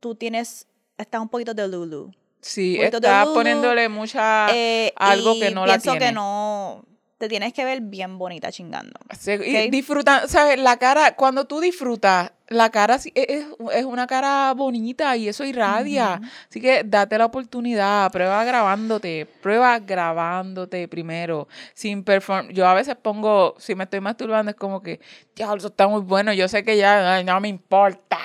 tú 0.00 0.14
tienes, 0.14 0.66
estás 0.98 1.20
un 1.20 1.28
poquito 1.28 1.54
de 1.54 1.66
Lulu. 1.66 2.12
Sí, 2.40 2.78
estás 2.78 3.26
poniéndole 3.28 3.88
mucha 3.88 4.48
Eh, 4.52 4.92
algo 4.96 5.34
y 5.34 5.40
que 5.40 5.50
no 5.50 5.64
la 5.64 5.74
pienso 5.74 5.92
tiene. 5.92 6.06
que 6.06 6.12
no, 6.12 6.84
te 7.24 7.28
tienes 7.28 7.52
que 7.52 7.64
ver 7.64 7.80
bien 7.80 8.18
bonita 8.18 8.52
chingando. 8.52 8.98
Se- 9.18 9.34
y 9.34 9.66
Ok. 9.66 9.70
disfruta, 9.70 10.28
¿sabes? 10.28 10.58
La 10.58 10.76
cara, 10.78 11.16
cuando 11.16 11.46
tú 11.46 11.60
disfrutas, 11.60 12.32
la 12.48 12.70
cara 12.70 12.98
sí 12.98 13.10
es, 13.14 13.46
es- 13.72 13.84
una 13.84 14.06
cara 14.06 14.52
bonita 14.54 15.16
y 15.16 15.28
eso 15.28 15.44
irradia. 15.44 16.20
Así 16.48 16.60
que 16.60 16.82
date 16.84 17.16
la 17.18 17.24
oportunidad, 17.26 18.10
prueba 18.12 18.44
grabándote, 18.44 19.26
prueba 19.42 19.78
grabándote 19.78 20.86
primero, 20.88 21.48
sin 21.74 22.04
perform. 22.04 22.50
Yo 22.50 22.66
a 22.66 22.74
veces 22.74 22.96
pongo, 22.96 23.54
si 23.58 23.74
me 23.74 23.84
estoy 23.84 24.00
masturbando, 24.00 24.50
es 24.50 24.56
como 24.56 24.82
que, 24.82 25.00
ya, 25.34 25.52
eso 25.54 25.68
está 25.68 25.88
muy 25.88 26.02
bueno, 26.02 26.32
yo 26.32 26.46
sé 26.48 26.62
que 26.64 26.76
ya 26.76 27.14
ay, 27.14 27.24
no 27.24 27.40
me 27.40 27.48
importa. 27.48 28.18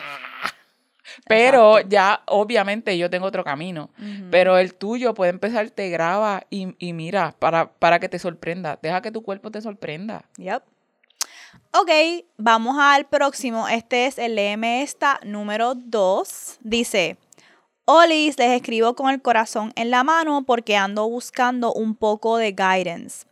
Pero 1.30 1.80
ya, 1.82 2.24
obviamente, 2.26 2.98
yo 2.98 3.08
tengo 3.08 3.28
otro 3.28 3.44
camino. 3.44 3.92
Pero 4.32 4.58
el 4.58 4.74
tuyo 4.74 5.14
puede 5.14 5.30
empezar, 5.30 5.70
te 5.70 5.88
graba 5.90 6.42
y, 6.50 6.76
y 6.80 6.94
mira, 6.94 7.36
para, 7.38 7.72
para 7.72 8.00
que 8.00 8.10
te 8.10 8.18
sorprenda. 8.18 8.80
Deja 8.82 9.04
que 9.04 9.12
tu 9.12 9.22
cuerpo 9.22 9.52
te 9.52 9.62
sorprenda. 9.62 10.26
Yep. 10.38 10.64
Ok, 11.74 11.92
vamos 12.38 12.78
al 12.80 13.06
próximo. 13.06 13.68
Este 13.68 14.08
es 14.08 14.18
el 14.18 14.34
Léeme 14.34 14.82
esta 14.82 15.20
número 15.24 15.76
2. 15.76 16.58
Dice, 16.62 17.18
Olis, 17.86 18.40
les 18.40 18.50
escribo 18.50 18.96
con 18.96 19.12
el 19.12 19.22
corazón 19.22 19.72
en 19.76 19.92
la 19.92 20.04
mano 20.04 20.46
porque 20.48 20.78
ando 20.78 21.08
buscando 21.08 21.72
un 21.72 21.94
poco 21.94 22.38
de 22.38 22.54
guidance. 22.54 23.28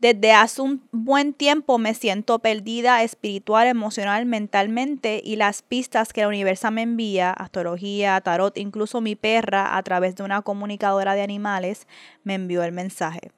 Desde 0.00 0.32
hace 0.32 0.62
un 0.62 0.82
buen 0.92 1.34
tiempo 1.34 1.76
me 1.76 1.92
siento 1.92 2.38
perdida 2.38 3.02
espiritual, 3.02 3.66
emocional, 3.66 4.24
mentalmente 4.24 5.20
y 5.22 5.36
las 5.36 5.60
pistas 5.60 6.14
que 6.14 6.22
la 6.22 6.28
universo 6.28 6.70
me 6.70 6.80
envía, 6.82 7.30
astrología, 7.32 8.18
tarot, 8.22 8.56
incluso 8.56 9.02
mi 9.02 9.14
perra 9.14 9.76
a 9.76 9.82
través 9.82 10.16
de 10.16 10.22
una 10.22 10.40
comunicadora 10.40 11.14
de 11.14 11.20
animales, 11.20 11.86
me 12.24 12.34
envió 12.34 12.62
el 12.62 12.72
mensaje. 12.72 13.30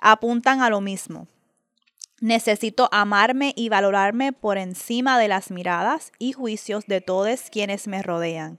Apuntan 0.00 0.62
a 0.62 0.70
lo 0.70 0.80
mismo. 0.80 1.28
Necesito 2.20 2.88
amarme 2.90 3.52
y 3.54 3.68
valorarme 3.68 4.32
por 4.32 4.56
encima 4.56 5.18
de 5.18 5.28
las 5.28 5.50
miradas 5.50 6.12
y 6.18 6.32
juicios 6.32 6.86
de 6.86 7.02
todos 7.02 7.50
quienes 7.50 7.86
me 7.86 8.02
rodean. 8.02 8.58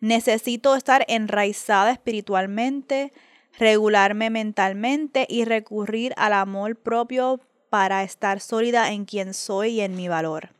Necesito 0.00 0.76
estar 0.76 1.06
enraizada 1.08 1.90
espiritualmente, 1.90 3.14
regularme 3.58 4.30
mentalmente 4.30 5.26
y 5.28 5.44
recurrir 5.44 6.12
al 6.16 6.32
amor 6.32 6.76
propio 6.76 7.40
para 7.70 8.02
estar 8.02 8.40
sólida 8.40 8.92
en 8.92 9.04
quien 9.04 9.34
soy 9.34 9.70
y 9.70 9.80
en 9.80 9.96
mi 9.96 10.08
valor. 10.08 10.50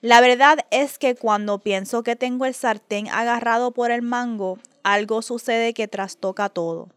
La 0.00 0.20
verdad 0.20 0.60
es 0.70 0.98
que 0.98 1.14
cuando 1.14 1.58
pienso 1.58 2.02
que 2.02 2.16
tengo 2.16 2.46
el 2.46 2.54
sartén 2.54 3.08
agarrado 3.08 3.72
por 3.72 3.90
el 3.90 4.02
mango, 4.02 4.58
algo 4.82 5.20
sucede 5.20 5.74
que 5.74 5.88
trastoca 5.88 6.48
todo. 6.48 6.88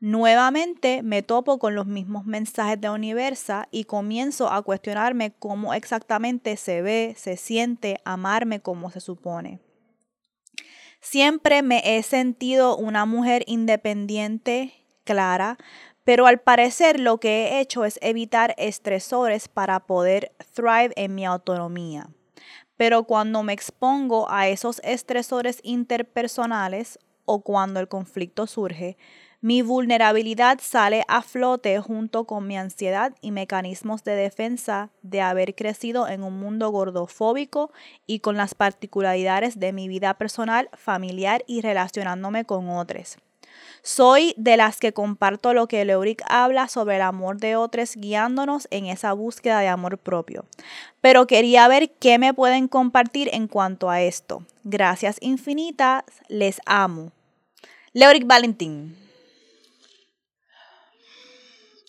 Nuevamente 0.00 1.02
me 1.02 1.22
topo 1.22 1.58
con 1.58 1.74
los 1.74 1.86
mismos 1.86 2.26
mensajes 2.26 2.78
de 2.78 2.90
Universa 2.90 3.66
y 3.70 3.84
comienzo 3.84 4.50
a 4.52 4.60
cuestionarme 4.60 5.32
cómo 5.38 5.72
exactamente 5.72 6.58
se 6.58 6.82
ve, 6.82 7.14
se 7.16 7.38
siente 7.38 8.00
amarme 8.04 8.60
como 8.60 8.90
se 8.90 9.00
supone. 9.00 9.58
Siempre 11.00 11.62
me 11.62 11.82
he 11.84 12.02
sentido 12.02 12.76
una 12.76 13.06
mujer 13.06 13.44
independiente, 13.46 14.74
clara, 15.04 15.58
pero 16.04 16.26
al 16.26 16.38
parecer 16.38 17.00
lo 17.00 17.18
que 17.18 17.48
he 17.48 17.60
hecho 17.60 17.84
es 17.84 17.98
evitar 18.02 18.54
estresores 18.58 19.48
para 19.48 19.80
poder 19.80 20.32
thrive 20.52 20.92
en 20.96 21.14
mi 21.14 21.26
autonomía. 21.26 22.08
Pero 22.76 23.04
cuando 23.04 23.42
me 23.42 23.52
expongo 23.52 24.30
a 24.30 24.48
esos 24.48 24.80
estresores 24.84 25.60
interpersonales 25.62 26.98
o 27.24 27.40
cuando 27.40 27.80
el 27.80 27.88
conflicto 27.88 28.46
surge, 28.46 28.96
mi 29.46 29.62
vulnerabilidad 29.62 30.58
sale 30.60 31.04
a 31.06 31.22
flote 31.22 31.78
junto 31.78 32.24
con 32.24 32.48
mi 32.48 32.58
ansiedad 32.58 33.12
y 33.20 33.30
mecanismos 33.30 34.02
de 34.02 34.16
defensa 34.16 34.90
de 35.02 35.20
haber 35.20 35.54
crecido 35.54 36.08
en 36.08 36.24
un 36.24 36.40
mundo 36.40 36.70
gordofóbico 36.70 37.70
y 38.08 38.18
con 38.18 38.36
las 38.36 38.56
particularidades 38.56 39.60
de 39.60 39.72
mi 39.72 39.86
vida 39.86 40.14
personal, 40.14 40.68
familiar 40.72 41.44
y 41.46 41.60
relacionándome 41.60 42.44
con 42.44 42.70
otros. 42.70 43.18
Soy 43.82 44.34
de 44.36 44.56
las 44.56 44.80
que 44.80 44.92
comparto 44.92 45.54
lo 45.54 45.68
que 45.68 45.84
Leuric 45.84 46.24
habla 46.28 46.66
sobre 46.66 46.96
el 46.96 47.02
amor 47.02 47.36
de 47.36 47.54
otros 47.54 47.94
guiándonos 47.94 48.66
en 48.72 48.86
esa 48.86 49.12
búsqueda 49.12 49.60
de 49.60 49.68
amor 49.68 49.96
propio. 49.96 50.44
Pero 51.00 51.28
quería 51.28 51.68
ver 51.68 51.92
qué 52.00 52.18
me 52.18 52.34
pueden 52.34 52.66
compartir 52.66 53.30
en 53.32 53.46
cuanto 53.46 53.90
a 53.90 54.02
esto. 54.02 54.42
Gracias 54.64 55.18
infinitas, 55.20 56.02
les 56.26 56.60
amo. 56.66 57.12
Leuric 57.92 58.26
Valentín. 58.26 59.05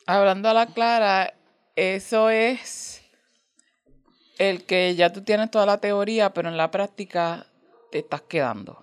Hablando 0.10 0.48
a 0.48 0.54
la 0.54 0.68
clara, 0.68 1.34
eso 1.76 2.30
es 2.30 3.02
el 4.40 4.64
que 4.64 4.96
ya 4.96 5.12
tú 5.12 5.22
tienes 5.22 5.52
toda 5.52 5.66
la 5.66 5.80
teoría, 5.80 6.34
pero 6.34 6.48
en 6.48 6.56
la 6.56 6.72
práctica 6.72 7.46
te 7.92 8.00
estás 8.00 8.22
quedando. 8.22 8.82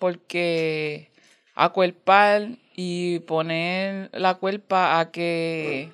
Porque 0.00 1.12
acuerpar 1.54 2.48
y 2.74 3.20
poner 3.20 4.10
la 4.12 4.34
cuerpa 4.34 4.98
a 4.98 5.12
que 5.12 5.92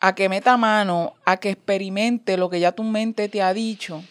a 0.00 0.14
que 0.14 0.30
meta 0.30 0.56
mano, 0.56 1.12
a 1.26 1.36
que 1.36 1.50
experimente 1.50 2.38
lo 2.38 2.48
que 2.48 2.60
ya 2.60 2.72
tu 2.72 2.84
mente 2.84 3.28
te 3.28 3.42
ha 3.42 3.52
dicho. 3.52 4.02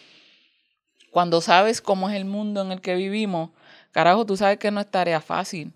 Cuando 1.10 1.40
sabes 1.40 1.80
cómo 1.80 2.08
es 2.10 2.14
el 2.14 2.26
mundo 2.26 2.62
en 2.62 2.70
el 2.70 2.80
que 2.80 2.94
vivimos, 2.94 3.50
carajo, 3.90 4.24
tú 4.24 4.36
sabes 4.36 4.58
que 4.58 4.70
no 4.70 4.80
es 4.80 4.88
tarea 4.88 5.20
fácil. 5.20 5.72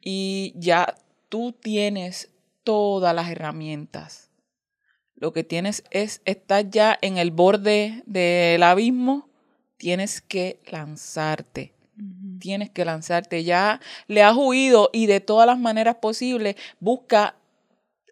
Y 0.00 0.54
ya 0.56 0.92
tú 1.28 1.52
tienes 1.52 2.31
todas 2.64 3.14
las 3.14 3.30
herramientas. 3.30 4.30
Lo 5.14 5.32
que 5.32 5.44
tienes 5.44 5.84
es, 5.90 6.20
estar 6.24 6.68
ya 6.68 6.98
en 7.00 7.16
el 7.16 7.30
borde 7.30 8.02
del 8.06 8.62
abismo, 8.62 9.28
tienes 9.76 10.20
que 10.20 10.60
lanzarte. 10.66 11.74
Tienes 12.40 12.70
que 12.70 12.84
lanzarte. 12.84 13.44
Ya 13.44 13.80
le 14.08 14.22
has 14.22 14.36
huido 14.36 14.90
y 14.92 15.06
de 15.06 15.20
todas 15.20 15.46
las 15.46 15.58
maneras 15.58 15.96
posibles 15.96 16.56
busca, 16.80 17.36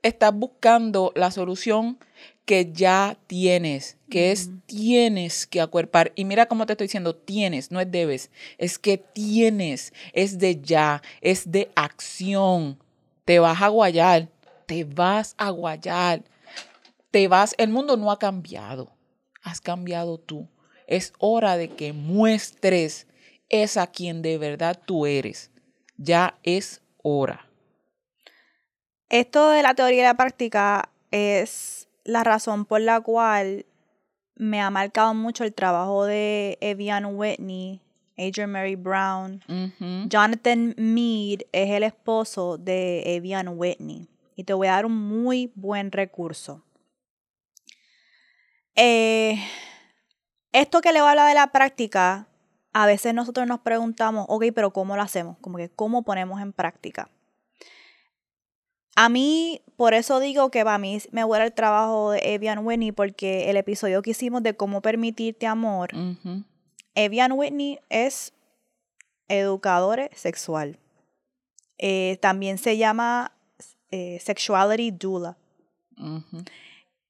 estás 0.03 0.33
buscando 0.33 1.13
la 1.17 1.31
solución 1.31 1.99
que 2.45 2.73
ya 2.73 3.17
tienes, 3.27 3.97
que 4.09 4.33
es 4.33 4.51
tienes 4.67 5.47
que 5.47 5.61
acuerpar. 5.61 6.13
Y 6.15 6.25
mira 6.25 6.47
cómo 6.47 6.67
te 6.67 6.73
estoy 6.73 6.87
diciendo, 6.87 7.15
tienes, 7.15 7.71
no 7.71 7.81
es 7.81 7.91
debes, 7.91 8.31
es 8.59 8.79
que 8.79 8.99
tienes, 8.99 9.93
es 10.13 10.39
de 10.39 10.61
ya, 10.61 11.03
es 11.21 11.51
de 11.51 11.71
acción. 11.77 12.79
Te 13.25 13.39
vas 13.39 13.63
a 13.63 13.69
guayar, 13.69 14.29
te 14.71 14.85
vas 14.85 15.35
a 15.37 15.51
guayar, 15.51 16.23
te 17.11 17.27
vas, 17.27 17.57
el 17.59 17.71
mundo 17.71 17.97
no 17.97 18.13
ha 18.13 18.21
cambiado, 18.21 18.93
has 19.43 19.61
cambiado 19.61 20.17
tú. 20.17 20.49
Es 20.87 21.13
hora 21.19 21.57
de 21.57 21.71
que 21.71 21.93
muestres 21.93 23.09
esa 23.49 23.89
quien 23.89 24.23
de 24.23 24.39
verdad 24.39 24.81
tú 24.87 25.07
eres. 25.07 25.51
Ya 25.97 26.39
es 26.45 26.83
hora. 27.03 27.49
Esto 29.09 29.51
de 29.51 29.65
la 29.65 29.75
teoría 29.75 30.03
y 30.03 30.05
la 30.05 30.15
práctica 30.15 30.89
es 31.11 31.89
la 32.05 32.23
razón 32.23 32.65
por 32.65 32.81
la 32.81 33.01
cual 33.01 33.67
me 34.37 34.61
ha 34.61 34.71
marcado 34.71 35.15
mucho 35.15 35.43
el 35.43 35.53
trabajo 35.53 36.05
de 36.05 36.59
Evian 36.61 37.17
Whitney, 37.17 37.81
Adrian 38.17 38.53
Mary 38.53 38.77
Brown. 38.77 39.43
Jonathan 40.09 40.77
Mead 40.77 41.41
es 41.51 41.71
el 41.71 41.83
esposo 41.83 42.57
de 42.57 43.17
Evian 43.17 43.49
Whitney 43.59 44.10
y 44.41 44.45
te 44.45 44.55
voy 44.55 44.69
a 44.69 44.73
dar 44.73 44.87
un 44.87 44.97
muy 44.97 45.53
buen 45.55 45.93
recurso. 45.93 46.65
Eh, 48.75 49.39
esto 50.51 50.81
que 50.81 50.95
le 50.95 51.01
voy 51.01 51.09
a 51.09 51.11
hablar 51.11 51.29
de 51.29 51.35
la 51.35 51.53
práctica, 51.53 52.27
a 52.73 52.87
veces 52.87 53.13
nosotros 53.13 53.47
nos 53.47 53.61
preguntamos, 53.61 54.25
ok, 54.31 54.45
pero 54.55 54.73
¿cómo 54.73 54.97
lo 54.97 55.03
hacemos? 55.03 55.37
Como 55.43 55.59
que, 55.59 55.69
¿cómo 55.69 56.05
ponemos 56.05 56.41
en 56.41 56.55
práctica? 56.55 57.11
A 58.97 59.11
mí, 59.11 59.61
por 59.77 59.93
eso 59.93 60.21
digo 60.21 60.51
que 60.51 60.65
para 60.65 60.79
mí 60.79 60.99
me 61.13 61.23
huele 61.23 61.45
el 61.45 61.53
trabajo 61.53 62.13
de 62.13 62.21
Evian 62.33 62.65
Whitney, 62.65 62.93
porque 62.93 63.51
el 63.51 63.59
episodio 63.59 64.01
que 64.01 64.13
hicimos 64.13 64.43
de 64.43 64.57
cómo 64.57 64.81
permitirte 64.81 65.47
amor, 65.47 65.91
Evian 66.95 67.33
Whitney 67.33 67.79
es 67.91 68.33
educador 69.29 70.09
sexual. 70.15 70.79
Eh, 71.77 72.17
también 72.23 72.57
se 72.57 72.79
llama 72.79 73.33
eh, 73.91 74.19
Sexuality 74.21 74.91
Doula. 74.91 75.37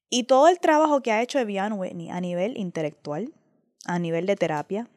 Y 0.09 0.23
todo 0.23 0.49
el 0.49 0.59
trabajo 0.59 1.01
que 1.01 1.11
ha 1.11 1.21
hecho 1.21 1.39
Evian 1.39 1.73
Whitney 1.73 2.09
a 2.09 2.19
nivel 2.19 2.57
intelectual, 2.57 3.33
a 3.85 3.99
nivel 3.99 4.25
de 4.25 4.35
terapia. 4.35 4.89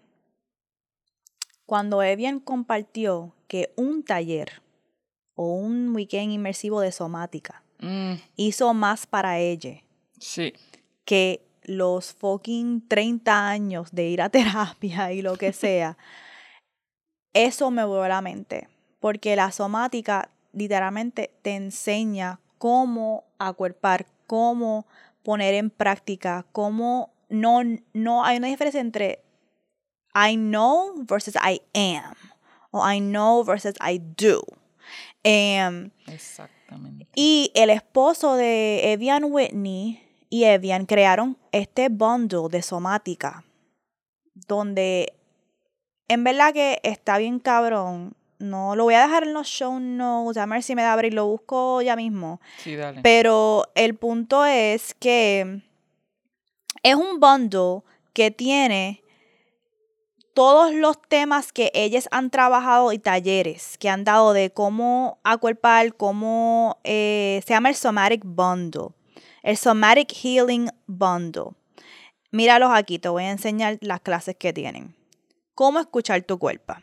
Cuando 1.67 2.03
Evian 2.03 2.41
compartió 2.41 3.35
que 3.47 3.73
un 3.77 4.03
taller 4.03 4.63
o 5.35 5.55
un 5.55 5.95
weekend 5.95 6.33
inmersivo 6.33 6.81
de 6.81 6.93
somática 6.93 7.63
mm. 7.81 8.15
hizo 8.37 8.75
más 8.75 9.07
para 9.07 9.39
ella 9.39 9.83
sí. 10.19 10.53
que 11.05 11.47
los 11.63 12.13
fucking 12.13 12.87
30 12.89 13.49
años 13.49 13.93
de 13.93 14.09
ir 14.09 14.23
a 14.23 14.29
terapia 14.31 15.13
y 15.13 15.23
lo 15.23 15.37
que 15.37 15.53
sea, 15.53 15.97
eso 17.33 17.71
me 17.71 17.85
volvió 17.85 18.05
a 18.05 18.09
la 18.09 18.21
mente. 18.21 18.69
Porque 19.01 19.37
la 19.37 19.53
somática 19.53 20.31
literalmente 20.55 21.31
te 21.43 21.55
enseña 21.55 22.41
cómo 22.59 23.25
acuerpar, 23.39 24.07
cómo 24.27 24.87
poner 25.23 25.55
en 25.55 25.71
práctica, 25.71 26.47
cómo 26.53 27.13
no, 27.29 27.61
no 27.93 28.25
hay 28.25 28.39
una 28.39 28.49
diferencia 28.49 28.81
entre 28.81 29.25
I 30.15 30.37
know 30.37 30.95
versus 31.07 31.35
I 31.35 31.61
am, 31.75 32.15
o 32.71 32.89
I 32.89 33.01
know 33.01 33.45
versus 33.45 33.75
I 33.81 33.99
do. 33.99 34.45
Em, 35.23 35.91
Exactamente. 36.07 37.09
Y 37.15 37.51
el 37.55 37.71
esposo 37.71 38.35
de 38.37 38.93
Evian 38.93 39.25
Whitney 39.25 40.01
y 40.29 40.45
Evian 40.45 40.87
crearon 40.87 41.37
este 41.53 41.89
bundle 41.89 42.49
de 42.51 42.63
somática, 42.63 43.45
donde 44.35 45.15
en 46.09 46.25
verdad 46.25 46.53
que 46.53 46.81
está 46.83 47.19
bien 47.19 47.39
cabrón 47.39 48.15
no 48.45 48.77
lo 48.77 48.85
voy 48.85 48.95
a 48.95 49.03
dejar 49.03 49.25
en 49.25 49.33
los 49.33 49.47
show 49.47 49.81
notes, 49.81 50.37
a 50.37 50.47
ver 50.47 50.63
si 50.63 50.75
me 50.75 50.83
da 50.83 50.93
abrir, 50.93 51.15
lo 51.15 51.27
busco 51.27 51.83
ya 51.83 51.97
mismo. 51.97 52.41
Sí, 52.59 52.77
dale. 52.77 53.01
Pero 53.03 53.67
el 53.75 53.97
punto 53.97 54.45
es 54.45 54.95
que 54.95 55.63
es 56.83 56.95
un 56.95 57.19
bundle 57.19 57.83
que 58.13 58.31
tiene 58.31 59.03
todos 60.35 60.75
los 60.75 61.01
temas 61.01 61.53
que 61.53 61.71
ellas 61.75 62.09
han 62.11 62.31
trabajado 62.31 62.93
y 62.93 62.99
talleres 62.99 63.79
que 63.79 63.89
han 63.89 64.05
dado 64.05 64.33
de 64.33 64.51
cómo 64.51 65.19
acuerpar, 65.25 65.95
cómo 65.95 66.79
eh, 66.85 67.41
se 67.47 67.55
llama 67.55 67.69
el 67.69 67.77
Somatic 67.77 68.23
Bundle, 68.25 68.89
el 69.43 69.57
Somatic 69.57 70.13
Healing 70.13 70.71
Bundle. 70.87 71.53
Míralos 72.33 72.71
aquí, 72.73 72.99
te 72.99 73.09
voy 73.09 73.25
a 73.25 73.31
enseñar 73.31 73.79
las 73.81 74.01
clases 74.01 74.35
que 74.37 74.53
tienen. 74.53 74.97
Cómo 75.55 75.79
escuchar 75.79 76.23
tu 76.23 76.37
cuerpo 76.39 76.75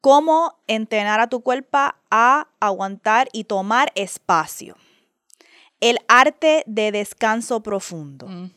cómo 0.00 0.58
entrenar 0.66 1.20
a 1.20 1.28
tu 1.28 1.42
cuerpo 1.42 1.78
a 2.10 2.48
aguantar 2.60 3.28
y 3.32 3.44
tomar 3.44 3.92
espacio. 3.94 4.76
El 5.80 5.98
arte 6.08 6.64
de 6.66 6.92
descanso 6.92 7.62
profundo. 7.62 8.26
Mm. 8.26 8.50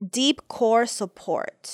Deep 0.00 0.46
Core 0.46 0.86
Support. 0.86 1.68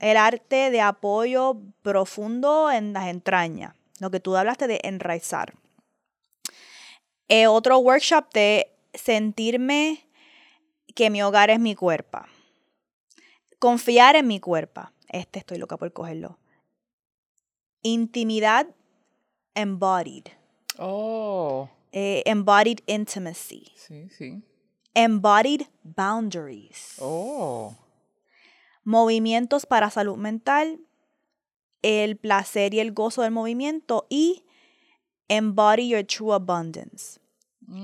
El 0.00 0.16
arte 0.16 0.70
de 0.70 0.80
apoyo 0.80 1.58
profundo 1.82 2.70
en 2.70 2.94
las 2.94 3.08
entrañas. 3.08 3.74
Lo 3.98 4.10
que 4.10 4.20
tú 4.20 4.36
hablaste 4.36 4.66
de 4.66 4.80
enraizar. 4.82 5.54
Eh, 7.28 7.46
otro 7.46 7.78
workshop 7.78 8.32
de 8.32 8.72
sentirme 8.94 10.06
que 10.94 11.10
mi 11.10 11.22
hogar 11.22 11.50
es 11.50 11.60
mi 11.60 11.74
cuerpo. 11.74 12.20
Confiar 13.58 14.16
en 14.16 14.26
mi 14.26 14.40
cuerpo. 14.40 14.90
Este 15.08 15.38
estoy 15.38 15.58
loca 15.58 15.76
por 15.76 15.92
cogerlo 15.92 16.38
intimidad 17.82 18.66
embodied, 19.54 20.28
Oh, 20.78 21.68
eh, 21.92 22.22
embodied 22.26 22.80
intimacy, 22.86 23.72
sí, 23.76 24.08
sí. 24.10 24.42
embodied 24.94 25.66
boundaries, 25.82 26.96
Oh. 27.00 27.74
movimientos 28.84 29.66
para 29.66 29.90
salud 29.90 30.16
mental, 30.16 30.80
el 31.82 32.16
placer 32.16 32.74
y 32.74 32.80
el 32.80 32.92
gozo 32.92 33.22
del 33.22 33.32
movimiento 33.32 34.06
y 34.08 34.44
embody 35.28 35.88
your 35.88 36.04
true 36.04 36.32
abundance. 36.32 37.18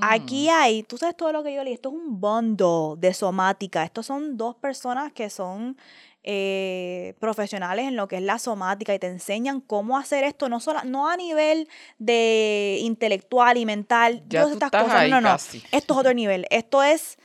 Aquí 0.02 0.48
hay, 0.48 0.82
tú 0.82 0.98
sabes 0.98 1.16
todo 1.16 1.32
lo 1.32 1.42
que 1.42 1.54
yo 1.54 1.64
leí, 1.64 1.72
esto 1.72 1.88
es 1.88 1.94
un 1.94 2.20
bundle 2.20 2.94
de 2.98 3.14
somática. 3.14 3.84
Estos 3.84 4.06
son 4.06 4.36
dos 4.36 4.54
personas 4.56 5.12
que 5.12 5.30
son 5.30 5.76
eh, 6.24 7.14
profesionales 7.20 7.86
en 7.86 7.96
lo 7.96 8.08
que 8.08 8.16
es 8.16 8.22
la 8.22 8.38
somática 8.38 8.94
y 8.94 8.98
te 8.98 9.06
enseñan 9.06 9.60
cómo 9.60 9.96
hacer 9.96 10.24
esto, 10.24 10.48
no, 10.48 10.60
solo, 10.60 10.80
no 10.84 11.08
a 11.08 11.16
nivel 11.16 11.68
de 11.98 12.78
intelectual 12.82 13.56
y 13.56 13.64
mental, 13.64 14.22
Ya 14.28 14.42
todas 14.42 14.54
estas 14.54 14.70
cosas, 14.70 15.08
no, 15.08 15.20
no, 15.20 15.28
casi. 15.28 15.62
Esto 15.72 15.94
es 15.94 16.00
otro 16.00 16.14
nivel. 16.14 16.46
Esto 16.50 16.82
es, 16.82 17.18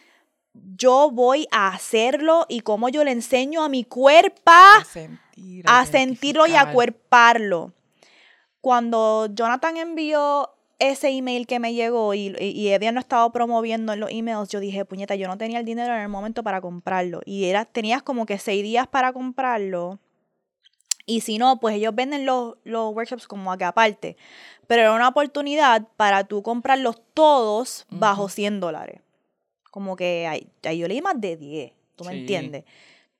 yo 0.53 1.09
voy 1.11 1.47
a 1.51 1.69
hacerlo 1.69 2.45
y 2.47 2.61
cómo 2.61 2.89
yo 2.89 3.03
le 3.03 3.11
enseño 3.11 3.63
a 3.63 3.69
mi 3.69 3.83
cuerpo 3.83 4.41
A 4.45 4.85
sentir, 4.85 5.65
a 5.67 5.85
sentirlo 5.85 6.45
y 6.45 6.53
a 6.53 6.61
acuerparlo. 6.61 7.73
Cuando 8.61 9.27
Jonathan 9.33 9.75
envió 9.75 10.52
ese 10.91 11.09
email 11.09 11.47
que 11.47 11.59
me 11.59 11.73
llegó 11.73 12.13
y, 12.13 12.35
y, 12.39 12.69
Evian 12.69 12.95
lo 12.95 12.99
estaba 12.99 13.31
promoviendo 13.31 13.93
en 13.93 13.99
los 13.99 14.11
emails, 14.11 14.49
yo 14.49 14.59
dije, 14.59 14.85
puñeta, 14.85 15.15
yo 15.15 15.27
no 15.27 15.37
tenía 15.37 15.59
el 15.59 15.65
dinero 15.65 15.93
en 15.93 16.01
el 16.01 16.09
momento 16.09 16.43
para 16.43 16.61
comprarlo. 16.61 17.21
Y 17.25 17.45
era, 17.45 17.65
tenías 17.65 18.03
como 18.03 18.25
que 18.25 18.37
seis 18.37 18.63
días 18.63 18.87
para 18.87 19.13
comprarlo. 19.13 19.99
Y 21.05 21.21
si 21.21 21.37
no, 21.37 21.59
pues 21.59 21.75
ellos 21.75 21.93
venden 21.93 22.25
los, 22.25 22.55
los 22.63 22.93
workshops 22.93 23.27
como 23.27 23.51
acá 23.51 23.69
aparte. 23.69 24.15
Pero 24.67 24.83
era 24.83 24.93
una 24.93 25.09
oportunidad 25.09 25.87
para 25.97 26.23
tú 26.23 26.41
comprarlos 26.43 27.01
todos 27.13 27.85
bajo 27.89 28.29
100 28.29 28.59
dólares. 28.59 29.01
Como 29.71 29.95
que 29.95 30.27
ahí, 30.27 30.47
ahí 30.63 30.77
yo 30.77 30.87
leí 30.87 31.01
más 31.01 31.19
de 31.19 31.35
10, 31.35 31.73
¿tú 31.95 32.05
me 32.05 32.13
entiendes? 32.13 32.63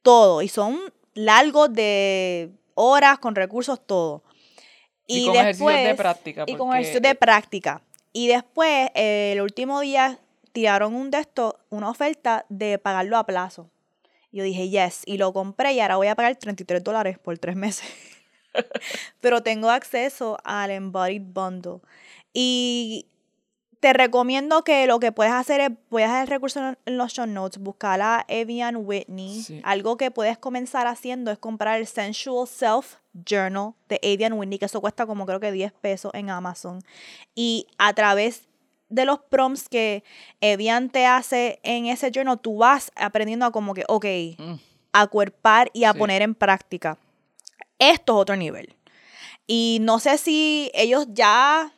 Todo. 0.01 0.41
Y 0.41 0.47
son 0.47 0.79
largos 1.13 1.73
de 1.73 2.51
horas, 2.75 3.19
con 3.19 3.35
recursos, 3.35 3.85
todo. 3.85 4.23
Y 5.19 5.25
con 5.27 5.35
ejercicios 5.35 5.71
de 5.71 5.77
después- 5.79 5.97
práctica, 5.97 6.43
Y 6.47 6.51
con 6.51 6.57
porque- 6.67 6.73
ejercicios 6.79 7.01
de 7.01 7.15
práctica. 7.15 7.81
Y 8.11 8.27
después, 8.27 8.89
eh, 8.95 9.31
el 9.33 9.41
último 9.41 9.79
día, 9.81 10.19
tiraron 10.51 10.93
un 10.93 11.11
estos, 11.13 11.55
una 11.69 11.89
oferta 11.89 12.45
de 12.49 12.77
pagarlo 12.77 13.17
a 13.17 13.25
plazo. 13.25 13.69
Yo 14.31 14.43
dije, 14.43 14.69
yes, 14.69 15.01
y 15.05 15.17
lo 15.17 15.33
compré 15.33 15.73
y 15.73 15.79
ahora 15.79 15.95
voy 15.97 16.07
a 16.07 16.15
pagar 16.15 16.35
33 16.35 16.83
dólares 16.83 17.17
por 17.19 17.37
tres 17.39 17.55
meses. 17.55 17.87
Pero 19.19 19.41
tengo 19.41 19.69
acceso 19.69 20.37
al 20.43 20.71
Embodied 20.71 21.21
Bundle. 21.23 21.79
Y 22.33 23.07
te 23.79 23.93
recomiendo 23.93 24.63
que 24.63 24.87
lo 24.87 24.99
que 24.99 25.11
puedes 25.11 25.33
hacer 25.33 25.59
es, 25.61 25.69
voy 25.89 26.03
a 26.03 26.05
dejar 26.05 26.21
el 26.23 26.27
recurso 26.29 26.59
en- 26.59 26.77
en 26.85 26.97
los 26.97 27.13
show 27.13 27.25
notes, 27.27 27.61
buscar 27.61 28.01
a 28.01 28.25
Evian 28.27 28.77
Whitney. 28.77 29.41
Sí. 29.41 29.59
Algo 29.63 29.97
que 29.97 30.09
puedes 30.11 30.37
comenzar 30.37 30.87
haciendo 30.87 31.31
es 31.31 31.37
comprar 31.37 31.79
el 31.79 31.87
Sensual 31.87 32.47
Self 32.47 32.95
Journal 33.13 33.73
de 33.89 33.99
Evian 34.01 34.33
Whitney, 34.33 34.57
que 34.59 34.65
eso 34.65 34.81
cuesta 34.81 35.05
como 35.05 35.25
creo 35.25 35.39
que 35.39 35.51
10 35.51 35.71
pesos 35.73 36.11
en 36.13 36.29
Amazon. 36.29 36.79
Y 37.35 37.67
a 37.77 37.93
través 37.93 38.47
de 38.89 39.05
los 39.05 39.19
prompts 39.19 39.69
que 39.69 40.03
Evian 40.41 40.89
te 40.89 41.05
hace 41.05 41.59
en 41.63 41.85
ese 41.87 42.11
journal, 42.11 42.39
tú 42.39 42.57
vas 42.57 42.91
aprendiendo 42.95 43.45
a 43.45 43.51
como 43.51 43.73
que, 43.73 43.83
ok, 43.87 44.05
Mm. 44.37 44.55
a 44.93 45.07
cuerpar 45.07 45.69
y 45.73 45.85
a 45.85 45.93
Sí. 45.93 45.99
poner 45.99 46.21
en 46.21 46.35
práctica. 46.35 46.97
Esto 47.79 48.13
es 48.13 48.21
otro 48.21 48.35
nivel. 48.35 48.75
Y 49.47 49.79
no 49.81 49.99
sé 49.99 50.17
si 50.17 50.71
ellos 50.73 51.07
ya 51.09 51.73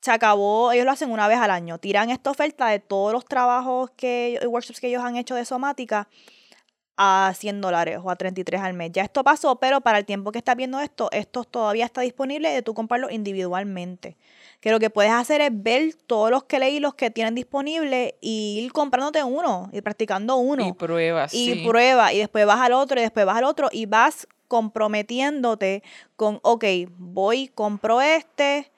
se 0.00 0.10
acabó, 0.10 0.72
ellos 0.72 0.84
lo 0.86 0.92
hacen 0.92 1.10
una 1.10 1.28
vez 1.28 1.38
al 1.38 1.50
año, 1.50 1.78
tiran 1.78 2.10
esta 2.10 2.30
oferta 2.30 2.68
de 2.68 2.78
todos 2.78 3.12
los 3.12 3.24
trabajos 3.24 3.90
que, 3.96 4.38
y 4.40 4.46
workshops 4.46 4.80
que 4.80 4.88
ellos 4.88 5.02
han 5.02 5.16
hecho 5.16 5.34
de 5.34 5.44
somática 5.44 6.08
a 6.96 7.32
100 7.36 7.60
dólares 7.60 7.98
o 8.02 8.10
a 8.10 8.16
33 8.16 8.60
al 8.60 8.74
mes. 8.74 8.92
Ya 8.92 9.02
esto 9.02 9.22
pasó, 9.22 9.56
pero 9.56 9.80
para 9.80 9.98
el 9.98 10.04
tiempo 10.04 10.32
que 10.32 10.38
estás 10.38 10.56
viendo 10.56 10.80
esto, 10.80 11.10
esto 11.12 11.44
todavía 11.44 11.84
está 11.84 12.00
disponible 12.00 12.50
de 12.50 12.62
tú 12.62 12.74
comprarlo 12.74 13.10
individualmente. 13.10 14.16
Que 14.60 14.70
lo 14.70 14.80
que 14.80 14.88
puedes 14.88 15.12
hacer 15.12 15.40
es 15.42 15.50
ver 15.52 15.94
todos 16.06 16.30
los 16.30 16.44
que 16.44 16.58
leí, 16.58 16.80
los 16.80 16.94
que 16.94 17.10
tienen 17.10 17.34
disponibles, 17.34 18.14
y 18.20 18.60
ir 18.64 18.72
comprándote 18.72 19.22
uno 19.22 19.68
y 19.72 19.82
practicando 19.82 20.36
uno 20.36 20.66
Y 20.66 20.72
pruebas, 20.72 21.34
y 21.34 21.54
sí. 21.54 21.64
prueba 21.66 22.12
y 22.12 22.18
después 22.18 22.46
vas 22.46 22.60
al 22.60 22.72
otro 22.72 22.98
y 22.98 23.02
después 23.02 23.26
vas 23.26 23.36
al 23.36 23.44
otro 23.44 23.68
y 23.70 23.86
vas 23.86 24.26
comprometiéndote 24.48 25.82
con, 26.16 26.40
ok, 26.42 26.64
voy, 26.96 27.48
compro 27.48 28.00
este, 28.00 28.70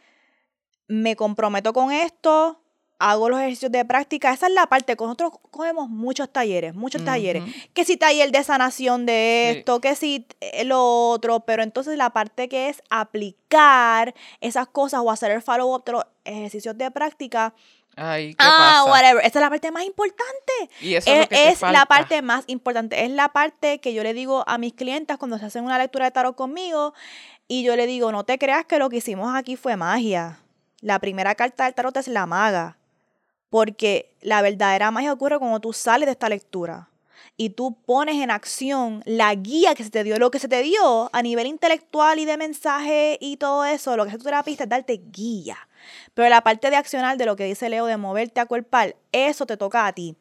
me 0.88 1.14
comprometo 1.16 1.72
con 1.72 1.92
esto, 1.92 2.60
hago 3.00 3.28
los 3.28 3.38
ejercicios 3.38 3.70
de 3.72 3.84
práctica. 3.84 4.32
Esa 4.32 4.46
es 4.48 4.52
la 4.52 4.66
parte, 4.66 4.96
nosotros 4.98 5.32
cogemos 5.50 5.88
muchos 5.88 6.32
talleres, 6.32 6.74
muchos 6.74 7.04
talleres. 7.04 7.44
Que 7.72 7.84
si 7.84 7.96
taller 7.96 8.30
de 8.32 8.42
sanación 8.42 9.06
de 9.06 9.50
Sí. 9.52 9.58
esto, 9.58 9.80
que 9.80 9.94
si 9.94 10.26
lo 10.64 11.10
otro, 11.10 11.40
pero 11.40 11.62
entonces 11.62 11.96
la 11.96 12.10
parte 12.10 12.48
que 12.48 12.68
es 12.68 12.82
aplicar 12.90 14.14
esas 14.40 14.66
cosas 14.68 15.00
o 15.04 15.10
hacer 15.10 15.30
el 15.30 15.42
follow-up 15.42 15.84
de 15.84 15.92
los 15.92 16.04
ejercicios 16.24 16.76
de 16.76 16.90
práctica. 16.90 17.54
Ay, 18.00 18.30
¿qué 18.30 18.36
Ah, 18.46 18.82
pasa? 18.84 18.90
whatever. 18.92 19.24
Esa 19.26 19.38
es 19.40 19.42
la 19.42 19.50
parte 19.50 19.70
más 19.72 19.84
importante 19.84 20.52
Y 20.80 20.94
eso 20.94 21.10
es, 21.10 21.16
es, 21.16 21.20
lo 21.22 21.28
que 21.28 21.48
es 21.48 21.60
la 21.62 21.84
parte 21.86 22.22
más 22.22 22.44
importante, 22.46 23.04
es 23.04 23.10
la 23.10 23.28
parte 23.30 23.80
que 23.80 23.92
yo 23.92 24.04
le 24.04 24.14
digo 24.14 24.44
a 24.46 24.56
mis 24.56 24.72
clientas 24.72 25.18
cuando 25.18 25.36
se 25.38 25.46
hacen 25.46 25.64
una 25.64 25.78
lectura 25.78 26.04
de 26.04 26.12
tarot 26.12 26.36
conmigo 26.36 26.94
y 27.48 27.64
yo 27.64 27.74
le 27.74 27.86
digo, 27.86 28.12
no 28.12 28.24
te 28.24 28.38
creas 28.38 28.66
que 28.66 28.78
lo 28.78 28.88
que 28.88 28.98
hicimos 28.98 29.34
aquí 29.34 29.56
fue 29.56 29.76
magia. 29.76 30.38
La 30.80 31.00
primera 31.00 31.34
carta 31.34 31.64
del 31.64 31.74
tarot 31.74 31.96
es 31.96 32.06
la 32.06 32.24
maga, 32.26 32.77
porque 33.50 34.14
la 34.20 34.42
verdadera 34.42 34.90
magia 34.90 35.12
ocurre 35.12 35.38
cuando 35.38 35.60
tú 35.60 35.72
sales 35.72 36.06
de 36.06 36.12
esta 36.12 36.28
lectura 36.28 36.88
y 37.36 37.50
tú 37.50 37.76
pones 37.86 38.16
en 38.16 38.30
acción 38.30 39.00
la 39.06 39.32
guía 39.34 39.74
que 39.76 39.84
se 39.84 39.90
te 39.90 40.02
dio, 40.02 40.18
lo 40.18 40.30
que 40.30 40.40
se 40.40 40.48
te 40.48 40.60
dio 40.62 41.08
a 41.12 41.22
nivel 41.22 41.46
intelectual 41.46 42.18
y 42.18 42.24
de 42.24 42.36
mensaje 42.36 43.16
y 43.20 43.36
todo 43.36 43.64
eso, 43.64 43.96
lo 43.96 44.04
que 44.04 44.10
hace 44.10 44.18
tu 44.18 44.24
terapista 44.24 44.64
es 44.64 44.70
darte 44.70 45.00
guía. 45.12 45.56
Pero 46.14 46.28
la 46.28 46.42
parte 46.42 46.68
de 46.68 46.76
accionar 46.76 47.16
de 47.16 47.26
lo 47.26 47.36
que 47.36 47.44
dice 47.44 47.68
Leo 47.68 47.86
de 47.86 47.96
moverte 47.96 48.40
a 48.40 48.46
cuerpar, 48.46 48.96
eso 49.12 49.46
te 49.46 49.56
toca 49.56 49.86
a 49.86 49.92
ti. 49.92 50.16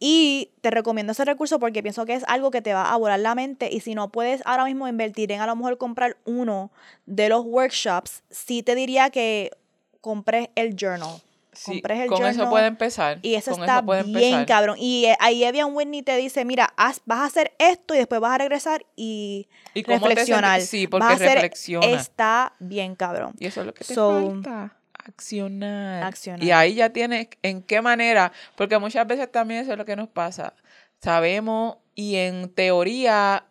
Y 0.00 0.50
te 0.60 0.70
recomiendo 0.72 1.12
ese 1.12 1.24
recurso 1.24 1.60
porque 1.60 1.82
pienso 1.82 2.04
que 2.04 2.14
es 2.14 2.24
algo 2.26 2.50
que 2.50 2.62
te 2.62 2.74
va 2.74 2.92
a 2.92 2.96
volar 2.96 3.20
la 3.20 3.36
mente 3.36 3.68
y 3.72 3.80
si 3.80 3.94
no 3.94 4.10
puedes 4.10 4.42
ahora 4.44 4.64
mismo 4.64 4.88
invertir 4.88 5.30
en 5.30 5.40
a 5.40 5.46
lo 5.46 5.54
mejor 5.54 5.78
comprar 5.78 6.16
uno 6.24 6.72
de 7.06 7.28
los 7.28 7.44
workshops, 7.44 8.24
sí 8.28 8.64
te 8.64 8.74
diría 8.74 9.10
que 9.10 9.52
compres 10.00 10.48
el 10.56 10.74
journal. 10.74 11.22
Sí, 11.56 11.72
compres 11.72 12.00
el 12.00 12.08
con 12.08 12.18
eso 12.24 12.30
journal 12.32 12.48
puede 12.50 12.66
empezar. 12.66 13.18
Y 13.22 13.34
eso 13.34 13.52
con 13.52 13.60
está 13.62 13.82
puede 13.82 14.02
bien 14.04 14.16
empezar. 14.16 14.46
cabrón. 14.46 14.76
Y 14.78 15.06
eh, 15.06 15.16
ahí 15.20 15.42
Evian 15.44 15.74
Whitney 15.74 16.02
te 16.02 16.16
dice, 16.16 16.44
mira, 16.44 16.72
haz- 16.76 17.00
vas 17.04 17.20
a 17.20 17.24
hacer 17.24 17.52
esto 17.58 17.94
y 17.94 17.98
después 17.98 18.20
vas 18.20 18.34
a 18.34 18.38
regresar 18.38 18.84
y, 18.96 19.48
¿Y 19.74 19.82
reflexionar. 19.82 20.60
Sí, 20.60 20.86
Vas 20.86 20.90
porque 21.00 21.14
hacer- 21.14 21.34
reflexiona. 21.34 21.86
Está 21.86 22.52
bien 22.58 22.94
cabrón. 22.94 23.34
Y 23.38 23.46
eso 23.46 23.60
es 23.60 23.66
lo 23.66 23.74
que 23.74 23.84
te 23.84 23.94
So, 23.94 24.12
falta. 24.42 24.76
Accionar. 25.20 26.02
accionar. 26.02 26.42
Y 26.42 26.50
ahí 26.50 26.74
ya 26.74 26.90
tienes 26.90 27.28
en 27.42 27.62
qué 27.62 27.80
manera, 27.80 28.32
porque 28.56 28.78
muchas 28.78 29.06
veces 29.06 29.30
también 29.30 29.60
eso 29.62 29.72
es 29.72 29.78
lo 29.78 29.84
que 29.84 29.94
nos 29.96 30.08
pasa. 30.08 30.54
Sabemos 31.00 31.76
y 31.94 32.16
en 32.16 32.48
teoría 32.52 33.44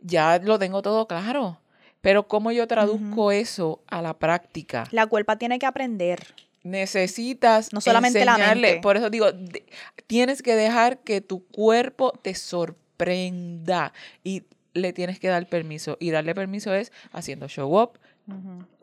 ya 0.00 0.38
lo 0.38 0.58
tengo 0.58 0.82
todo 0.82 1.06
claro, 1.08 1.60
pero 2.00 2.28
¿cómo 2.28 2.52
yo 2.52 2.66
traduzco 2.66 3.32
eso 3.32 3.82
a 3.88 4.02
la 4.02 4.18
práctica? 4.18 4.86
La 4.90 5.06
cuerpa 5.06 5.36
tiene 5.36 5.58
que 5.58 5.66
aprender. 5.66 6.34
Necesitas 6.62 7.72
No 7.72 7.80
solamente 7.80 8.24
la 8.24 8.36
mente. 8.38 8.80
por 8.82 8.96
eso 8.96 9.10
digo, 9.10 9.32
de- 9.32 9.64
tienes 10.06 10.42
que 10.42 10.54
dejar 10.54 10.98
que 10.98 11.20
tu 11.20 11.44
cuerpo 11.46 12.12
te 12.22 12.34
sorprenda 12.34 13.92
y 14.24 14.42
le 14.74 14.92
tienes 14.92 15.18
que 15.18 15.28
dar 15.28 15.46
permiso. 15.48 15.96
Y 16.00 16.10
darle 16.10 16.34
permiso 16.34 16.74
es 16.74 16.92
haciendo 17.12 17.48
show 17.48 17.80
up, 17.80 17.98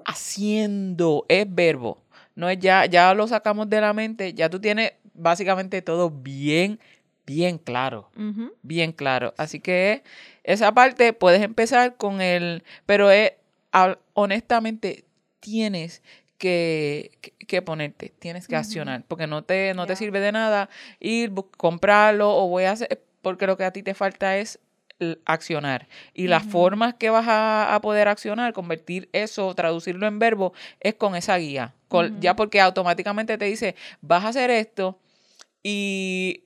haciendo, 0.05 1.25
es 1.27 1.45
verbo. 1.53 2.01
No 2.35 2.49
es 2.49 2.59
ya, 2.59 2.85
ya 2.85 3.13
lo 3.13 3.27
sacamos 3.27 3.69
de 3.69 3.81
la 3.81 3.93
mente, 3.93 4.33
ya 4.33 4.49
tú 4.49 4.59
tienes 4.59 4.93
básicamente 5.13 5.81
todo 5.81 6.09
bien, 6.09 6.79
bien 7.25 7.57
claro, 7.57 8.09
bien 8.61 8.91
claro. 8.91 9.33
Así 9.37 9.59
que 9.59 10.03
esa 10.43 10.73
parte 10.73 11.13
puedes 11.13 11.41
empezar 11.41 11.95
con 11.95 12.21
el, 12.21 12.63
pero 12.85 13.09
es, 13.11 13.33
honestamente, 14.13 15.05
tienes 15.39 16.01
que, 16.45 17.61
ponerte, 17.61 18.13
tienes 18.19 18.47
que 18.47 18.55
accionar, 18.55 19.03
porque 19.07 19.27
no 19.27 19.43
te, 19.43 19.73
no 19.73 19.85
te 19.85 19.95
sirve 19.95 20.19
de 20.19 20.31
nada 20.31 20.69
ir, 20.99 21.33
comprarlo 21.57 22.35
o 22.35 22.47
voy 22.47 22.65
a 22.65 22.71
hacer, 22.71 23.01
porque 23.21 23.47
lo 23.47 23.57
que 23.57 23.63
a 23.63 23.71
ti 23.71 23.83
te 23.83 23.93
falta 23.93 24.37
es 24.37 24.59
accionar. 25.25 25.87
Y 26.13 26.27
las 26.27 26.43
formas 26.43 26.93
que 26.93 27.09
vas 27.09 27.27
a, 27.27 27.75
a 27.75 27.81
poder 27.81 28.07
accionar, 28.07 28.53
convertir 28.53 29.09
eso, 29.11 29.53
traducirlo 29.55 30.07
en 30.07 30.19
verbo, 30.19 30.53
es 30.79 30.95
con 30.95 31.15
esa 31.15 31.37
guía. 31.37 31.73
Con-. 31.87 32.19
Ya 32.21 32.35
porque 32.35 32.61
automáticamente 32.61 33.37
te 33.37 33.45
dice, 33.45 33.75
vas 34.01 34.23
a 34.23 34.29
hacer 34.29 34.49
esto 34.51 34.99
y 35.63 36.43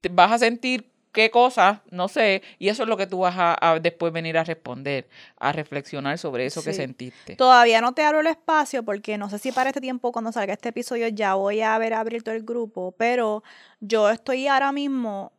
te 0.00 0.08
vas 0.08 0.32
a 0.32 0.38
sentir 0.38 0.90
qué 1.16 1.30
cosa, 1.30 1.80
no 1.90 2.08
sé, 2.08 2.42
y 2.58 2.68
eso 2.68 2.82
es 2.82 2.88
lo 2.90 2.98
que 2.98 3.06
tú 3.06 3.20
vas 3.20 3.34
a, 3.38 3.56
a 3.58 3.80
después 3.80 4.12
venir 4.12 4.36
a 4.36 4.44
responder, 4.44 5.08
a 5.38 5.50
reflexionar 5.50 6.18
sobre 6.18 6.44
eso 6.44 6.62
que 6.62 6.74
sentiste. 6.74 7.36
Todavía 7.36 7.80
no 7.80 7.94
te 7.94 8.04
abro 8.04 8.20
el 8.20 8.26
espacio 8.26 8.82
porque 8.82 9.16
no 9.16 9.30
sé 9.30 9.38
si 9.38 9.50
para 9.50 9.70
este 9.70 9.80
tiempo, 9.80 10.12
cuando 10.12 10.30
salga 10.30 10.52
este 10.52 10.68
episodio, 10.68 11.08
ya 11.08 11.34
voy 11.34 11.62
a 11.62 11.74
haber 11.74 11.94
abierto 11.94 12.32
el 12.32 12.42
grupo, 12.42 12.94
pero 12.98 13.42
yo 13.80 14.10
estoy 14.10 14.46
ahora 14.46 14.72
mismo 14.72 15.32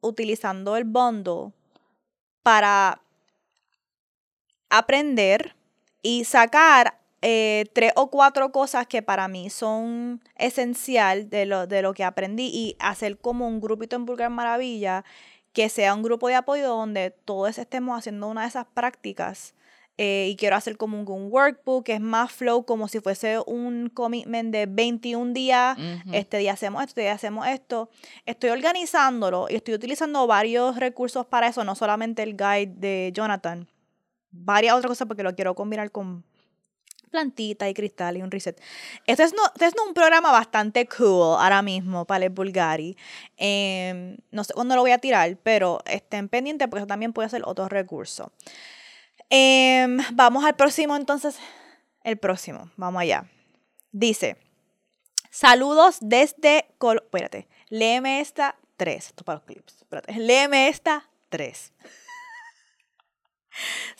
utilizando 0.00 0.76
el 0.76 0.82
bundle 0.82 1.52
para 2.42 3.00
aprender 4.68 5.54
y 6.02 6.24
sacar 6.24 6.99
eh, 7.22 7.66
tres 7.72 7.92
o 7.96 8.10
cuatro 8.10 8.50
cosas 8.50 8.86
que 8.86 9.02
para 9.02 9.28
mí 9.28 9.50
son 9.50 10.22
esencial 10.36 11.28
de 11.28 11.46
lo, 11.46 11.66
de 11.66 11.82
lo 11.82 11.92
que 11.92 12.04
aprendí 12.04 12.46
y 12.46 12.76
hacer 12.78 13.18
como 13.18 13.46
un 13.46 13.60
grupito 13.60 13.96
en 13.96 14.06
Vulgar 14.06 14.30
Maravilla 14.30 15.04
que 15.52 15.68
sea 15.68 15.94
un 15.94 16.02
grupo 16.02 16.28
de 16.28 16.36
apoyo 16.36 16.68
donde 16.68 17.10
todos 17.10 17.58
estemos 17.58 17.98
haciendo 17.98 18.28
una 18.28 18.42
de 18.42 18.48
esas 18.48 18.66
prácticas 18.72 19.54
eh, 19.98 20.28
y 20.30 20.36
quiero 20.36 20.56
hacer 20.56 20.78
como 20.78 20.98
un, 20.98 21.06
un 21.06 21.30
workbook 21.30 21.84
que 21.84 21.92
es 21.92 22.00
más 22.00 22.32
flow 22.32 22.64
como 22.64 22.88
si 22.88 23.00
fuese 23.00 23.38
un 23.46 23.90
commitment 23.92 24.50
de 24.50 24.64
21 24.64 25.34
días 25.34 25.76
este 26.12 26.38
día 26.38 26.54
hacemos 26.54 26.80
esto, 26.80 26.92
este 26.92 27.00
día 27.02 27.12
hacemos 27.12 27.46
esto. 27.46 27.90
Estoy 28.24 28.48
organizándolo 28.48 29.48
y 29.50 29.56
estoy 29.56 29.74
utilizando 29.74 30.26
varios 30.26 30.76
recursos 30.78 31.26
para 31.26 31.48
eso, 31.48 31.64
no 31.64 31.74
solamente 31.74 32.22
el 32.22 32.34
guide 32.34 32.72
de 32.76 33.10
Jonathan, 33.12 33.68
varias 34.30 34.74
otras 34.74 34.88
cosas 34.88 35.06
porque 35.06 35.22
lo 35.22 35.34
quiero 35.34 35.54
combinar 35.54 35.90
con 35.90 36.24
plantita 37.10 37.68
y 37.68 37.74
cristal 37.74 38.16
y 38.16 38.22
un 38.22 38.30
reset. 38.30 38.60
Este 39.06 39.22
es, 39.22 39.34
no, 39.34 39.42
este 39.54 39.66
es 39.66 39.74
un 39.86 39.94
programa 39.94 40.30
bastante 40.32 40.86
cool 40.86 41.36
ahora 41.38 41.62
mismo 41.62 42.04
para 42.06 42.24
el 42.24 42.30
Bulgari. 42.30 42.96
Em, 43.36 44.16
no 44.30 44.44
sé 44.44 44.54
cuándo 44.54 44.74
lo 44.76 44.82
voy 44.82 44.92
a 44.92 44.98
tirar, 44.98 45.36
pero 45.42 45.80
estén 45.86 46.28
pendientes 46.28 46.68
porque 46.68 46.80
eso 46.80 46.86
también 46.86 47.12
puede 47.12 47.28
ser 47.28 47.42
otro 47.44 47.68
recurso. 47.68 48.32
Em, 49.28 49.98
vamos 50.12 50.44
al 50.44 50.56
próximo 50.56 50.96
entonces. 50.96 51.38
El 52.02 52.16
próximo, 52.16 52.70
vamos 52.76 53.02
allá. 53.02 53.26
Dice, 53.92 54.36
saludos 55.30 55.98
desde... 56.00 56.66
Col 56.78 57.02
Espérate, 57.04 57.48
léeme 57.68 58.20
esta 58.20 58.56
3. 58.76 59.06
Esto 59.06 59.24
para 59.24 59.38
los 59.38 59.44
clips. 59.44 59.76
Espérate, 59.82 60.14
léeme 60.14 60.68
esta 60.68 61.08
3. 61.28 61.72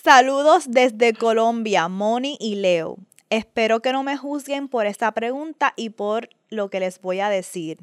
Saludos 0.02 0.64
desde 0.68 1.12
Colombia, 1.12 1.88
Moni 1.88 2.36
y 2.40 2.56
Leo. 2.56 2.96
Espero 3.30 3.80
que 3.80 3.92
no 3.92 4.02
me 4.02 4.16
juzguen 4.16 4.68
por 4.68 4.86
esta 4.86 5.12
pregunta 5.12 5.72
y 5.76 5.90
por 5.90 6.30
lo 6.48 6.70
que 6.70 6.80
les 6.80 7.00
voy 7.00 7.20
a 7.20 7.28
decir. 7.28 7.78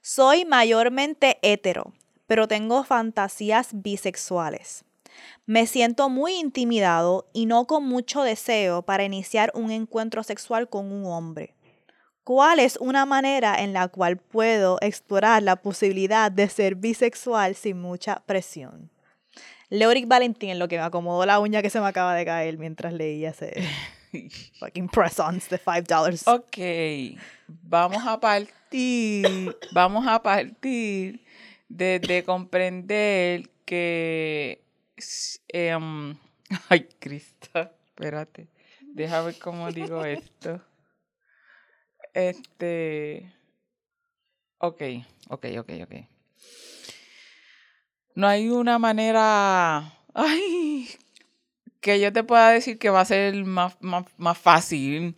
Soy 0.00 0.44
mayormente 0.44 1.38
hetero, 1.42 1.92
pero 2.26 2.48
tengo 2.48 2.84
fantasías 2.84 3.68
bisexuales. 3.72 4.84
Me 5.46 5.66
siento 5.66 6.08
muy 6.08 6.34
intimidado 6.34 7.26
y 7.32 7.46
no 7.46 7.66
con 7.66 7.84
mucho 7.84 8.22
deseo 8.22 8.82
para 8.82 9.04
iniciar 9.04 9.50
un 9.54 9.70
encuentro 9.70 10.22
sexual 10.22 10.68
con 10.68 10.92
un 10.92 11.06
hombre. 11.06 11.54
¿Cuál 12.24 12.58
es 12.58 12.76
una 12.76 13.06
manera 13.06 13.54
en 13.56 13.72
la 13.72 13.88
cual 13.88 14.18
puedo 14.18 14.78
explorar 14.82 15.42
la 15.42 15.56
posibilidad 15.56 16.30
de 16.30 16.48
ser 16.48 16.74
bisexual 16.74 17.54
sin 17.54 17.80
mucha 17.80 18.22
presión? 18.26 18.90
Leoric 19.70 20.08
Valentín, 20.08 20.50
en 20.50 20.58
lo 20.58 20.68
que 20.68 20.76
me 20.76 20.82
acomodó 20.82 21.26
la 21.26 21.40
uña 21.40 21.60
que 21.60 21.70
se 21.70 21.80
me 21.80 21.86
acaba 21.86 22.14
de 22.14 22.24
caer 22.24 22.56
mientras 22.58 22.92
leía 22.92 23.30
ese 23.30 23.52
fucking 24.58 24.88
press-ons 24.88 25.48
de 25.50 25.58
$5. 25.58 26.22
Ok, 26.26 27.18
vamos 27.46 28.06
a 28.06 28.18
partir, 28.18 29.54
vamos 29.72 30.06
a 30.06 30.22
partir 30.22 31.20
de, 31.68 32.22
comprender 32.24 33.50
que, 33.66 34.62
em, 35.48 36.16
ay, 36.70 36.88
Cristo, 36.98 37.70
espérate, 37.88 38.48
deja 38.80 39.20
ver 39.20 39.38
cómo 39.38 39.70
digo 39.70 40.02
esto. 40.04 40.62
Este, 42.14 43.34
ok, 44.58 44.82
ok, 45.28 45.46
ok, 45.58 45.70
ok. 45.82 46.17
No 48.18 48.26
hay 48.26 48.48
una 48.48 48.80
manera, 48.80 49.92
ay, 50.12 50.88
que 51.80 52.00
yo 52.00 52.12
te 52.12 52.24
pueda 52.24 52.50
decir 52.50 52.76
que 52.76 52.90
va 52.90 53.02
a 53.02 53.04
ser 53.04 53.32
más, 53.44 53.76
más, 53.80 54.04
más 54.16 54.36
fácil. 54.36 55.14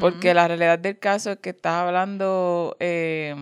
Porque 0.00 0.34
la 0.34 0.48
realidad 0.48 0.80
del 0.80 0.98
caso 0.98 1.30
es 1.30 1.38
que 1.38 1.50
estás 1.50 1.74
hablando, 1.74 2.76
eh, 2.80 3.36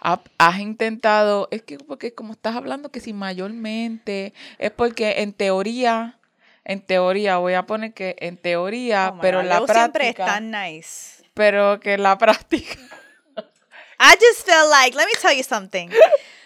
ha- 0.00 0.22
has 0.38 0.58
intentado, 0.60 1.46
es 1.50 1.62
que 1.62 1.76
porque 1.78 2.14
como 2.14 2.32
estás 2.32 2.56
hablando 2.56 2.90
que 2.90 3.00
si 3.00 3.12
mayormente, 3.12 4.32
es 4.58 4.70
porque 4.70 5.16
en 5.22 5.32
teoría, 5.34 6.18
en 6.64 6.80
teoría, 6.80 7.36
voy 7.36 7.54
a 7.54 7.64
poner 7.66 7.92
que 7.92 8.16
en 8.20 8.38
teoría, 8.38 9.12
Oh 9.14 9.20
pero 9.20 9.40
en 9.40 9.48
la 9.50 9.58
Leo 9.58 9.66
siempre 9.66 10.08
es 10.08 10.14
práctica, 10.14 10.24
tan 10.24 10.50
nice. 10.50 11.22
pero 11.34 11.78
que 11.80 11.92
en 11.94 12.02
la 12.02 12.16
práctica, 12.24 12.78
I 14.00 14.14
just 14.18 14.46
feel 14.46 14.68
like, 14.70 14.96
let 14.96 15.06
me 15.06 15.12
tell 15.20 15.36
you 15.36 15.42
something. 15.44 15.90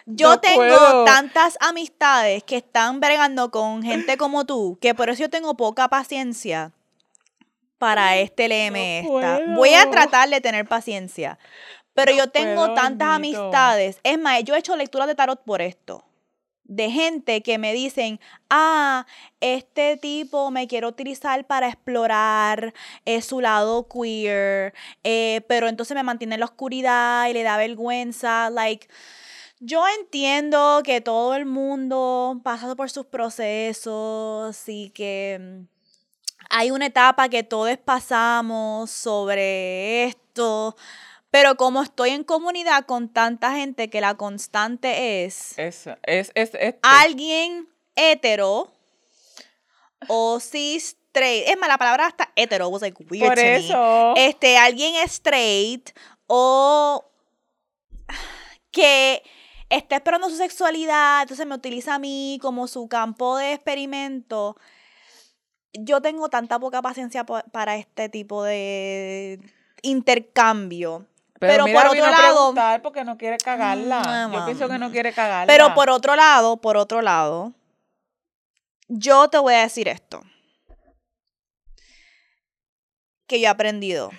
Yo 0.06 0.30
No 0.30 0.40
tengo 0.40 0.56
puedo. 0.56 1.04
tantas 1.04 1.56
amistades 1.60 2.42
que 2.44 2.56
están 2.56 3.00
bregando 3.00 3.50
con 3.50 3.82
gente 3.82 4.16
como 4.16 4.44
tú, 4.44 4.78
que 4.80 4.94
por 4.94 5.08
eso 5.10 5.20
yo 5.22 5.30
tengo 5.30 5.56
poca 5.56 5.88
paciencia 5.88 6.72
para 7.78 8.16
este 8.16 8.48
léeme 8.48 9.00
esta. 9.00 9.40
Voy 9.54 9.74
a 9.74 9.90
tratar 9.90 10.28
de 10.28 10.40
tener 10.40 10.66
paciencia. 10.66 11.38
Pero 11.94 12.12
No 12.12 12.18
yo 12.18 12.30
tengo 12.30 12.62
puedo, 12.66 12.74
tantas 12.74 13.08
amistades. 13.08 14.00
Es 14.02 14.18
más, 14.18 14.42
yo 14.44 14.54
he 14.54 14.58
hecho 14.58 14.76
lecturas 14.76 15.06
de 15.08 15.14
tarot 15.14 15.42
por 15.44 15.60
esto. 15.60 16.04
De 16.64 16.90
gente 16.90 17.42
que 17.42 17.58
me 17.58 17.74
dicen, 17.74 18.18
ah, 18.48 19.04
este 19.40 19.96
tipo 19.98 20.50
me 20.50 20.66
quiere 20.68 20.86
utilizar 20.86 21.44
para 21.46 21.68
explorar 21.68 22.72
eh, 23.04 23.20
su 23.20 23.40
lado 23.40 23.86
queer, 23.88 24.72
eh, 25.04 25.42
pero 25.48 25.68
entonces 25.68 25.94
me 25.94 26.02
mantiene 26.02 26.34
en 26.34 26.40
la 26.40 26.46
oscuridad 26.46 27.28
y 27.28 27.34
le 27.34 27.42
da 27.42 27.56
vergüenza. 27.58 28.48
Like, 28.48 28.88
yo 29.64 29.84
entiendo 30.00 30.82
que 30.84 31.00
todo 31.00 31.34
el 31.36 31.46
mundo 31.46 32.40
pasa 32.42 32.74
por 32.74 32.90
sus 32.90 33.06
procesos 33.06 34.68
y 34.68 34.90
que 34.90 35.38
mm, 35.40 35.64
hay 36.50 36.72
una 36.72 36.86
etapa 36.86 37.28
que 37.28 37.44
todos 37.44 37.78
pasamos 37.78 38.90
sobre 38.90 40.04
esto, 40.04 40.76
pero 41.30 41.56
como 41.56 41.80
estoy 41.80 42.10
en 42.10 42.24
comunidad 42.24 42.86
con 42.86 43.08
tanta 43.08 43.52
gente 43.54 43.88
que 43.88 44.00
la 44.00 44.16
constante 44.16 45.24
es 45.24 45.56
eso, 45.56 45.96
es, 46.02 46.32
es, 46.34 46.50
este. 46.54 46.78
alguien 46.82 47.68
hetero 47.94 48.68
o 50.08 50.40
cis 50.40 50.96
straight. 51.14 51.46
Es 51.46 51.56
más, 51.56 51.68
la 51.68 51.78
palabra 51.78 52.06
hasta 52.06 52.32
hetero 52.34 52.68
was 52.68 52.82
like 52.82 53.00
weird 53.08 53.28
por 53.28 53.36
to 53.36 53.42
me. 53.42 53.56
eso, 53.58 54.14
Este, 54.16 54.58
alguien 54.58 54.96
straight 55.04 55.90
o 56.26 57.04
que 58.72 59.22
está 59.76 59.96
esperando 59.96 60.28
su 60.30 60.36
sexualidad, 60.36 61.22
entonces 61.22 61.46
me 61.46 61.54
utiliza 61.54 61.94
a 61.94 61.98
mí 61.98 62.38
como 62.42 62.66
su 62.68 62.88
campo 62.88 63.36
de 63.38 63.54
experimento. 63.54 64.56
Yo 65.72 66.00
tengo 66.02 66.28
tanta 66.28 66.58
poca 66.58 66.82
paciencia 66.82 67.24
para 67.24 67.76
este 67.76 68.08
tipo 68.08 68.44
de 68.44 69.40
intercambio. 69.82 71.06
pero, 71.38 71.52
pero 71.52 71.64
mira, 71.64 71.80
por 71.82 71.90
otro 71.90 72.04
a 72.04 72.10
lado- 72.10 72.22
preguntar 72.34 72.82
porque 72.82 73.04
no 73.04 73.16
quiere 73.16 73.38
cagarla. 73.38 74.28
Mm, 74.28 74.32
Yo 74.34 74.44
pienso 74.44 74.68
que 74.68 74.78
no 74.78 74.90
quiere 74.90 75.12
cagarla. 75.12 75.46
Pero 75.52 75.74
por 75.74 75.90
otro 75.90 76.14
lado, 76.14 76.58
por 76.58 76.76
otro 76.76 77.00
lado, 77.02 77.52
yo 78.88 79.28
te 79.28 79.38
voy 79.38 79.54
a 79.54 79.62
decir 79.62 79.88
esto. 79.88 80.22
Que 83.26 83.40
yo 83.40 83.46
he 83.46 83.48
aprendido. 83.48 84.10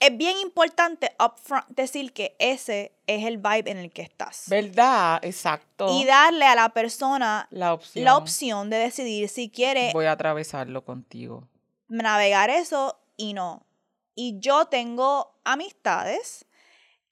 Es 0.00 0.16
bien 0.16 0.38
importante 0.38 1.12
upfront 1.22 1.66
decir 1.68 2.12
que 2.14 2.34
ese 2.38 2.92
es 3.06 3.26
el 3.26 3.36
vibe 3.36 3.70
en 3.70 3.76
el 3.78 3.92
que 3.92 4.00
estás. 4.00 4.44
¿Verdad? 4.48 5.20
Exacto. 5.22 5.88
Y 5.90 6.06
darle 6.06 6.46
a 6.46 6.54
la 6.54 6.70
persona 6.70 7.46
la 7.50 7.74
opción. 7.74 8.04
la 8.06 8.16
opción 8.16 8.70
de 8.70 8.78
decidir 8.78 9.28
si 9.28 9.50
quiere 9.50 9.90
Voy 9.92 10.06
a 10.06 10.12
atravesarlo 10.12 10.84
contigo. 10.84 11.46
navegar 11.88 12.48
eso 12.48 12.98
y 13.18 13.34
no. 13.34 13.66
Y 14.14 14.38
yo 14.40 14.66
tengo 14.66 15.32
amistades 15.44 16.46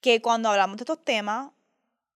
que 0.01 0.21
cuando 0.21 0.49
hablamos 0.49 0.77
de 0.77 0.83
estos 0.83 1.03
temas, 1.03 1.51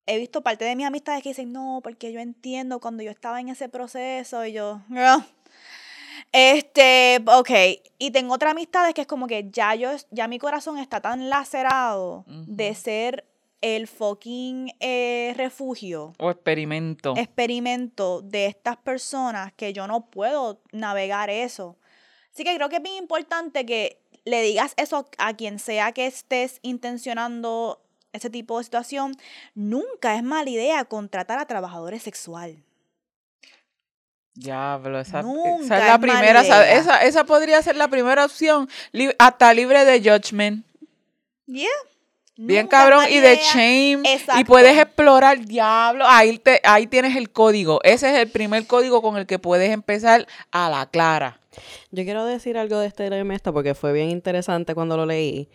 he 0.06 0.18
visto 0.18 0.42
parte 0.42 0.66
de 0.66 0.76
mis 0.76 0.86
amistades 0.88 1.22
que 1.22 1.30
dicen, 1.30 1.52
no, 1.54 1.82
porque 1.84 2.12
yo 2.12 2.20
entiendo 2.20 2.80
cuando 2.80 3.04
yo 3.04 3.12
estaba 3.12 3.40
en 3.40 3.50
ese 3.50 3.70
proceso 3.70 4.44
y 4.46 4.54
yo, 4.54 4.82
"Girl". 4.90 5.24
Este, 6.34 7.24
ok. 7.26 7.50
Y 8.00 8.12
tengo 8.12 8.34
otras 8.34 8.52
amistades 8.52 8.94
que 8.94 9.02
es 9.02 9.08
como 9.08 9.28
que 9.28 9.50
ya 9.50 9.76
yo, 9.76 9.92
ya 10.12 10.28
mi 10.28 10.40
corazón 10.40 10.78
está 10.80 11.00
tan 11.00 11.30
lacerado 11.30 12.26
de 12.28 12.76
ser 12.76 13.26
el 13.62 13.88
fucking 13.88 14.74
eh, 14.82 15.34
refugio 15.38 16.12
O 16.20 16.30
experimento. 16.32 17.14
experimento 17.16 18.22
de 18.22 18.48
estas 18.48 18.76
personas 18.76 19.54
que 19.54 19.72
yo 19.72 19.88
no 19.88 20.10
puedo 20.10 20.62
navegar 20.74 21.30
eso. 21.30 21.78
Así 22.34 22.44
que 22.44 22.56
creo 22.56 22.68
que 22.68 22.78
es 22.78 22.84
bien 22.84 22.96
importante 22.96 23.66
que 23.66 24.02
le 24.26 24.42
digas 24.42 24.74
eso 24.76 25.08
a 25.18 25.34
quien 25.36 25.60
sea 25.60 25.92
que 25.92 26.08
estés 26.08 26.60
intencionando 26.64 27.80
ese 28.12 28.30
tipo 28.30 28.58
de 28.58 28.64
situación, 28.64 29.16
nunca 29.56 30.16
es 30.16 30.24
mala 30.24 30.50
idea 30.50 30.84
contratar 30.86 31.40
a 31.40 31.46
trabajadores 31.46 32.04
sexuales. 32.04 32.58
Diablo, 34.36 35.00
esa, 35.00 35.22
Nunca 35.22 35.66
esa 35.66 35.78
es 35.78 35.82
es 35.84 35.88
la 35.90 36.00
primera, 36.00 36.42
esa, 36.42 36.72
esa, 36.72 37.04
esa 37.04 37.24
podría 37.24 37.62
ser 37.62 37.76
la 37.76 37.88
primera 37.88 38.26
opción, 38.26 38.68
li- 38.92 39.14
hasta 39.20 39.54
libre 39.54 39.86
de 39.86 40.00
judgment. 40.00 40.66
Yeah. 41.46 41.68
Bien 42.36 42.66
Nunca 42.66 42.80
cabrón 42.80 43.06
y 43.12 43.20
de 43.20 43.36
shame 43.36 44.02
y 44.04 44.14
Exacto. 44.14 44.44
puedes 44.48 44.76
explorar 44.76 45.46
diablo 45.46 46.04
ahí 46.08 46.40
te, 46.40 46.60
ahí 46.64 46.88
tienes 46.88 47.16
el 47.16 47.30
código 47.30 47.80
ese 47.84 48.10
es 48.12 48.18
el 48.20 48.28
primer 48.28 48.66
código 48.66 49.04
con 49.04 49.18
el 49.18 49.28
que 49.28 49.38
puedes 49.38 49.70
empezar 49.70 50.26
a 50.52 50.68
la 50.72 50.88
clara 50.88 51.40
Yo 51.92 52.04
quiero 52.04 52.26
decir 52.26 52.58
algo 52.58 52.80
de 52.80 52.88
este 52.88 53.08
esto 53.36 53.54
porque 53.54 53.76
fue 53.76 53.94
bien 53.94 54.10
interesante 54.10 54.74
cuando 54.74 54.98
lo 54.98 55.06
leí. 55.06 55.48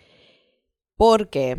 Porque, 0.96 1.56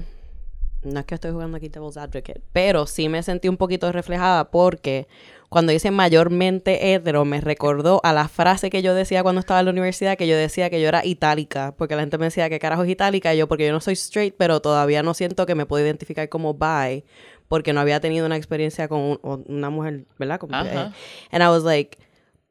no 0.84 1.00
es 1.00 1.06
que 1.06 1.16
estoy 1.16 1.32
jugando 1.32 1.58
aquí 1.58 1.70
Devil's 1.70 1.98
Advocate, 1.98 2.42
pero 2.54 2.86
sí 2.88 3.10
me 3.10 3.22
sentí 3.24 3.48
un 3.50 3.58
poquito 3.58 3.92
reflejada 3.92 4.50
porque 4.50 5.08
cuando 5.50 5.72
dice 5.72 5.90
mayormente 5.92 6.94
hetero 6.94 7.26
me 7.26 7.42
recordó 7.42 8.00
a 8.04 8.14
la 8.14 8.28
frase 8.28 8.70
que 8.70 8.82
yo 8.82 8.94
decía 8.94 9.24
cuando 9.24 9.40
estaba 9.40 9.60
en 9.60 9.66
la 9.66 9.72
universidad, 9.72 10.18
que 10.18 10.28
yo 10.28 10.38
decía 10.38 10.70
que 10.70 10.80
yo 10.82 10.88
era 10.88 11.04
itálica, 11.06 11.74
porque 11.78 11.96
la 11.96 12.02
gente 12.02 12.18
me 12.18 12.26
decía 12.26 12.50
que 12.50 12.60
carajo 12.60 12.84
es 12.84 12.90
itálica, 12.90 13.34
y 13.34 13.38
yo 13.40 13.48
porque 13.48 13.66
yo 13.66 13.72
no 13.74 13.82
soy 13.82 13.94
straight, 13.96 14.36
pero 14.38 14.62
todavía 14.62 15.02
no 15.04 15.14
siento 15.14 15.46
que 15.46 15.56
me 15.56 15.66
puedo 15.66 15.84
identificar 15.84 16.30
como 16.30 16.54
bi, 16.54 17.04
porque 17.48 17.74
no 17.74 17.80
había 17.82 18.00
tenido 18.00 18.26
una 18.28 18.38
experiencia 18.38 18.88
con 18.88 19.00
un- 19.22 19.46
una 19.48 19.70
mujer, 19.72 20.06
¿verdad? 20.20 20.40
Como, 20.40 20.54
eh, 20.56 20.92
and 21.32 21.44
I 21.44 21.48
was 21.48 21.64
like, 21.64 21.98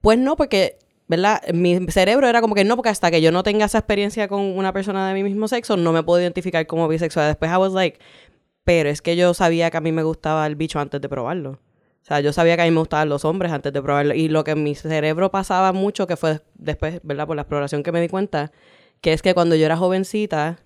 pues 0.01 0.18
no, 0.18 0.35
porque, 0.37 0.76
¿verdad? 1.09 1.42
Mi 1.52 1.78
cerebro 1.88 2.28
era 2.28 2.40
como 2.40 2.54
que 2.54 2.64
no, 2.64 2.76
porque 2.76 2.90
hasta 2.90 3.11
que 3.11 3.20
yo 3.20 3.32
no 3.32 3.42
tenga 3.42 3.64
esa 3.66 3.78
experiencia 3.78 4.28
con 4.28 4.40
una 4.40 4.72
persona 4.72 5.09
de 5.09 5.14
mi 5.14 5.24
mismo 5.24 5.48
sexo, 5.48 5.76
no 5.76 5.92
me 5.92 6.02
puedo 6.02 6.20
identificar 6.20 6.66
como 6.66 6.86
bisexual. 6.86 7.28
Después 7.28 7.50
I 7.50 7.56
was 7.56 7.72
like, 7.72 7.98
pero 8.64 8.90
es 8.90 9.02
que 9.02 9.16
yo 9.16 9.32
sabía 9.34 9.70
que 9.70 9.78
a 9.78 9.80
mí 9.80 9.90
me 9.90 10.02
gustaba 10.02 10.46
el 10.46 10.54
bicho 10.54 10.78
antes 10.78 11.00
de 11.00 11.09
probarlo. 11.09 11.52
O 11.52 12.04
sea, 12.09 12.20
yo 12.20 12.32
sabía 12.32 12.56
que 12.56 12.62
a 12.62 12.64
mí 12.66 12.70
me 12.70 12.78
gustaban 12.78 13.09
los 13.09 13.24
hombres 13.24 13.52
antes 13.52 13.72
de 13.72 13.82
probarlo. 13.82 14.14
Y 14.14 14.28
lo 14.28 14.44
que 14.44 14.52
en 14.52 14.62
mi 14.62 14.74
cerebro 14.74 15.30
pasaba 15.30 15.72
mucho, 15.72 16.06
que 16.06 16.16
fue 16.16 16.40
después, 16.54 17.00
¿verdad? 17.02 17.26
Por 17.26 17.36
la 17.36 17.42
exploración 17.42 17.82
que 17.82 17.92
me 17.92 18.00
di 18.00 18.09
cuenta, 18.09 18.52
que 19.00 19.12
es 19.12 19.22
que 19.22 19.34
cuando 19.34 19.56
yo 19.56 19.66
era 19.66 19.76
jovencita, 19.76 20.59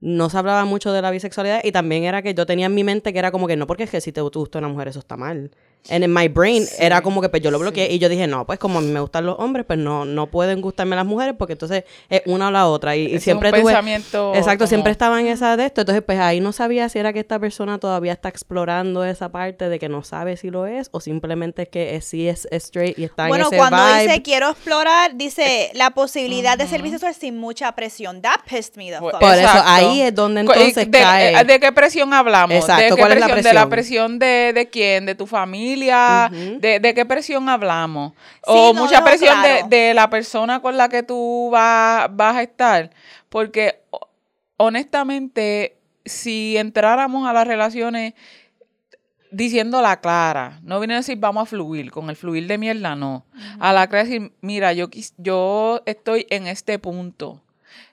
no 0.00 0.30
se 0.30 0.38
hablaba 0.38 0.64
mucho 0.64 0.92
de 0.92 1.02
la 1.02 1.10
bisexualidad 1.10 1.60
y 1.64 1.72
también 1.72 2.04
era 2.04 2.22
que 2.22 2.34
yo 2.34 2.46
tenía 2.46 2.66
en 2.66 2.74
mi 2.74 2.84
mente 2.84 3.12
que 3.12 3.18
era 3.18 3.30
como 3.32 3.46
que 3.46 3.56
no, 3.56 3.66
porque 3.66 3.84
es 3.84 3.90
que 3.90 4.00
si 4.00 4.12
te 4.12 4.20
gusta 4.20 4.58
una 4.58 4.68
mujer 4.68 4.88
eso 4.88 4.98
está 5.00 5.16
mal. 5.16 5.50
And 5.90 6.04
in 6.04 6.12
my 6.12 6.28
brain 6.28 6.66
Sí, 6.66 6.74
era 6.80 7.00
como 7.00 7.22
que 7.22 7.28
pues 7.30 7.42
yo 7.42 7.50
lo 7.50 7.58
bloqueé 7.58 7.86
sí. 7.88 7.94
y 7.94 7.98
yo 7.98 8.08
dije, 8.10 8.26
no, 8.26 8.44
pues 8.46 8.58
como 8.58 8.78
a 8.78 8.82
mí 8.82 8.88
me 8.92 9.00
gustan 9.00 9.24
los 9.24 9.38
hombres, 9.38 9.64
pues 9.66 9.78
no, 9.78 10.04
no 10.04 10.26
pueden 10.26 10.60
gustarme 10.60 10.94
las 10.96 11.06
mujeres 11.06 11.34
porque 11.38 11.52
entonces 11.54 11.84
es 12.10 12.20
una 12.26 12.48
o 12.48 12.50
la 12.50 12.66
otra. 12.66 12.94
Y, 12.94 13.18
siempre 13.20 13.48
un 13.50 13.54
tuve... 13.54 13.64
pensamiento 13.72 14.32
Exacto, 14.34 14.58
como- 14.64 14.68
siempre 14.68 14.92
estaba 14.92 15.18
en 15.20 15.28
esa 15.28 15.56
de 15.56 15.64
esto. 15.66 15.80
Entonces, 15.80 16.02
pues 16.04 16.18
ahí 16.18 16.40
no 16.40 16.52
sabía 16.52 16.88
si 16.90 16.98
era 16.98 17.12
que 17.14 17.20
esta 17.20 17.38
persona 17.38 17.78
todavía 17.78 18.12
está 18.12 18.28
explorando 18.28 19.02
esa 19.04 19.30
parte 19.30 19.68
de 19.70 19.78
que 19.78 19.88
no 19.88 20.02
sabe 20.04 20.36
si 20.36 20.50
lo 20.50 20.66
es 20.66 20.88
o 20.92 21.00
simplemente 21.00 21.62
es 21.62 21.68
que 21.70 21.96
es- 21.96 22.04
sí 22.04 22.28
es 22.28 22.46
straight 22.50 22.98
y 22.98 23.04
está 23.04 23.28
Bueno, 23.28 23.44
en 23.46 23.54
ese 23.54 23.56
cuando 23.56 23.78
vibe. 23.86 24.02
dice 24.08 24.22
quiero 24.22 24.50
explorar, 24.50 25.16
dice 25.16 25.70
la 25.74 25.90
posibilidad 25.90 26.58
de 26.58 26.66
ser 26.66 26.82
bisexual 26.82 27.14
sin 27.14 27.38
mucha 27.38 27.72
presión. 27.74 28.20
That 28.20 28.40
pissed 28.46 28.76
me 28.76 28.90
the 28.90 28.98
fuck. 28.98 29.18
Por 29.20 29.34
eso, 29.34 29.48
ahí 29.64 30.02
es 30.02 30.14
donde 30.14 30.40
entonces 30.42 30.74
de, 30.90 31.00
cae. 31.00 31.40
eh, 31.40 31.44
¿De 31.44 31.58
qué 31.60 31.72
presión 31.72 32.12
hablamos? 32.12 32.56
Exacto, 32.56 32.82
¿De 32.82 32.88
qué 32.90 32.96
¿cuál 32.96 33.12
es 33.12 33.20
la 33.20 33.26
De 33.28 33.32
la 33.32 33.40
presión? 33.68 33.70
presión 33.70 34.18
de, 34.18 34.52
de 34.54 34.68
quién, 34.68 35.06
de 35.06 35.14
tu 35.14 35.26
familia, 35.26 35.67
Ujú. 36.32 36.60
de, 36.60 36.80
de 36.80 36.94
qué 36.94 37.04
presión 37.06 37.48
hablamos. 37.48 38.12
Sí, 38.12 38.40
o 38.46 38.72
no 38.72 38.82
mucha 38.82 39.04
presión 39.04 39.42
de, 39.42 39.48
claro. 39.48 39.68
de 39.68 39.94
la 39.94 40.10
persona 40.10 40.60
con 40.60 40.76
la 40.76 40.88
que 40.88 41.02
tú 41.02 41.48
vas, 41.52 42.08
vas 42.14 42.36
a 42.36 42.42
estar. 42.42 42.90
Porque 43.28 43.82
ho- 43.90 44.08
honestamente, 44.56 45.76
si 46.04 46.56
entráramos 46.56 47.28
a 47.28 47.32
las 47.32 47.46
relaciones 47.46 48.14
diciendo 49.30 49.82
la 49.82 50.00
clara, 50.00 50.58
no 50.62 50.80
viene 50.80 50.94
a 50.94 50.98
decir 50.98 51.18
vamos 51.18 51.42
a 51.42 51.46
fluir, 51.46 51.90
con 51.90 52.08
el 52.08 52.16
fluir 52.16 52.46
de 52.46 52.56
mierda 52.56 52.96
no. 52.96 53.26
A 53.60 53.72
la 53.74 53.86
clara 53.86 54.04
decir, 54.04 54.32
mira, 54.40 54.72
yo, 54.72 54.88
quis- 54.88 55.12
yo 55.18 55.82
estoy 55.84 56.26
en 56.30 56.46
este 56.46 56.78
punto. 56.78 57.42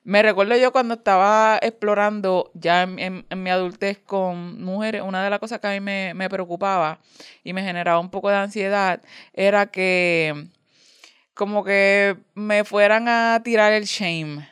Me 0.06 0.22
recuerdo 0.22 0.56
yo 0.56 0.72
cuando 0.72 0.94
estaba 0.94 1.58
explorando 1.62 2.52
ya 2.54 2.84
en, 2.84 3.00
en- 3.00 3.26
en 3.28 3.44
mi 3.44 3.50
adultez 3.50 3.98
con 3.98 4.64
mujeres, 4.64 5.02
una 5.02 5.24
de 5.24 5.32
las 5.32 5.40
cosas 5.40 5.60
que 5.60 5.66
a 5.68 5.72
mí 5.72 5.80
me, 5.80 6.14
me 6.14 6.30
preocupaba 6.30 7.00
y 7.44 7.54
me 7.54 7.64
generaba 7.64 8.00
un 8.00 8.12
poco 8.12 8.30
de 8.30 8.36
ansiedad 8.36 9.02
era 9.34 9.66
que 9.66 10.46
como 11.34 11.64
que 11.64 12.18
me 12.36 12.64
fueran 12.64 13.08
a 13.08 13.42
tirar 13.44 13.74
el 13.74 13.86
shame. 13.86 14.48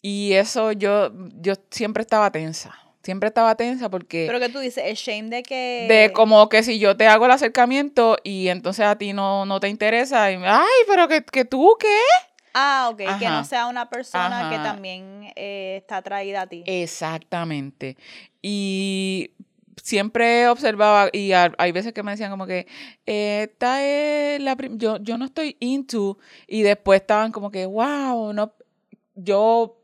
Y 0.00 0.32
eso 0.32 0.72
yo, 0.72 1.12
yo 1.40 1.52
siempre 1.70 2.00
estaba 2.00 2.32
tensa. 2.32 2.74
Siempre 3.02 3.28
estaba 3.28 3.54
tensa 3.56 3.90
porque 3.90 4.24
Pero 4.26 4.40
que 4.40 4.48
tú 4.48 4.58
dices, 4.60 4.84
el 4.86 4.94
shame 4.96 5.28
de 5.28 5.42
que... 5.42 5.86
de 5.88 6.12
como 6.14 6.48
que 6.48 6.62
si 6.62 6.78
yo 6.78 6.96
te 6.96 7.06
hago 7.08 7.26
el 7.26 7.32
acercamiento 7.32 8.16
y 8.24 8.48
entonces 8.48 8.86
a 8.86 8.96
ti 8.96 9.12
no, 9.12 9.44
no 9.44 9.60
te 9.60 9.68
interesa, 9.68 10.30
y, 10.32 10.36
ay, 10.44 10.66
pero 10.88 11.08
que, 11.08 11.22
que 11.24 11.44
tú, 11.44 11.76
¿qué? 11.78 11.94
Ah, 12.54 12.88
ok, 12.92 12.98
que 13.18 13.28
no 13.28 13.44
sea 13.44 13.66
una 13.66 13.88
persona 13.88 14.48
que 14.50 14.56
también 14.58 15.32
eh, 15.36 15.76
está 15.80 15.98
atraída 15.98 16.42
a 16.42 16.46
ti. 16.46 16.62
Exactamente. 16.66 17.96
Y 18.42 19.30
siempre 19.82 20.48
observaba, 20.48 21.08
y 21.12 21.32
a- 21.32 21.52
hay 21.58 21.72
veces 21.72 21.92
que 21.92 22.02
me 22.02 22.10
decían 22.12 22.30
como 22.30 22.46
que, 22.46 22.66
eh, 23.06 23.48
esta 23.50 23.82
es 23.84 24.40
la 24.40 24.54
prim- 24.56 24.76
yo, 24.78 24.98
yo 24.98 25.16
no 25.18 25.24
estoy 25.24 25.56
into, 25.60 26.18
y 26.46 26.62
después 26.62 27.00
estaban 27.00 27.32
como 27.32 27.50
que, 27.50 27.66
wow, 27.66 28.32
no, 28.32 28.52
yo 29.14 29.78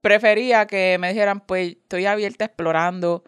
prefería 0.00 0.66
que 0.66 0.96
me 0.98 1.08
dijeran, 1.08 1.40
pues 1.40 1.72
estoy 1.72 2.06
abierta 2.06 2.44
explorando, 2.44 3.24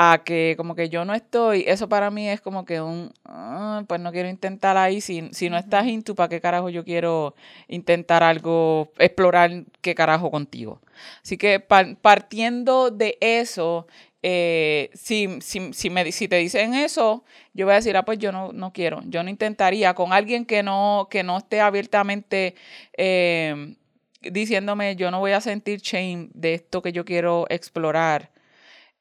a 0.00 0.22
que 0.24 0.54
como 0.56 0.76
que 0.76 0.88
yo 0.90 1.04
no 1.04 1.12
estoy, 1.12 1.64
eso 1.66 1.88
para 1.88 2.10
mí 2.10 2.28
es 2.28 2.40
como 2.40 2.64
que 2.64 2.80
un, 2.80 3.12
ah, 3.24 3.82
pues 3.88 4.00
no 4.00 4.12
quiero 4.12 4.28
intentar 4.28 4.76
ahí, 4.76 5.00
si, 5.00 5.28
si 5.32 5.50
no 5.50 5.56
estás 5.58 5.86
into, 5.86 6.14
¿para 6.14 6.28
qué 6.28 6.40
carajo 6.40 6.68
yo 6.70 6.84
quiero 6.84 7.34
intentar 7.66 8.22
algo, 8.22 8.92
explorar 8.98 9.50
qué 9.80 9.96
carajo 9.96 10.30
contigo? 10.30 10.80
Así 11.24 11.36
que 11.36 11.58
par- 11.58 11.96
partiendo 11.96 12.90
de 12.92 13.18
eso, 13.20 13.88
eh, 14.22 14.90
si, 14.94 15.40
si, 15.40 15.72
si, 15.72 15.90
me, 15.90 16.12
si 16.12 16.28
te 16.28 16.36
dicen 16.36 16.74
eso, 16.74 17.24
yo 17.52 17.66
voy 17.66 17.72
a 17.72 17.76
decir, 17.76 17.96
ah, 17.96 18.04
pues 18.04 18.18
yo 18.18 18.30
no, 18.30 18.52
no 18.52 18.72
quiero, 18.72 19.00
yo 19.06 19.22
no 19.24 19.30
intentaría 19.30 19.94
con 19.94 20.12
alguien 20.12 20.44
que 20.46 20.62
no, 20.62 21.08
que 21.10 21.24
no 21.24 21.38
esté 21.38 21.60
abiertamente 21.60 22.54
eh, 22.96 23.74
diciéndome, 24.22 24.96
yo 24.96 25.10
no 25.10 25.18
voy 25.20 25.32
a 25.32 25.40
sentir 25.40 25.80
shame 25.80 26.28
de 26.34 26.54
esto 26.54 26.82
que 26.82 26.92
yo 26.92 27.04
quiero 27.04 27.46
explorar. 27.48 28.30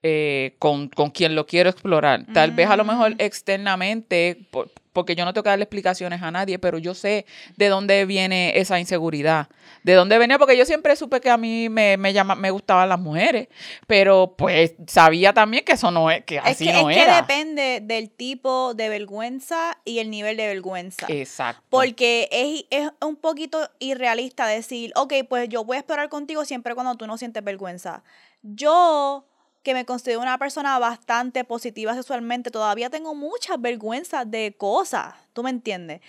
Eh, 0.04 0.56
con, 0.60 0.90
con 0.90 1.10
quien 1.12 1.36
lo 1.36 1.46
quiero 1.46 1.70
explorar. 1.70 2.26
Tal 2.34 2.52
vez 2.52 2.70
a 2.70 2.76
lo 2.78 2.86
mejor 2.86 3.12
Mm. 3.16 3.20
externamente, 3.20 4.38
por- 4.52 4.72
porque 4.94 5.16
yo 5.16 5.26
no 5.26 5.34
tengo 5.34 5.44
que 5.44 5.50
darle 5.50 5.64
explicaciones 5.64 6.24
a 6.24 6.32
nadie, 6.32 6.58
pero 6.58 6.80
yo 6.80 6.96
sé 6.96 7.28
de 7.56 7.68
dónde 7.68 8.06
viene 8.06 8.58
esa 8.58 8.80
inseguridad. 8.80 9.48
De 9.84 9.94
dónde 9.94 10.18
venía, 10.18 10.40
porque 10.40 10.58
yo 10.58 10.66
siempre 10.66 10.96
supe 10.96 11.22
que 11.22 11.30
a 11.30 11.38
mí 11.38 11.70
me, 11.70 11.98
me, 11.98 12.14
llama, 12.14 12.34
me 12.34 12.50
gustaban 12.50 12.90
las 12.90 13.00
mujeres, 13.00 13.48
pero 13.86 14.34
pues 14.36 14.74
sabía 14.88 15.34
también 15.34 15.64
que 15.64 15.74
eso 15.74 15.92
no 15.92 16.10
es, 16.10 16.24
que 16.26 16.38
es 16.38 16.42
así 16.44 16.66
que, 16.66 16.74
no 16.74 16.90
es 16.90 16.98
que 16.98 17.12
depende 17.12 17.80
del 17.84 18.10
tipo 18.10 18.74
de 18.74 18.90
vergüenza 18.90 19.78
y 19.86 20.00
el 20.00 20.10
nivel 20.10 20.36
de 20.36 20.48
vergüenza. 20.48 21.06
Exacto. 21.10 21.62
Porque 21.70 22.28
es, 22.32 22.66
es 22.72 22.90
un 23.06 23.18
poquito 23.18 23.70
irrealista 23.78 24.48
decir, 24.48 24.92
ok, 24.96 25.14
pues 25.30 25.48
yo 25.48 25.64
voy 25.64 25.78
a 25.78 25.82
explorar 25.82 26.10
contigo 26.10 26.44
siempre 26.44 26.74
cuando 26.74 26.96
tú 26.96 27.06
no 27.06 27.18
sientes 27.20 27.44
vergüenza. 27.44 28.04
Yo, 28.42 29.28
que 29.68 29.74
me 29.74 29.84
considero 29.84 30.22
una 30.22 30.38
persona 30.38 30.80
bastante 30.80 31.44
positiva 31.44 31.94
sexualmente, 31.94 32.52
todavía 32.52 32.90
tengo 32.90 33.14
muchas 33.14 33.60
vergüenzas 33.60 34.32
de 34.32 34.56
cosas, 34.58 35.14
¿tú 35.34 35.44
me 35.44 35.50
entiendes? 35.50 36.00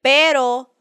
Pero 0.00 0.72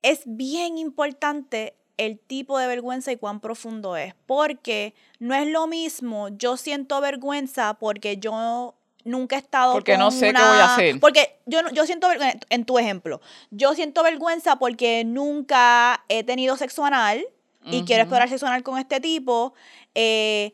es 0.00 0.22
bien 0.24 0.78
importante 0.78 1.74
el 1.98 2.18
tipo 2.18 2.58
de 2.58 2.66
vergüenza 2.66 3.12
y 3.12 3.18
cuán 3.18 3.40
profundo 3.40 3.94
es, 3.94 4.14
porque 4.24 4.94
no 5.18 5.34
es 5.34 5.46
lo 5.48 5.66
mismo, 5.66 6.30
yo 6.30 6.56
siento 6.56 6.98
vergüenza 7.02 7.74
porque 7.74 8.16
yo 8.16 8.74
nunca 9.04 9.36
he 9.36 9.40
estado 9.40 9.74
Porque 9.74 9.98
no 9.98 10.10
sé 10.10 10.32
qué 10.32 10.44
voy 10.44 10.58
a 10.60 10.64
hacer. 10.64 10.98
Porque 10.98 11.36
yo, 11.44 11.58
yo 11.74 11.84
siento 11.84 12.08
vergüenza, 12.08 12.38
en 12.48 12.64
tu 12.64 12.78
ejemplo, 12.78 13.20
yo 13.50 13.74
siento 13.74 14.02
vergüenza 14.02 14.56
porque 14.56 15.04
nunca 15.04 16.06
he 16.08 16.24
tenido 16.24 16.56
sexo 16.56 16.86
anal 16.86 17.22
y 17.66 17.82
quiero 17.82 18.04
Ujú. 18.04 18.06
explorar 18.06 18.28
sexo 18.30 18.46
anal 18.46 18.62
con 18.62 18.78
este 18.78 18.98
tipo 18.98 19.52
eh, 19.94 20.52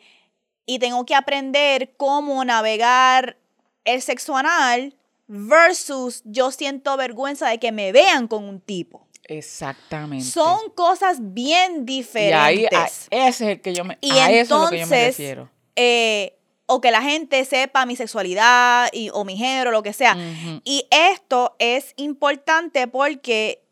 y 0.67 0.79
tengo 0.79 1.05
que 1.07 1.15
aprender 1.15 1.95
cómo 1.97 2.45
navegar 2.45 3.37
el 3.85 4.01
sexo 4.03 4.37
anal 4.37 4.95
versus 5.27 6.23
yo 6.25 6.51
siento 6.51 6.97
vergüenza 6.97 7.49
de 7.49 7.59
que 7.59 7.73
me 7.73 7.93
vean 7.93 8.29
con 8.29 8.45
un 8.45 8.61
tipo. 8.61 9.07
Exactamente. 9.25 10.25
Son 10.25 10.71
cosas 10.75 11.19
bien 11.21 11.73
y 11.73 11.77
ahí, 11.77 11.85
diferentes. 11.85 12.73
a- 13.11 13.29
ese 13.29 13.29
es 13.29 13.41
el 13.43 13.61
que 13.61 13.73
yo 13.75 13.85
me, 13.85 13.97
Y 14.01 14.11
a 14.13 14.31
eso 14.31 14.57
es 14.57 14.63
lo 14.65 14.69
que 14.71 14.79
yo 14.81 14.87
me 14.87 14.97
entonces, 14.97 15.07
refiero. 15.19 15.51
Eh, 15.77 16.37
o 16.67 16.81
que 16.81 16.91
la 16.91 17.03
gente 17.03 17.45
sepa 17.45 17.87
mi 17.87 17.97
sexualidad 17.97 18.89
y, 18.93 19.11
o 19.11 19.25
mi 19.25 19.37
género, 19.37 19.71
lo 19.71 19.83
que 19.83 19.93
sea. 19.93 20.17
Y 20.65 20.87
esto 20.91 21.55
es 21.59 21.93
importante 21.97 22.87
porque 22.89 23.63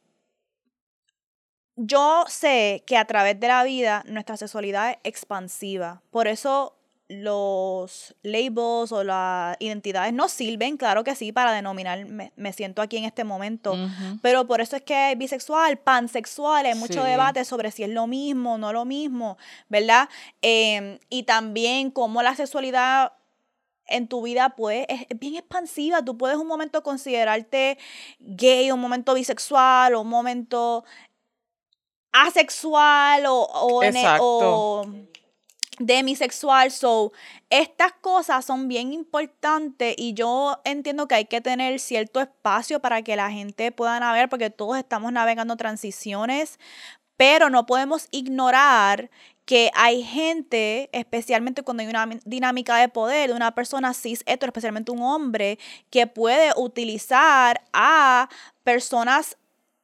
yo 1.76 2.24
sé 2.28 2.82
que 2.86 2.96
a 2.96 3.04
través 3.06 3.38
de 3.40 3.48
la 3.48 3.64
vida 3.64 4.02
nuestra 4.06 4.36
sexualidad 4.36 4.90
es 4.90 4.98
expansiva. 5.04 6.02
Por 6.10 6.28
eso 6.28 6.76
los 7.12 8.14
labels 8.22 8.92
o 8.92 9.02
las 9.02 9.56
identidades 9.58 10.12
no 10.12 10.28
sirven, 10.28 10.76
claro 10.76 11.02
que 11.02 11.16
sí, 11.16 11.32
para 11.32 11.50
denominar 11.52 12.06
me, 12.06 12.32
me 12.36 12.52
siento 12.52 12.82
aquí 12.82 12.98
en 12.98 13.04
este 13.04 13.24
momento, 13.24 13.76
pero 14.22 14.46
por 14.46 14.60
eso 14.60 14.76
es 14.76 14.82
que 14.82 15.14
bisexual, 15.16 15.76
pansexual, 15.78 16.66
hay 16.66 16.74
mucho 16.76 17.02
Sí. 17.02 17.10
debate 17.10 17.44
sobre 17.44 17.72
si 17.72 17.82
es 17.82 17.90
lo 17.90 18.06
mismo 18.06 18.54
o 18.54 18.58
no 18.58 18.72
lo 18.72 18.84
mismo, 18.84 19.38
¿verdad? 19.68 20.08
Em, 20.40 21.00
y 21.08 21.24
también 21.24 21.90
cómo 21.90 22.22
la 22.22 22.36
sexualidad 22.36 23.12
en 23.88 24.06
tu 24.06 24.22
vida 24.22 24.50
pues 24.50 24.86
es 24.88 25.00
es 25.08 25.18
bien 25.18 25.34
expansiva. 25.34 26.04
Tú 26.04 26.16
puedes 26.16 26.36
un 26.36 26.46
momento 26.46 26.84
considerarte 26.84 27.76
gay, 28.20 28.70
un 28.70 28.78
momento 28.78 29.14
bisexual, 29.14 29.94
o 29.96 30.02
un 30.02 30.08
momento 30.08 30.84
asexual 32.12 33.24
o, 33.28 33.82
Exacto. 33.82 34.24
o 34.24 34.84
demisexual. 35.80 36.70
So, 36.70 37.12
estas 37.50 37.92
cosas 38.00 38.44
son 38.44 38.68
bien 38.68 38.92
importantes 38.92 39.94
y 39.98 40.14
yo 40.14 40.60
entiendo 40.64 41.08
que 41.08 41.16
hay 41.16 41.24
que 41.24 41.40
tener 41.40 41.80
cierto 41.80 42.20
espacio 42.20 42.80
para 42.80 43.02
que 43.02 43.16
la 43.16 43.30
gente 43.32 43.72
pueda 43.72 43.98
navegar 43.98 44.28
porque 44.28 44.50
todos 44.50 44.78
estamos 44.78 45.12
navegando 45.12 45.56
transiciones, 45.56 46.58
pero 47.16 47.50
no 47.50 47.66
podemos 47.66 48.08
ignorar 48.10 49.10
que 49.44 49.70
hay 49.74 50.02
gente, 50.02 50.88
especialmente 50.92 51.62
cuando 51.62 51.82
hay 51.82 51.88
una 51.88 52.06
mi- 52.06 52.20
dinámica 52.24 52.76
de 52.76 52.88
poder 52.88 53.30
de 53.30 53.36
una 53.36 53.54
persona 53.54 53.94
cis 53.94 54.22
hetero, 54.26 54.50
especialmente 54.50 54.92
un 54.92 55.02
hombre, 55.02 55.58
que 55.90 56.06
puede 56.06 56.52
utilizar 56.56 57.62
a 57.72 58.28
personas 58.64 59.36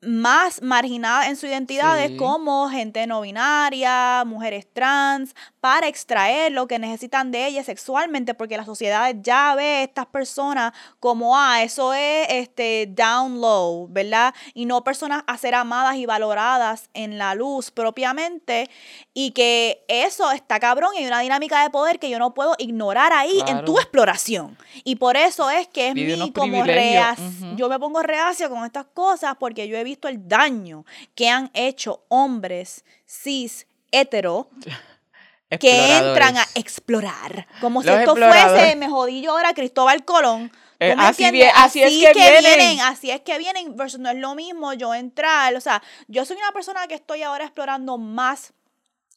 más 0.03 0.63
marginadas 0.63 1.27
en 1.29 1.37
su 1.37 1.47
identidad 1.47 1.97
Sí. 2.07 2.17
como 2.17 2.69
gente 2.69 3.07
no 3.07 3.23
binaria, 3.23 4.23
mujeres 4.27 4.67
trans, 4.73 5.35
para 5.61 5.89
extraer 5.89 6.53
lo 6.53 6.69
que 6.69 6.79
necesitan 6.79 7.33
de 7.33 7.47
ellas 7.47 7.67
sexualmente, 7.67 8.35
porque 8.35 8.57
la 8.57 8.65
sociedad 8.65 9.13
ya 9.21 9.55
ve 9.57 9.65
a 9.79 9.83
estas 9.83 10.07
personas 10.07 10.73
como, 11.01 11.37
ah, 11.37 11.63
eso 11.63 11.93
es 11.95 12.27
este 12.29 12.87
down 12.91 13.41
low, 13.41 13.89
¿verdad? 13.91 14.35
Y 14.55 14.67
no 14.67 14.85
personas 14.85 15.25
a 15.27 15.37
ser 15.39 15.55
amadas 15.55 15.97
y 15.97 16.07
valoradas 16.07 16.89
en 16.95 17.19
la 17.19 17.35
luz 17.35 17.71
propiamente, 17.71 18.71
y 19.15 19.31
que 19.33 19.85
eso 19.89 20.31
está 20.31 20.61
cabrón 20.61 20.91
y 20.95 20.99
hay 20.99 21.07
una 21.07 21.21
dinámica 21.21 21.63
de 21.63 21.71
poder 21.71 21.99
que 21.99 22.11
yo 22.11 22.19
no 22.19 22.35
puedo 22.35 22.55
ignorar 22.59 23.13
ahí 23.13 23.41
en 23.49 23.65
tu 23.65 23.73
Claro. 23.73 23.81
exploración. 23.81 24.59
Y 24.85 24.97
por 24.97 25.17
eso 25.17 25.51
es 25.51 25.67
que 25.69 25.89
es 25.89 25.95
Pide 25.95 26.17
mi 26.17 26.33
como 26.33 26.63
privilegios, 26.63 27.05
reac- 27.19 27.19
ujú. 27.49 27.57
yo 27.57 27.69
me 27.69 27.79
pongo 27.79 28.03
reacia 28.03 28.49
con 28.49 28.65
estas 28.65 28.85
cosas 28.93 29.35
porque 29.41 29.67
yo 29.69 29.77
he 29.77 29.85
visto 29.87 30.09
el 30.09 30.29
daño 30.29 30.85
que 31.15 31.29
han 31.29 31.51
hecho 31.55 32.05
hombres 32.09 32.85
cis 33.07 33.67
hetero 33.93 34.49
que 35.61 35.97
entran 35.99 36.37
a 36.37 36.47
explorar. 36.55 37.47
Como 37.61 37.83
si 37.83 37.89
Los 37.89 37.99
esto 38.01 38.11
exploradores. 38.13 38.61
fuese, 38.63 38.77
me 38.77 38.89
jodí 38.89 39.23
yo 39.23 39.31
ahora, 39.33 39.55
Cristóbal 39.55 40.05
Colón. 40.05 40.51
¿Tú 40.51 40.57
Eh, 40.81 40.95
así 40.99 41.25
entiendes? 41.25 41.49
vie- 41.49 41.53
así 41.65 41.83
es 41.83 41.91
que 42.13 42.13
vienen. 42.13 42.81
Así 42.81 43.11
es 43.11 43.21
que 43.23 43.39
vienen, 43.39 43.77
versus 43.77 43.99
no 44.01 44.11
es 44.11 44.17
lo 44.17 44.35
mismo 44.35 44.73
yo 44.75 44.93
entrar. 44.93 45.55
O 45.55 45.61
sea, 45.61 45.83
yo 46.09 46.25
soy 46.27 46.37
una 46.37 46.53
persona 46.53 46.87
que 46.87 46.95
estoy 46.95 47.23
ahora 47.23 47.45
explorando 47.45 47.97
más 47.97 48.53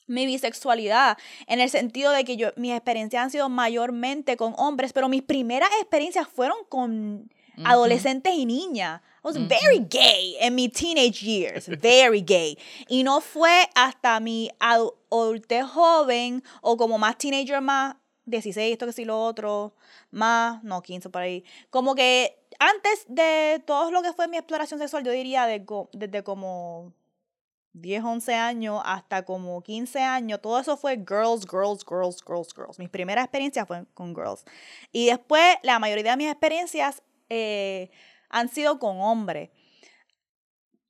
mi 0.07 0.25
bisexualidad, 0.25 1.17
en 1.45 1.59
el 1.59 1.69
sentido 1.69 2.11
de 2.11 2.23
que 2.23 2.35
yo, 2.35 2.49
mis 2.55 2.71
experiencias 2.73 3.21
han 3.23 3.29
sido 3.29 3.47
mayormente 3.49 4.37
con 4.37 4.55
hombres, 4.57 4.91
pero 4.93 5.07
mis 5.07 5.21
primeras 5.21 5.69
experiencias 5.81 6.27
fueron 6.27 6.57
con 6.69 7.29
adolescentes 7.63 8.33
y 8.33 8.45
niñas. 8.45 9.01
I 9.23 9.27
was 9.27 9.37
very 9.37 9.79
gay 9.79 10.37
in 10.41 10.55
my 10.55 10.67
teenage 10.69 11.21
years, 11.21 11.67
very 11.67 12.21
gay. 12.21 12.57
Y 12.87 13.03
no 13.03 13.19
fue 13.21 13.67
hasta 13.75 14.19
mi 14.19 14.49
adu- 14.59 14.95
adultez 15.11 15.65
joven 15.65 16.41
o 16.61 16.77
como 16.77 16.97
más 16.97 17.17
teenager, 17.17 17.61
más 17.61 17.95
16, 18.25 18.71
esto 18.73 18.85
que 18.85 18.93
sí, 18.93 19.05
lo 19.05 19.21
otro, 19.25 19.73
más, 20.11 20.63
no, 20.63 20.81
15 20.81 21.09
por 21.09 21.21
ahí. 21.21 21.43
Como 21.69 21.95
que 21.95 22.37
antes 22.59 23.05
de 23.07 23.61
todo 23.65 23.91
lo 23.91 24.01
que 24.01 24.13
fue 24.13 24.27
mi 24.27 24.37
exploración 24.37 24.79
sexual, 24.79 25.03
yo 25.03 25.11
diría 25.11 25.45
de 25.47 25.65
desde 25.93 26.23
como 26.23 26.93
10, 27.73 28.03
11 28.03 28.33
años 28.35 28.81
hasta 28.85 29.23
como 29.25 29.61
15 29.61 29.99
años, 30.01 30.41
todo 30.41 30.59
eso 30.59 30.77
fue 30.77 30.95
girls, 30.97 31.45
girls, 31.49 31.83
girls, 31.87 32.23
girls, 32.25 32.53
girls. 32.55 32.79
Mis 32.79 32.89
primeras 32.89 33.25
experiencias 33.25 33.67
fueron 33.67 33.85
con 33.93 34.15
girls. 34.15 34.43
Y 34.91 35.07
después, 35.07 35.57
la 35.63 35.79
mayoría 35.79 36.11
de 36.11 36.17
mis 36.17 36.29
experiencias 36.31 37.01
eh, 37.29 37.89
han 38.29 38.49
sido 38.49 38.79
con 38.79 38.99
hombres. 39.01 39.49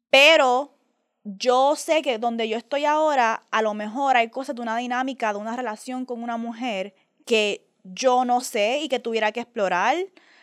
Pero 0.09 0.75
yo 1.23 1.75
sé 1.75 2.01
que 2.01 2.17
donde 2.17 2.47
yo 2.49 2.57
estoy 2.57 2.85
ahora, 2.85 3.43
a 3.51 3.61
lo 3.61 3.73
mejor 3.73 4.17
hay 4.17 4.29
cosas 4.29 4.55
de 4.55 4.61
una 4.61 4.77
dinámica, 4.77 5.33
de 5.33 5.39
una 5.39 5.55
relación 5.55 6.05
con 6.05 6.23
una 6.23 6.37
mujer 6.37 6.95
que 7.25 7.67
yo 7.83 8.25
no 8.25 8.41
sé 8.41 8.79
y 8.81 8.89
que 8.89 8.99
tuviera 8.99 9.31
que 9.31 9.41
explorar, 9.41 9.95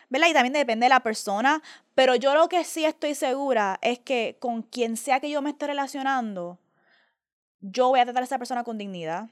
¿verdad? 0.09 0.27
Y 0.29 0.33
también 0.33 0.53
depende 0.53 0.85
de 0.85 0.89
la 0.89 1.01
persona, 1.01 1.61
pero 1.95 2.15
yo 2.15 2.33
lo 2.33 2.47
que 2.47 2.63
sí 2.63 2.85
estoy 2.85 3.15
segura 3.15 3.79
es 3.81 3.99
que 3.99 4.37
con 4.39 4.61
quien 4.61 4.97
sea 4.97 5.19
que 5.19 5.29
yo 5.29 5.41
me 5.41 5.49
esté 5.49 5.67
relacionando, 5.67 6.59
yo 7.59 7.89
voy 7.89 7.99
a 7.99 8.05
tratar 8.05 8.23
a 8.23 8.25
esa 8.25 8.37
persona 8.37 8.63
con 8.63 8.77
dignidad. 8.77 9.29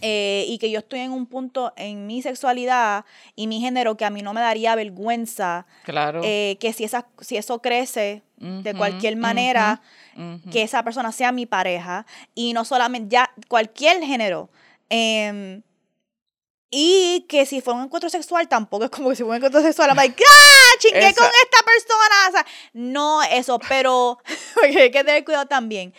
Eh, 0.00 0.44
y 0.48 0.58
que 0.58 0.70
yo 0.70 0.78
estoy 0.80 1.00
en 1.00 1.12
un 1.12 1.26
punto 1.26 1.72
en 1.76 2.06
mi 2.06 2.22
sexualidad 2.22 3.04
y 3.34 3.46
mi 3.46 3.60
género 3.60 3.96
que 3.96 4.04
a 4.04 4.10
mí 4.10 4.22
no 4.22 4.32
me 4.32 4.40
daría 4.40 4.74
vergüenza 4.74 5.66
Claro. 5.84 6.20
eh, 6.24 6.56
que 6.60 6.72
si, 6.72 6.84
esa, 6.84 7.06
si 7.20 7.36
eso 7.36 7.60
crece 7.62 8.22
de 8.38 8.74
cualquier 8.74 9.16
manera, 9.16 9.80
que 10.52 10.62
esa 10.62 10.82
persona 10.82 11.10
sea 11.12 11.32
mi 11.32 11.46
pareja 11.46 12.04
y 12.34 12.52
no 12.52 12.64
solamente 12.64 13.08
ya 13.10 13.30
cualquier 13.48 14.02
género. 14.02 14.50
em, 14.90 15.62
y 16.70 17.24
que 17.28 17.46
si 17.46 17.60
fue 17.60 17.74
un 17.74 17.84
encuentro 17.84 18.10
sexual, 18.10 18.48
tampoco 18.48 18.84
es 18.84 18.90
como 18.90 19.08
que 19.08 19.16
si 19.16 19.22
fue 19.22 19.30
un 19.30 19.36
encuentro 19.36 19.62
sexual, 19.62 19.88
I'm 19.88 19.96
like, 19.96 20.20
¡ah! 20.22 20.78
Chingué 20.80 20.98
Esa- 21.08 21.14
con 21.22 21.26
esta 21.44 21.64
persona. 21.64 22.28
O 22.28 22.32
sea, 22.32 22.46
no 22.74 23.22
eso, 23.22 23.58
pero 23.68 24.18
hay 24.62 24.90
que 24.90 25.04
tener 25.04 25.24
cuidado 25.24 25.46
también. 25.46 25.94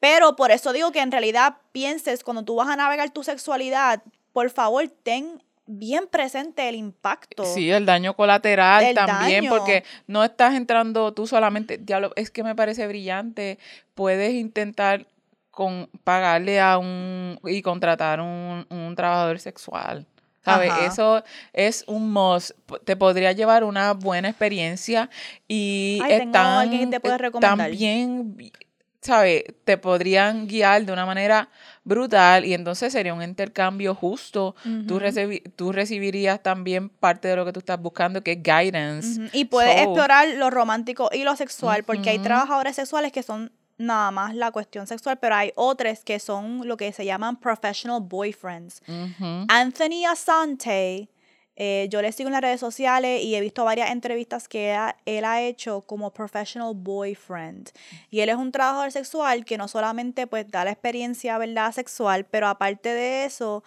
Pero 0.00 0.34
por 0.34 0.50
eso 0.50 0.72
digo 0.72 0.92
que 0.92 1.00
en 1.00 1.12
realidad 1.12 1.58
pienses 1.72 2.24
cuando 2.24 2.42
tú 2.42 2.56
vas 2.56 2.68
a 2.68 2.76
navegar 2.76 3.10
tu 3.10 3.22
sexualidad, 3.22 4.02
por 4.32 4.50
favor, 4.50 4.88
ten 5.02 5.42
bien 5.66 6.08
presente 6.08 6.68
el 6.68 6.74
impacto. 6.74 7.44
Sí, 7.44 7.70
el 7.70 7.86
daño 7.86 8.14
colateral 8.14 8.94
también, 8.94 9.44
daño. 9.44 9.56
porque 9.56 9.84
no 10.06 10.24
estás 10.24 10.54
entrando 10.54 11.12
tú 11.12 11.26
solamente, 11.26 11.78
diablo, 11.78 12.12
es 12.16 12.30
que 12.30 12.42
me 12.42 12.56
parece 12.56 12.86
brillante, 12.88 13.58
puedes 13.94 14.32
intentar 14.32 15.06
con 15.50 15.88
pagarle 16.04 16.60
a 16.60 16.78
un 16.78 17.38
y 17.44 17.62
contratar 17.62 18.20
un, 18.20 18.66
un 18.70 18.94
trabajador 18.96 19.38
sexual. 19.38 20.06
¿Sabes? 20.42 20.70
Ajá. 20.70 20.86
Eso 20.86 21.22
es 21.52 21.84
un 21.86 22.10
must. 22.10 22.52
Te 22.84 22.96
podría 22.96 23.32
llevar 23.32 23.62
una 23.62 23.92
buena 23.92 24.30
experiencia 24.30 25.10
y 25.46 26.00
Ay, 26.02 26.18
tengo 26.18 26.24
están, 26.24 26.46
alguien 26.46 26.90
que 26.90 26.96
te 26.96 27.00
puede 27.00 27.18
recomendar. 27.18 27.58
También, 27.58 28.50
¿sabes? 29.00 29.44
Te 29.64 29.78
podrían 29.78 30.46
guiar 30.46 30.84
de 30.84 30.92
una 30.92 31.06
manera 31.06 31.48
brutal 31.84 32.44
y 32.44 32.54
entonces 32.54 32.92
sería 32.92 33.14
un 33.14 33.22
intercambio 33.22 33.94
justo. 33.94 34.54
Tú, 34.86 35.00
recibi- 35.00 35.42
tú 35.56 35.72
recibirías 35.72 36.42
también 36.42 36.88
parte 36.90 37.28
de 37.28 37.36
lo 37.36 37.44
que 37.44 37.52
tú 37.52 37.60
estás 37.60 37.80
buscando, 37.80 38.22
que 38.22 38.32
es 38.32 38.42
guidance. 38.42 39.20
Y 39.32 39.46
puedes 39.46 39.72
So, 39.74 39.78
explorar 39.84 40.28
lo 40.36 40.50
romántico 40.50 41.08
y 41.12 41.24
lo 41.24 41.34
sexual, 41.36 41.82
porque 41.84 42.10
hay 42.10 42.18
trabajadores 42.18 42.76
sexuales 42.76 43.10
que 43.12 43.22
son 43.22 43.52
nada 43.78 44.10
más 44.10 44.34
la 44.34 44.50
cuestión 44.50 44.86
sexual, 44.86 45.18
pero 45.18 45.34
hay 45.36 45.52
otros 45.54 46.00
que 46.04 46.18
son 46.18 46.68
lo 46.68 46.76
que 46.76 46.92
se 46.92 47.06
llaman 47.06 47.40
professional 47.40 48.00
boyfriends. 48.02 48.82
Anthony 49.48 50.04
Asante, 50.06 51.08
eh, 51.62 51.88
yo 51.90 52.00
le 52.00 52.10
sigo 52.10 52.28
en 52.28 52.32
las 52.32 52.40
redes 52.40 52.58
sociales 52.58 53.22
y 53.22 53.34
he 53.34 53.40
visto 53.42 53.66
varias 53.66 53.90
entrevistas 53.90 54.48
que 54.48 54.74
él 55.04 55.24
ha 55.26 55.42
hecho 55.42 55.82
como 55.82 56.10
professional 56.10 56.72
boyfriend. 56.74 57.68
Y 58.10 58.20
él 58.20 58.30
es 58.30 58.36
un 58.36 58.50
trabajador 58.50 58.90
sexual 58.92 59.44
que 59.44 59.58
no 59.58 59.68
solamente 59.68 60.26
pues 60.26 60.50
da 60.50 60.64
la 60.64 60.70
experiencia, 60.70 61.36
¿verdad? 61.36 61.70
Sexual, 61.72 62.24
pero 62.24 62.48
aparte 62.48 62.94
de 62.94 63.26
eso, 63.26 63.62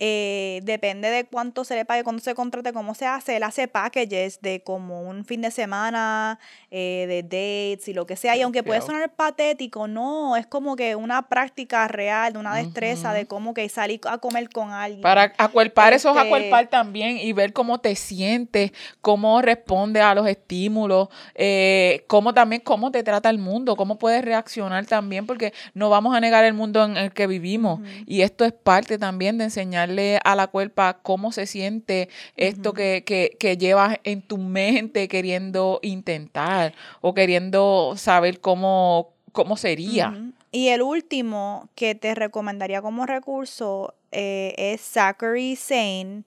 eh, 0.00 0.60
depende 0.62 1.10
de 1.10 1.24
cuánto 1.24 1.64
se 1.64 1.74
le 1.74 1.84
pague, 1.84 2.04
cuánto 2.04 2.22
se 2.22 2.34
contrate, 2.34 2.72
cómo 2.72 2.94
se 2.94 3.06
hace. 3.06 3.36
Él 3.36 3.42
hace 3.42 3.66
packages 3.66 4.40
de 4.40 4.62
como 4.62 5.02
un 5.02 5.24
fin 5.24 5.40
de 5.42 5.50
semana, 5.50 6.38
eh, 6.70 7.06
de 7.08 7.22
dates 7.22 7.88
y 7.88 7.94
lo 7.94 8.06
que 8.06 8.16
sea. 8.16 8.36
Y 8.36 8.42
aunque 8.42 8.62
puede 8.62 8.80
sonar 8.80 9.12
patético, 9.14 9.88
no, 9.88 10.36
es 10.36 10.46
como 10.46 10.76
que 10.76 10.94
una 10.94 11.28
práctica 11.28 11.88
real, 11.88 12.32
de 12.32 12.38
una 12.38 12.54
destreza 12.54 13.12
de 13.12 13.26
cómo 13.26 13.54
que 13.54 13.68
salir 13.68 14.00
a 14.08 14.18
comer 14.18 14.48
con 14.50 14.70
alguien. 14.70 15.02
Para 15.02 15.32
acuerpar 15.36 15.92
esos 15.92 16.16
Este- 16.16 16.26
acuerpar 16.28 16.68
también 16.68 17.18
y 17.18 17.32
ver 17.32 17.52
cómo 17.52 17.78
te 17.78 17.96
sientes, 17.96 18.72
cómo 19.00 19.42
responde 19.42 20.00
a 20.00 20.14
los 20.14 20.26
estímulos, 20.26 21.08
eh, 21.34 22.04
cómo 22.06 22.34
también 22.34 22.62
cómo 22.62 22.90
te 22.90 23.02
trata 23.02 23.30
el 23.30 23.38
mundo, 23.38 23.76
cómo 23.76 23.98
puedes 23.98 24.24
reaccionar 24.24 24.86
también, 24.86 25.26
porque 25.26 25.52
no 25.74 25.90
vamos 25.90 26.14
a 26.14 26.20
negar 26.20 26.44
el 26.44 26.54
mundo 26.54 26.84
en 26.84 26.96
el 26.96 27.12
que 27.12 27.26
vivimos. 27.26 27.80
Y 28.06 28.22
esto 28.22 28.44
es 28.44 28.52
parte 28.52 28.98
también 28.98 29.38
de 29.38 29.50
enseñarle 29.88 30.20
a 30.24 30.34
la 30.34 30.46
cuerpa 30.48 30.98
cómo 31.02 31.32
se 31.32 31.46
siente 31.46 32.08
esto 32.36 32.72
que, 32.72 33.02
que, 33.04 33.36
que 33.38 33.56
llevas 33.56 33.98
en 34.04 34.22
tu 34.22 34.38
mente 34.38 35.08
queriendo 35.08 35.80
intentar 35.82 36.74
o 37.00 37.14
queriendo 37.14 37.94
saber 37.96 38.40
cómo, 38.40 39.12
cómo 39.32 39.56
sería. 39.56 40.14
Y 40.50 40.68
el 40.68 40.82
último 40.82 41.68
que 41.74 41.94
te 41.94 42.14
recomendaría 42.14 42.80
como 42.80 43.06
recurso 43.06 43.94
eh, 44.12 44.54
es 44.56 44.80
Zachary 44.80 45.56
Zane, 45.56 46.24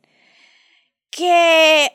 que 1.09 1.91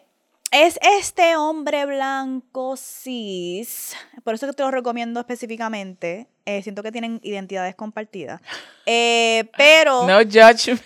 es 0.51 0.79
este 1.01 1.37
hombre 1.37 1.87
blanco 1.87 2.77
cis, 2.77 3.95
por 4.25 4.35
eso 4.35 4.47
que 4.47 4.53
te 4.53 4.63
lo 4.63 4.71
recomiendo 4.71 5.21
específicamente. 5.21 6.29
eh, 6.45 6.63
siento 6.63 6.83
que 6.83 6.93
tienen 6.93 7.21
identidades 7.23 7.75
compartidas. 7.75 8.41
Eh, 8.87 9.45
pero, 9.57 10.07
No 10.07 10.19
judge. 10.19 10.79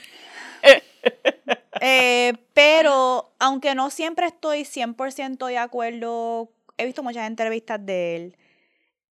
Eh, 1.81 2.35
pero, 2.55 3.33
aunque 3.39 3.75
no 3.75 3.91
siempre 3.91 4.27
estoy 4.27 4.65
100% 4.65 5.47
de 5.47 5.59
acuerdo, 5.59 6.51
he 6.77 6.85
visto 6.87 7.03
muchas 7.03 7.27
entrevistas 7.27 7.85
de 7.85 8.17
él. 8.17 8.37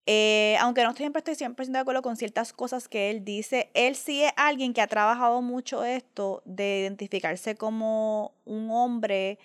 eh, 0.07 0.57
aunque 0.61 0.83
no 0.83 0.93
siempre 0.95 1.19
estoy 1.19 1.35
100% 1.35 1.79
de 1.79 1.81
acuerdo 1.81 2.01
con 2.01 2.17
ciertas 2.17 2.53
cosas 2.53 2.87
que 2.89 3.09
él 3.11 3.25
dice, 3.25 3.69
él 3.73 3.95
sí 3.95 4.23
es 4.23 4.33
alguien 4.37 4.73
que 4.73 4.81
ha 4.81 4.87
trabajado 4.87 5.41
mucho 5.41 5.83
esto 5.85 6.41
de 6.45 6.79
identificarse 6.81 7.55
como 7.55 8.33
un 8.45 8.71
hombre 8.71 9.39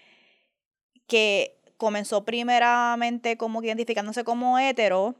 que 1.06 1.58
comenzó 1.76 2.24
primeramente 2.24 3.36
como 3.36 3.60
que 3.60 3.68
identificándose 3.68 4.24
como 4.24 4.58
hetero 4.58 5.14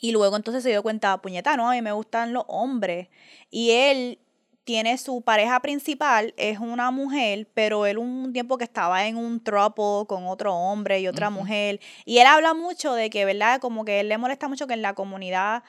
y 0.00 0.12
luego 0.12 0.36
entonces 0.36 0.62
se 0.62 0.70
dio 0.70 0.82
cuenta, 0.82 1.20
puñeta, 1.22 1.56
no, 1.56 1.70
a 1.70 1.74
mí 1.74 1.82
me 1.82 1.92
gustan 1.92 2.32
los 2.32 2.44
hombres. 2.48 3.08
Y 3.50 3.70
él 3.72 4.18
tiene 4.64 4.96
su 4.98 5.20
pareja 5.20 5.60
principal, 5.60 6.32
es 6.36 6.58
una 6.58 6.90
mujer, 6.90 7.46
pero 7.54 7.84
él 7.86 7.98
un 7.98 8.32
tiempo 8.32 8.56
que 8.58 8.64
estaba 8.64 9.06
en 9.06 9.16
un 9.16 9.42
trouble 9.44 10.06
con 10.06 10.26
otro 10.26 10.54
hombre 10.54 11.00
y 11.00 11.08
otra 11.08 11.28
mujer. 11.30 11.80
Y 12.06 12.18
él 12.18 12.26
habla 12.26 12.54
mucho 12.54 12.94
de 12.94 13.10
que, 13.10 13.24
¿verdad? 13.26 13.60
Como 13.60 13.84
que 13.84 14.00
él 14.00 14.08
le 14.08 14.16
molesta 14.18 14.48
mucho 14.48 14.66
que 14.66 14.72
en 14.74 14.80
la 14.82 14.94
comunidad 14.94 15.62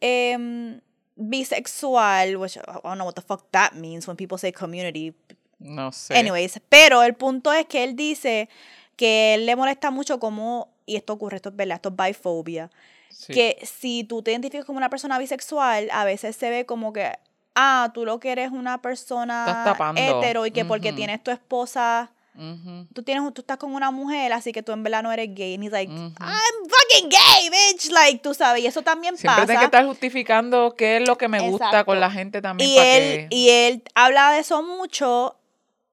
em, 0.00 0.80
bisexual, 1.16 2.36
which 2.36 2.56
I 2.56 2.60
don't 2.82 2.96
know 2.96 3.06
what 3.06 3.14
the 3.14 3.22
fuck 3.22 3.50
that 3.52 3.72
means 3.72 4.06
when 4.06 4.16
people 4.16 4.38
say 4.38 4.52
community, 4.52 5.14
No 5.58 5.92
sé. 5.92 6.14
Anyways, 6.16 6.60
pero 6.68 7.02
el 7.02 7.14
punto 7.14 7.52
es 7.52 7.64
que 7.66 7.84
él 7.84 7.96
dice 7.96 8.48
que 8.96 9.34
él 9.34 9.46
le 9.46 9.56
molesta 9.56 9.90
mucho 9.90 10.18
como, 10.20 10.68
y 10.84 10.96
esto 10.96 11.14
ocurre, 11.14 11.36
esto 11.36 11.48
es 11.48 11.56
verdad, 11.56 11.76
esto 11.76 11.88
es 11.90 11.96
bifobia, 11.96 12.70
Sí. 13.08 13.32
que 13.32 13.58
si 13.62 14.02
tú 14.04 14.22
te 14.22 14.32
identificas 14.32 14.66
como 14.66 14.76
una 14.76 14.90
persona 14.90 15.18
bisexual, 15.18 15.88
a 15.92 16.04
veces 16.04 16.34
se 16.36 16.50
ve 16.50 16.66
como 16.66 16.92
que, 16.92 17.12
ah, 17.54 17.90
tú 17.94 18.04
lo 18.04 18.20
que 18.20 18.32
eres 18.32 18.50
una 18.50 18.80
persona 18.82 19.76
hetero 19.96 20.46
y 20.46 20.50
que 20.50 20.64
porque 20.64 20.92
tienes 20.92 21.22
tu 21.22 21.30
esposa, 21.30 22.10
Ujú. 22.36 22.86
tú, 22.92 23.02
tienes, 23.02 23.32
tú 23.32 23.42
estás 23.42 23.58
con 23.58 23.74
una 23.74 23.90
mujer, 23.90 24.32
así 24.32 24.52
que 24.52 24.62
tú 24.62 24.72
en 24.72 24.82
verdad 24.82 25.02
no 25.02 25.12
eres 25.12 25.34
gay. 25.34 25.54
And 25.54 25.64
he's 25.64 25.72
like. 25.72 25.90
I'm 25.92 26.10
fucking 26.18 27.08
gay, 27.08 27.50
bitch. 27.50 27.90
Like, 27.90 28.18
tú 28.22 28.34
sabes, 28.34 28.62
y 28.62 28.66
eso 28.66 28.82
también 28.82 29.16
Siempre 29.16 29.34
pasa. 29.34 29.46
tienes 29.46 29.60
que 29.60 29.64
estar 29.66 29.86
justificando 29.86 30.74
qué 30.76 30.96
es 30.96 31.08
lo 31.08 31.16
que 31.16 31.28
me 31.28 31.48
gusta 31.48 31.84
con 31.84 32.00
la 32.00 32.10
gente 32.10 32.42
también. 32.42 32.68
Y 32.68 32.78
él, 32.78 33.28
que... 33.28 33.36
y 33.36 33.50
él 33.50 33.82
habla 33.94 34.32
de 34.32 34.40
eso 34.40 34.62
mucho 34.62 35.36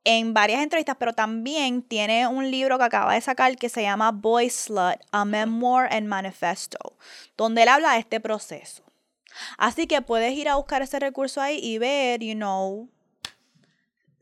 en 0.04 0.34
varias 0.34 0.64
entrevistas, 0.64 0.96
pero 1.00 1.14
también 1.14 1.84
tiene 1.84 2.28
un 2.28 2.50
libro 2.50 2.80
que 2.80 2.86
acaba 2.86 3.14
de 3.14 3.22
sacar 3.22 3.56
que 3.58 3.70
se 3.70 3.84
llama 3.84 4.12
Boy 4.12 4.50
Slut, 4.50 5.00
A 5.12 5.26
Memoir 5.26 5.88
and 5.92 6.08
Manifesto, 6.08 6.96
donde 7.38 7.62
él 7.64 7.70
habla 7.70 7.94
de 7.94 8.00
este 8.00 8.20
proceso. 8.20 8.84
Así 9.58 9.88
que 9.88 10.02
puedes 10.02 10.34
ir 10.34 10.50
a 10.50 10.56
buscar 10.56 10.82
ese 10.82 11.00
recurso 11.00 11.42
ahí 11.42 11.60
y 11.62 11.78
ver, 11.78 12.22
you 12.22 12.36
know, 12.36 12.90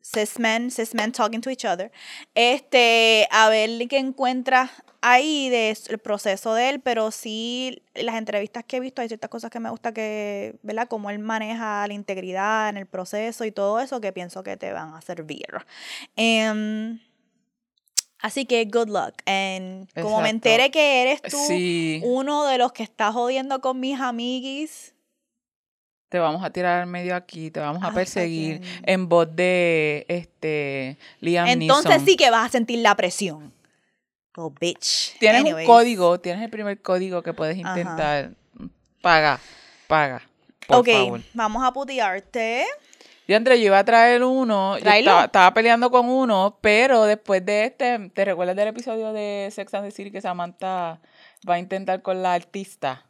cis 0.01 0.39
men, 0.39 0.71
cis 0.71 0.93
men 0.93 1.11
talking 1.11 1.41
to 1.41 1.49
each 1.49 1.65
other, 1.65 1.91
este, 2.33 3.27
a 3.31 3.49
ver 3.49 3.87
qué 3.87 3.97
encuentras 3.97 4.71
ahí 5.01 5.49
del 5.49 5.99
proceso 5.99 6.53
de 6.53 6.69
él, 6.69 6.79
pero 6.81 7.11
sí, 7.11 7.81
las 7.93 8.15
entrevistas 8.15 8.63
que 8.65 8.77
he 8.77 8.79
visto, 8.79 9.01
hay 9.01 9.07
ciertas 9.07 9.29
cosas 9.29 9.51
que 9.51 9.59
me 9.59 9.69
gusta 9.69 9.93
que, 9.93 10.55
¿verdad? 10.63 10.87
Cómo 10.87 11.09
él 11.09 11.19
maneja 11.19 11.87
la 11.87 11.93
integridad 11.93 12.69
en 12.69 12.77
el 12.77 12.85
proceso 12.85 13.45
y 13.45 13.51
todo 13.51 13.79
eso 13.79 14.01
que 14.01 14.11
pienso 14.11 14.43
que 14.43 14.57
te 14.57 14.73
van 14.73 14.93
a 14.93 15.01
servir. 15.01 15.47
Em, 16.15 16.99
así 18.19 18.45
que 18.45 18.65
good 18.65 18.89
luck. 18.89 19.21
And 19.25 19.89
como 19.93 20.21
me 20.21 20.29
Exacto. 20.29 20.29
entere 20.29 20.71
que 20.71 21.01
eres 21.03 21.21
tú 21.21 21.37
Sí, 21.37 22.01
uno 22.03 22.45
de 22.45 22.57
los 22.57 22.71
que 22.73 22.83
está 22.83 23.11
jodiendo 23.13 23.61
con 23.61 23.79
mis 23.79 23.99
amiguis, 23.99 24.95
te 26.09 26.17
vamos 26.19 26.43
a 26.43 26.49
tirar 26.49 26.81
al 26.81 26.87
medio 26.87 27.15
aquí, 27.15 27.51
te 27.51 27.59
vamos 27.59 27.83
a 27.83 27.91
perseguir 27.91 28.61
en 28.83 29.07
voz 29.07 29.27
de 29.35 30.05
este 30.07 30.97
Liam 31.21 31.47
entonces 31.47 31.89
Neeson. 31.91 32.05
sí 32.05 32.17
que 32.17 32.29
vas 32.31 32.47
a 32.47 32.49
sentir 32.49 32.79
la 32.79 32.95
presión. 32.95 33.53
Oh, 34.35 34.49
bitch. 34.49 35.17
Tienes 35.19 35.41
Anyways. 35.41 35.67
un 35.67 35.73
código, 35.73 36.19
tienes 36.19 36.43
el 36.43 36.49
primer 36.49 36.81
código 36.81 37.21
que 37.21 37.33
puedes 37.33 37.57
Ajá. 37.63 37.79
intentar. 37.79 38.31
Paga, 39.01 39.39
paga, 39.87 40.21
por 40.67 40.77
ok, 40.79 40.87
favor. 40.89 41.21
vamos 41.33 41.63
a 41.63 41.71
putearte. 41.71 42.65
Yo, 43.27 43.37
André, 43.37 43.59
yo 43.59 43.67
iba 43.67 43.77
a 43.77 43.85
traer 43.85 44.23
uno, 44.23 44.77
yo 44.79 44.89
estaba, 44.89 45.25
estaba 45.25 45.53
peleando 45.53 45.91
con 45.91 46.09
uno, 46.09 46.57
pero 46.61 47.03
después 47.03 47.45
de 47.45 47.65
este, 47.65 48.09
¿te 48.09 48.25
recuerdas 48.25 48.55
del 48.55 48.69
episodio 48.69 49.13
de 49.13 49.49
Sex 49.51 49.71
and 49.75 49.85
the 49.85 49.91
City 49.91 50.09
que 50.09 50.19
Samantha 50.19 50.99
va 51.47 51.53
a 51.53 51.59
intentar 51.59 52.01
con 52.01 52.23
la 52.23 52.33
artista? 52.33 53.05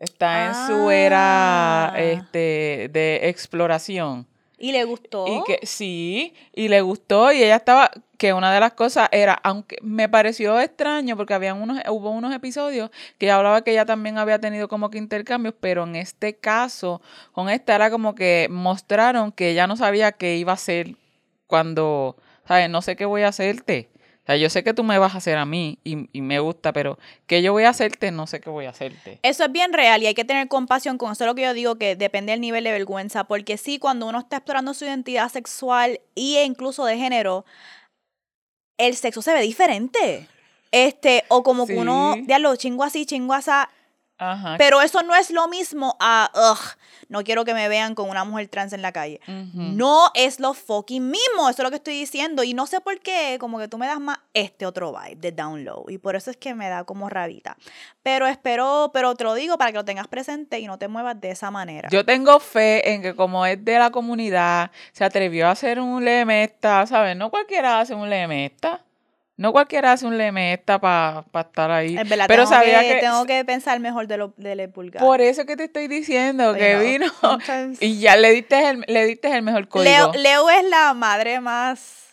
Está 0.00 0.46
en 0.48 0.54
su 0.66 0.90
era 0.90 1.90
Ah. 1.92 2.00
este, 2.00 2.88
de 2.92 3.20
exploración. 3.28 4.26
¿Y 4.58 4.72
le 4.72 4.84
gustó? 4.84 5.26
Y 5.26 5.42
que 5.44 5.66
sí, 5.66 6.34
y 6.54 6.68
le 6.68 6.80
gustó, 6.82 7.32
y 7.32 7.42
ella 7.42 7.56
estaba, 7.56 7.90
que 8.18 8.32
una 8.34 8.52
de 8.52 8.60
las 8.60 8.72
cosas 8.74 9.08
era, 9.12 9.32
aunque 9.42 9.76
me 9.82 10.08
pareció 10.08 10.58
extraño, 10.60 11.16
porque 11.16 11.32
habían 11.34 11.60
unos, 11.62 11.78
hubo 11.88 12.10
unos 12.10 12.34
episodios 12.34 12.90
que 13.18 13.26
ella 13.26 13.36
hablaba 13.36 13.62
que 13.62 13.70
ella 13.72 13.86
también 13.86 14.18
había 14.18 14.38
tenido 14.38 14.68
como 14.68 14.90
que 14.90 14.98
intercambios, 14.98 15.54
pero 15.60 15.84
en 15.84 15.96
este 15.96 16.34
caso, 16.36 17.00
con 17.32 17.48
esta 17.50 17.74
era 17.74 17.90
como 17.90 18.14
que 18.14 18.48
mostraron 18.50 19.32
que 19.32 19.50
ella 19.50 19.66
no 19.66 19.76
sabía 19.76 20.12
qué 20.12 20.36
iba 20.36 20.52
a 20.52 20.54
hacer 20.54 20.94
cuando, 21.46 22.16
¿sabes? 22.46 22.68
No 22.70 22.80
sé 22.82 22.96
qué 22.96 23.04
voy 23.04 23.22
a 23.22 23.28
hacerte. 23.28 23.89
Sea, 24.30 24.36
yo 24.36 24.48
sé 24.48 24.62
que 24.62 24.74
tú 24.74 24.84
me 24.84 24.96
vas 24.96 25.14
a 25.14 25.18
hacer 25.18 25.36
a 25.38 25.44
mí 25.44 25.80
y, 25.82 26.08
y 26.12 26.20
me 26.20 26.38
gusta, 26.38 26.72
pero 26.72 27.00
que 27.26 27.42
yo 27.42 27.50
voy 27.52 27.64
a 27.64 27.70
hacerte, 27.70 28.12
no 28.12 28.28
sé 28.28 28.40
qué 28.40 28.48
voy 28.48 28.66
a 28.66 28.70
hacerte. 28.70 29.18
Eso 29.24 29.44
es 29.44 29.50
bien 29.50 29.72
real 29.72 30.04
y 30.04 30.06
hay 30.06 30.14
que 30.14 30.24
tener 30.24 30.46
compasión 30.46 30.98
con 30.98 31.10
eso. 31.10 31.24
Es 31.24 31.26
lo 31.28 31.34
que 31.34 31.42
yo 31.42 31.52
digo 31.52 31.78
que 31.78 31.96
depende 31.96 32.30
del 32.30 32.40
nivel 32.40 32.62
de 32.62 32.70
vergüenza. 32.70 33.24
Porque 33.24 33.56
sí, 33.56 33.80
cuando 33.80 34.06
uno 34.06 34.20
está 34.20 34.36
explorando 34.36 34.72
su 34.72 34.84
identidad 34.84 35.28
sexual 35.30 36.00
e 36.14 36.44
incluso 36.44 36.84
de 36.84 36.96
género, 36.96 37.44
el 38.78 38.94
sexo 38.94 39.20
se 39.20 39.34
ve 39.34 39.40
diferente. 39.42 40.28
Este, 40.70 41.24
o 41.26 41.42
como 41.42 41.66
que 41.66 41.76
uno, 41.76 42.14
diablo, 42.22 42.54
chingo 42.54 42.84
así, 42.84 43.06
chingo 43.06 43.34
así. 43.34 43.50
Ajá. 44.16 44.54
Pero 44.58 44.80
eso 44.80 45.02
no 45.02 45.16
es 45.16 45.32
lo 45.32 45.48
mismo 45.48 45.96
a, 45.98 46.30
ugh, 46.34 46.78
no 47.10 47.24
quiero 47.24 47.44
que 47.44 47.54
me 47.54 47.68
vean 47.68 47.94
con 47.94 48.08
una 48.08 48.24
mujer 48.24 48.48
trans 48.48 48.72
en 48.72 48.82
la 48.82 48.92
calle. 48.92 49.20
No 49.26 50.10
es 50.14 50.38
lo 50.38 50.54
fucking 50.54 51.10
mismo, 51.10 51.50
eso 51.50 51.62
es 51.62 51.64
lo 51.64 51.70
que 51.70 51.76
estoy 51.76 51.94
diciendo. 51.94 52.44
Y 52.44 52.54
no 52.54 52.66
sé 52.66 52.80
por 52.80 53.00
qué, 53.00 53.36
como 53.40 53.58
que 53.58 53.66
tú 53.66 53.78
me 53.78 53.86
das 53.86 54.00
más 54.00 54.18
este 54.32 54.64
otro 54.64 54.92
vibe 54.92 55.16
de 55.16 55.32
down 55.32 55.64
low. 55.64 55.84
Y 55.88 55.98
por 55.98 56.14
eso 56.14 56.30
es 56.30 56.36
que 56.36 56.54
me 56.54 56.68
da 56.68 56.84
como 56.84 57.08
rabita. 57.08 57.56
Pero 58.04 58.28
espero, 58.28 58.92
pero 58.94 59.16
te 59.16 59.24
lo 59.24 59.34
digo 59.34 59.58
para 59.58 59.72
que 59.72 59.78
lo 59.78 59.84
tengas 59.84 60.06
presente 60.06 60.60
y 60.60 60.66
no 60.66 60.78
te 60.78 60.86
muevas 60.86 61.20
de 61.20 61.30
esa 61.30 61.50
manera. 61.50 61.88
Yo 61.90 62.04
tengo 62.04 62.38
fe 62.38 62.92
en 62.92 63.02
que 63.02 63.16
como 63.16 63.44
es 63.44 63.62
de 63.64 63.78
la 63.78 63.90
comunidad, 63.90 64.70
se 64.92 65.02
atrevió 65.02 65.48
a 65.48 65.50
hacer 65.50 65.80
un 65.80 66.04
lemesta, 66.04 66.86
¿sabes? 66.86 67.16
No 67.16 67.30
cualquiera 67.30 67.80
hace 67.80 67.92
un 67.92 68.08
lemesta. 68.08 68.84
No 69.40 69.52
cualquiera 69.52 69.92
hace 69.92 70.04
un 70.04 70.18
lemesta 70.18 70.78
para 70.78 71.24
estar 71.40 71.70
ahí. 71.70 71.96
es 71.96 72.06
verdad, 72.06 72.26
Pero 72.28 72.44
tengo, 72.44 72.56
sabía 72.56 72.82
que, 72.82 72.96
que... 72.96 73.00
tengo 73.00 73.24
que 73.24 73.42
pensar 73.46 73.80
mejor 73.80 74.06
de 74.06 74.18
lo 74.18 74.34
del 74.36 74.68
pulgar. 74.68 75.02
Por 75.02 75.22
eso 75.22 75.46
que 75.46 75.56
te 75.56 75.64
estoy 75.64 75.88
diciendo 75.88 76.52
que 76.52 76.76
vino 76.76 77.10
y 77.80 78.00
ya 78.00 78.18
le 78.18 78.32
diste 78.32 78.68
el, 78.68 78.84
le 78.86 79.06
diste 79.06 79.34
el 79.34 79.40
mejor 79.40 79.66
código. 79.66 79.90
Leo, 79.90 80.12
Leo 80.12 80.50
es 80.50 80.64
la 80.68 80.92
madre 80.92 81.40
más 81.40 82.08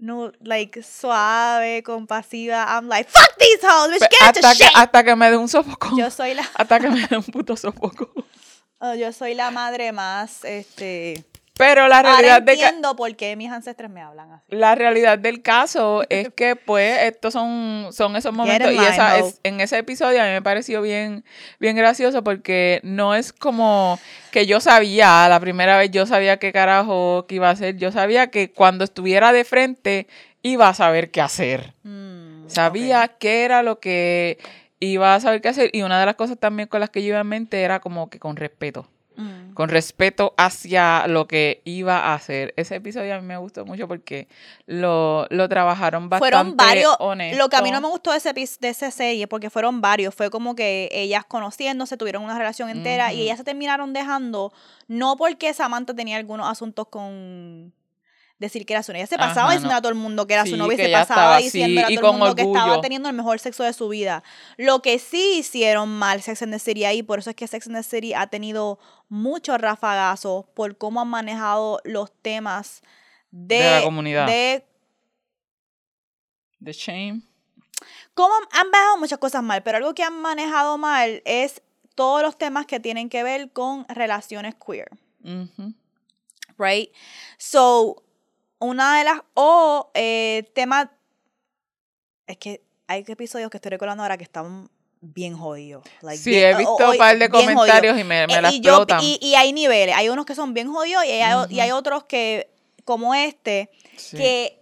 no, 0.00 0.32
like, 0.40 0.82
suave, 0.82 1.84
compasiva. 1.84 2.64
I'm 2.64 2.88
like, 2.88 3.08
fuck 3.08 3.36
these 3.38 3.62
hoes, 3.62 3.92
bitch, 3.92 4.10
get 4.10 4.20
hasta, 4.20 4.52
que, 4.52 4.64
shape. 4.64 4.72
hasta 4.74 5.04
que 5.04 5.14
me 5.14 5.30
dé 5.30 5.36
un 5.36 5.48
sofoco. 5.48 5.96
Yo 5.96 6.10
soy 6.10 6.34
la, 6.34 6.44
Hasta 6.54 6.80
que 6.80 6.90
me 6.90 7.06
dé 7.06 7.18
un 7.18 7.22
puto 7.22 7.56
sofoco. 7.56 8.12
oh, 8.80 8.94
yo 8.94 9.12
soy 9.12 9.34
la 9.34 9.52
madre 9.52 9.92
más, 9.92 10.44
este... 10.44 11.24
Pero 11.58 11.88
la 11.88 11.98
Ahora 11.98 12.12
realidad 12.12 12.42
de 12.42 12.56
que 12.56 12.62
entiendo 12.62 12.94
por 12.94 13.14
qué 13.16 13.34
mis 13.34 13.50
ancestros 13.50 13.90
me 13.90 14.00
hablan 14.00 14.30
así. 14.30 14.44
La 14.48 14.76
realidad 14.76 15.18
del 15.18 15.42
caso 15.42 16.04
es 16.08 16.30
que, 16.34 16.54
pues, 16.54 17.02
estos 17.02 17.32
son, 17.32 17.88
son 17.90 18.14
esos 18.16 18.32
momentos. 18.32 18.72
Y 18.72 18.78
esa, 18.78 19.18
es, 19.18 19.40
en 19.42 19.60
ese 19.60 19.76
episodio 19.78 20.22
a 20.22 20.24
mí 20.24 20.30
me 20.30 20.40
pareció 20.40 20.80
bien, 20.80 21.24
bien 21.58 21.76
gracioso 21.76 22.22
porque 22.22 22.80
no 22.84 23.14
es 23.14 23.32
como 23.32 23.98
que 24.30 24.46
yo 24.46 24.60
sabía, 24.60 25.28
la 25.28 25.40
primera 25.40 25.76
vez 25.76 25.90
yo 25.90 26.06
sabía 26.06 26.38
qué 26.38 26.52
carajo 26.52 27.26
que 27.26 27.34
iba 27.34 27.48
a 27.48 27.52
hacer. 27.52 27.76
Yo 27.76 27.90
sabía 27.90 28.30
que 28.30 28.52
cuando 28.52 28.84
estuviera 28.84 29.32
de 29.32 29.44
frente 29.44 30.06
iba 30.42 30.68
a 30.68 30.74
saber 30.74 31.10
qué 31.10 31.20
hacer. 31.20 31.74
Mm, 31.82 32.48
Sabía 32.48 33.08
qué 33.18 33.44
era 33.44 33.62
lo 33.62 33.80
que 33.80 34.38
iba 34.78 35.14
a 35.14 35.20
saber 35.20 35.40
qué 35.40 35.48
hacer. 35.48 35.70
Y 35.72 35.82
una 35.82 35.98
de 35.98 36.06
las 36.06 36.14
cosas 36.14 36.38
también 36.38 36.68
con 36.68 36.78
las 36.78 36.90
que 36.90 37.02
yo 37.02 37.08
iba 37.08 37.20
en 37.20 37.26
mente 37.26 37.60
era 37.62 37.80
como 37.80 38.08
que 38.08 38.20
con 38.20 38.36
respeto 38.36 38.88
Mm. 39.18 39.52
con 39.52 39.68
respeto 39.68 40.32
hacia 40.36 41.08
lo 41.08 41.26
que 41.26 41.60
iba 41.64 41.98
a 41.98 42.14
hacer. 42.14 42.54
Ese 42.56 42.76
episodio 42.76 43.16
a 43.16 43.20
mí 43.20 43.26
me 43.26 43.36
gustó 43.36 43.66
mucho 43.66 43.88
porque 43.88 44.28
lo, 44.66 45.26
lo 45.30 45.48
trabajaron 45.48 46.08
bastante 46.08 46.36
fueron 46.36 46.56
varios. 46.56 46.94
honesto. 47.00 47.36
Lo 47.36 47.48
que 47.48 47.56
a 47.56 47.62
mí 47.62 47.72
no 47.72 47.80
me 47.80 47.88
gustó 47.88 48.12
de, 48.12 48.18
ese, 48.18 48.32
de 48.32 48.68
esa 48.68 48.92
serie, 48.92 49.26
porque 49.26 49.50
fueron 49.50 49.80
varios, 49.80 50.14
fue 50.14 50.30
como 50.30 50.54
que 50.54 50.88
ellas 50.92 51.24
conociéndose, 51.24 51.96
tuvieron 51.96 52.22
una 52.22 52.38
relación 52.38 52.70
entera 52.70 53.12
y 53.12 53.22
ellas 53.22 53.38
se 53.38 53.44
terminaron 53.44 53.92
dejando, 53.92 54.52
no 54.86 55.16
porque 55.16 55.52
Samantha 55.52 55.94
tenía 55.94 56.16
algunos 56.16 56.48
asuntos 56.48 56.86
con 56.86 57.72
decir 58.38 58.64
que 58.66 58.72
era 58.74 58.82
su 58.82 58.92
novia. 58.92 59.00
Ella 59.02 59.06
se 59.08 59.16
pasaba 59.18 59.48
Ajá, 59.48 59.52
diciendo 59.54 59.72
no. 59.72 59.76
a 59.78 59.80
todo 59.82 59.88
el 59.90 59.94
mundo 59.98 60.26
que 60.26 60.34
era 60.34 60.46
su 60.46 60.56
novia 60.56 60.74
y 60.74 60.86
se 60.86 60.92
pasaba 60.92 61.36
así, 61.36 61.44
diciendo 61.44 61.80
a 61.80 61.84
todo 61.88 62.10
el 62.12 62.18
mundo 62.18 62.34
que 62.36 62.42
estaba 62.42 62.80
teniendo 62.80 63.08
el 63.08 63.14
mejor 63.16 63.38
sexo 63.40 63.64
de 63.64 63.72
su 63.72 63.88
vida. 63.88 64.22
Lo 64.56 64.80
que 64.82 64.98
sí 64.98 65.38
hicieron 65.38 65.88
mal 65.88 66.22
Sex 66.22 66.42
and 66.42 66.52
the 66.52 66.58
City 66.58 66.84
ahí, 66.84 67.02
por 67.02 67.18
eso 67.18 67.30
es 67.30 67.36
que 67.36 67.46
Sex 67.48 67.66
and 67.66 67.76
the 67.76 67.82
City 67.82 68.14
ha 68.14 68.28
tenido 68.28 68.78
muchos 69.08 69.60
rafagazos 69.60 70.44
por 70.54 70.76
cómo 70.78 71.00
han 71.00 71.08
manejado 71.08 71.80
los 71.84 72.12
temas 72.22 72.82
de, 73.30 73.56
De 73.58 73.70
la 73.80 73.82
comunidad. 73.82 74.26
de 74.26 74.64
The 76.64 76.72
Shame. 76.72 77.22
como 78.14 78.34
han- 78.34 78.48
han 78.60 78.70
manejado 78.70 78.98
muchas 78.98 79.18
cosas 79.18 79.42
mal, 79.42 79.62
pero 79.62 79.78
algo 79.78 79.94
que 79.94 80.02
han 80.02 80.20
manejado 80.20 80.76
mal 80.78 81.22
es 81.24 81.62
todos 81.94 82.22
los 82.22 82.36
temas 82.38 82.66
que 82.66 82.80
tienen 82.80 83.08
que 83.08 83.22
ver 83.24 83.50
con 83.52 83.84
relaciones 83.88 84.54
queer, 84.54 84.88
right? 86.58 86.90
So, 87.38 88.02
una 88.58 88.98
de 88.98 89.04
las, 89.04 89.20
o 89.34 89.90
eh, 89.94 90.50
temas, 90.54 90.88
es 92.26 92.36
que 92.38 92.62
hay 92.86 93.04
episodios 93.06 93.50
que 93.50 93.56
estoy 93.58 93.70
recordando 93.70 94.02
ahora 94.02 94.16
que 94.16 94.24
están 94.24 94.68
bien 95.00 95.36
jodidos. 95.36 95.84
like, 96.02 96.20
Sí, 96.22 96.30
bien- 96.30 96.54
he 96.54 96.58
visto 96.58 96.72
o- 96.72 96.90
un 96.90 96.98
par 96.98 97.16
de 97.18 97.28
comentarios 97.28 97.98
y 97.98 98.04
me, 98.04 98.26
me 98.26 98.34
Eh, 98.34 98.42
la 98.42 98.52
y, 98.52 98.60
yo- 98.60 98.84
y, 99.00 99.18
y 99.22 99.34
hay 99.36 99.52
niveles, 99.52 99.94
hay 99.94 100.08
unos 100.08 100.26
que 100.26 100.34
son 100.34 100.54
bien 100.54 100.72
jodidos 100.72 101.04
y 101.04 101.10
hay, 101.10 101.46
y 101.50 101.60
hay 101.60 101.70
otros 101.70 102.04
que, 102.04 102.50
como 102.84 103.14
este, 103.14 103.70
Sí. 103.96 104.16
que 104.16 104.54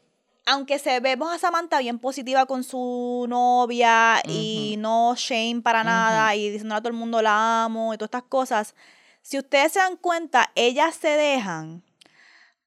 aunque 0.48 0.78
se 0.78 1.00
vemos 1.00 1.32
a 1.34 1.38
Samantha 1.38 1.80
bien 1.80 1.98
positiva 1.98 2.46
con 2.46 2.62
su 2.62 3.26
novia 3.28 4.20
y 4.28 4.76
no 4.78 5.14
shame 5.16 5.60
para 5.62 5.82
nada 5.82 6.36
y 6.36 6.50
diciendo 6.50 6.74
a 6.76 6.78
todo 6.80 6.88
el 6.90 6.94
mundo 6.94 7.20
la 7.22 7.64
amo 7.64 7.92
y 7.94 7.98
todas 7.98 8.08
estas 8.08 8.22
cosas, 8.28 8.74
si 9.22 9.38
ustedes 9.38 9.72
se 9.72 9.80
dan 9.80 9.96
cuenta, 9.96 10.52
ellas 10.54 10.94
se 10.94 11.08
dejan 11.08 11.82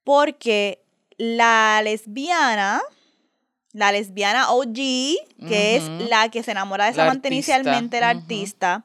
porque 0.04 0.84
la 1.20 1.82
lesbiana, 1.84 2.82
la 3.74 3.92
lesbiana 3.92 4.52
OG, 4.52 4.74
que 5.48 5.76
es 5.76 5.84
la 6.10 6.30
que 6.30 6.42
se 6.42 6.52
enamora 6.52 6.86
de 6.86 6.94
Samantha 6.96 7.28
inicialmente, 7.28 8.00
la 8.00 8.10
artista, 8.10 8.84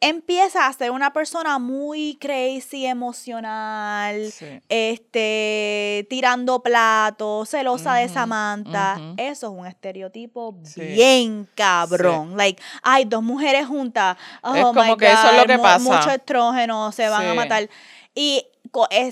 empieza 0.00 0.66
a 0.66 0.72
ser 0.72 0.92
una 0.92 1.12
persona 1.12 1.58
muy 1.58 2.16
crazy, 2.20 2.86
emocional, 2.86 4.30
Sí. 4.30 4.60
este, 4.68 6.06
tirando 6.08 6.62
platos, 6.62 7.48
celosa 7.50 7.94
de 7.94 8.08
Samantha. 8.08 9.00
Eso 9.16 9.46
es 9.46 9.52
un 9.58 9.66
estereotipo 9.66 10.54
Sí. 10.64 10.80
bien 10.82 11.48
cabrón. 11.54 12.36
Like, 12.36 12.62
hay 12.82 13.04
dos 13.04 13.22
mujeres 13.22 13.66
juntas. 13.66 14.16
Oh 14.42 14.54
Es 14.54 14.62
como 14.64 14.82
my 14.84 14.96
que 14.96 15.06
eso 15.10 15.26
es 15.28 15.32
lo 15.34 15.40
God, 15.42 15.46
que 15.48 15.58
pasa. 15.58 15.78
Mucho 15.84 16.10
estrógeno, 16.10 16.92
se 16.92 17.08
van 17.08 17.26
a 17.26 17.34
matar. 17.34 17.68
Y 18.14 18.46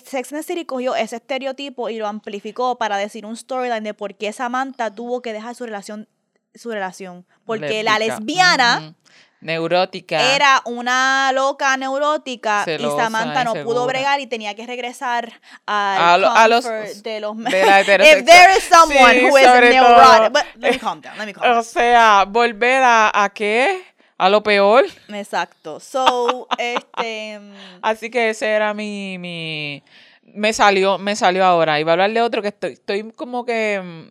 Sex 0.04 0.32
and 0.32 0.40
the 0.40 0.46
City 0.46 0.64
cogió 0.64 0.94
ese 0.96 1.16
estereotipo 1.16 1.88
y 1.88 1.98
lo 1.98 2.06
amplificó 2.06 2.76
para 2.78 2.96
decir 2.96 3.26
un 3.26 3.36
storyline 3.36 3.82
de 3.84 3.94
por 3.94 4.14
qué 4.16 4.32
Samantha 4.32 4.90
tuvo 4.94 5.22
que 5.22 5.32
dejar 5.32 5.54
su 5.54 5.64
relación, 5.64 6.08
su 6.54 6.70
relación. 6.70 7.26
Porque 7.44 7.82
la 7.82 7.98
lesbiana 7.98 8.78
Ujú. 8.82 8.94
Neurótica. 9.40 10.34
era 10.34 10.62
una 10.64 11.30
loca 11.34 11.76
neurótica 11.76 12.62
Celosa 12.64 12.96
y 12.96 12.98
Samantha 13.04 13.44
no 13.44 13.52
pudo 13.62 13.86
bregar 13.86 14.18
y 14.20 14.26
tenía 14.26 14.54
que 14.54 14.66
regresar 14.66 15.30
al 15.66 16.00
A 16.00 16.16
lo- 16.18 16.30
a 16.30 16.48
los- 16.48 16.64
de 17.02 17.20
los 17.20 17.36
de 17.36 17.66
la 17.66 17.80
If 17.82 18.24
there 18.24 18.56
is 18.56 18.64
someone 18.64 19.12
Sí, 19.20 19.26
who 19.26 19.36
is 19.36 19.44
neurotic, 19.44 20.32
but 20.32 20.44
let 20.56 20.70
me 20.72 20.78
calm 20.78 21.00
down, 21.02 21.18
let 21.18 21.26
me 21.26 21.34
calm 21.34 21.44
down. 21.46 21.58
O 21.58 21.62
sea, 21.62 22.24
volver 22.26 22.82
a, 22.82 23.10
a 23.24 23.28
qué? 23.34 23.82
A 24.16 24.28
lo 24.28 24.42
peor. 24.42 24.84
Exacto. 25.08 25.80
So, 25.80 26.46
este 26.58 27.40
Así 27.82 28.10
que 28.10 28.30
ese 28.30 28.48
era 28.48 28.74
mi, 28.74 29.18
mi 29.18 29.82
me 30.22 30.52
salió, 30.52 30.98
me 30.98 31.16
salió 31.16 31.44
ahora. 31.44 31.80
Iba 31.80 31.92
a 31.92 31.94
hablar 31.94 32.12
de 32.12 32.22
otro 32.22 32.42
que 32.42 32.48
estoy, 32.48 32.72
estoy 32.72 33.10
como 33.12 33.44
que 33.44 33.80
mm, 33.82 34.02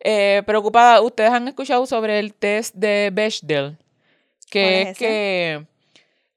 eh, 0.00 0.42
preocupada. 0.46 1.00
Ustedes 1.00 1.30
han 1.30 1.48
escuchado 1.48 1.86
sobre 1.86 2.18
el 2.18 2.34
test 2.34 2.74
de 2.74 3.10
Bechdel, 3.12 3.76
que 4.50 4.62
¿Cuál 4.62 4.88
es, 4.88 4.98
que, 4.98 5.66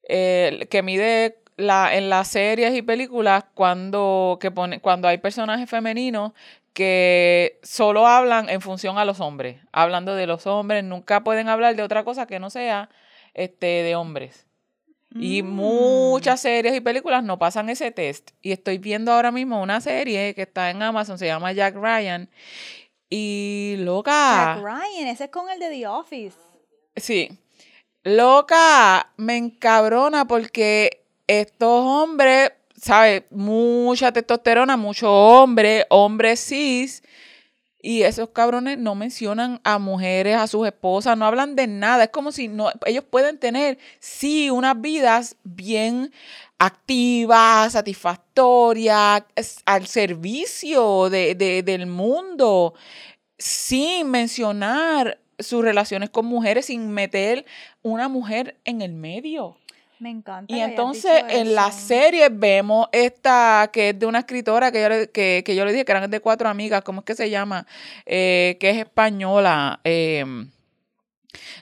eh, 0.08 0.68
que 0.70 0.82
mide 0.82 1.38
la, 1.58 1.96
en 1.96 2.10
las 2.10 2.28
series 2.30 2.74
y 2.76 2.82
películas 2.82 3.46
cuando, 3.54 4.38
que 4.42 4.52
pone, 4.52 4.80
cuando 4.80 5.08
hay 5.08 5.18
personajes 5.18 5.70
femeninos 5.70 6.32
que 6.74 7.60
solo 7.64 8.08
hablan 8.08 8.50
en 8.50 8.62
función 8.62 8.98
a 8.98 9.06
los 9.06 9.20
hombres, 9.20 9.58
hablando 9.72 10.16
de 10.16 10.28
los 10.28 10.48
hombres, 10.48 10.84
nunca 10.84 11.24
pueden 11.24 11.50
hablar 11.50 11.76
de 11.76 11.84
otra 11.84 12.04
cosa 12.04 12.26
que 12.28 12.40
no 12.40 12.50
sea 12.50 12.90
este 13.34 13.66
de 13.68 13.96
hombres. 13.96 14.48
Y 15.14 15.44
Mm. 15.44 15.50
muchas 15.50 16.40
series 16.40 16.74
y 16.74 16.80
películas 16.80 17.22
no 17.24 17.38
pasan 17.38 17.68
ese 17.70 17.92
test. 17.92 18.32
Y 18.42 18.54
estoy 18.54 18.78
viendo 18.78 19.12
ahora 19.12 19.32
mismo 19.32 19.62
una 19.62 19.82
serie 19.82 20.34
que 20.34 20.44
está 20.44 20.70
en 20.70 20.82
Amazon, 20.82 21.18
se 21.18 21.26
llama 21.26 21.52
Jack 21.52 21.76
Ryan. 21.76 22.30
Y 23.10 23.76
loca. 23.80 24.56
Jack 24.56 24.64
Ryan, 24.64 25.08
ese 25.08 25.26
es 25.26 25.30
con 25.30 25.50
el 25.50 25.60
de 25.60 25.70
The 25.70 25.88
Office. 25.88 26.38
Sí. 26.96 27.38
Loca, 28.04 29.12
me 29.18 29.36
encabrona 29.36 30.26
porque 30.26 31.04
estos 31.28 31.84
hombres, 31.86 32.52
¿sabes? 32.82 33.24
Mucha 33.32 34.12
testosterona, 34.12 34.78
mucho 34.78 35.12
hombre, 35.12 35.86
hombres 35.90 36.40
cis. 36.46 37.04
Y 37.84 38.04
esos 38.04 38.30
cabrones 38.30 38.78
no 38.78 38.94
mencionan 38.96 39.60
a 39.64 39.80
mujeres, 39.80 40.36
a 40.38 40.48
sus 40.48 40.68
esposas, 40.68 41.18
no 41.18 41.26
hablan 41.26 41.56
de 41.56 41.66
nada. 41.68 42.04
Es 42.06 42.10
como 42.12 42.32
si 42.32 42.48
no, 42.48 42.72
ellos 42.86 43.04
pueden 43.10 43.40
tener, 43.40 43.80
sí, 44.00 44.52
unas 44.52 44.80
vidas 44.82 45.36
bien 45.44 46.14
activas, 46.60 47.74
satisfactorias, 47.74 49.24
al 49.66 49.88
servicio 49.88 51.10
de, 51.10 51.36
de- 51.36 51.64
del 51.64 51.88
mundo, 51.88 52.76
sin 53.38 54.10
mencionar 54.12 55.20
sus 55.40 55.64
relaciones 55.64 56.10
con 56.12 56.26
mujeres, 56.28 56.68
sin 56.68 56.92
meter 56.92 57.46
una 57.82 58.08
mujer 58.10 58.58
en 58.66 58.82
el 58.82 58.94
medio. 58.94 59.58
Me 60.02 60.10
encanta. 60.10 60.52
Y 60.52 60.60
entonces 60.60 61.24
en 61.30 61.54
la 61.54 61.72
serie 61.72 62.28
vemos 62.30 62.88
esta 62.92 63.70
que 63.72 63.90
es 63.90 64.00
de 64.00 64.08
una 64.08 64.20
escritora 64.20 64.72
que 64.72 64.82
yo 64.82 64.90
le, 64.90 65.10
que, 65.12 65.44
que 65.46 65.56
yo 65.56 65.64
le 65.64 65.72
dije 65.72 65.86
que 65.86 65.92
eran 65.92 66.10
de 66.10 66.20
cuatro 66.20 66.50
amigas, 66.50 66.82
¿cómo 66.82 67.02
es 67.02 67.06
que 67.06 67.14
se 67.14 67.30
llama? 67.30 67.68
Eh, 68.08 68.58
que 68.60 68.72
es 68.72 68.78
española. 68.78 69.80
eh, 69.84 70.26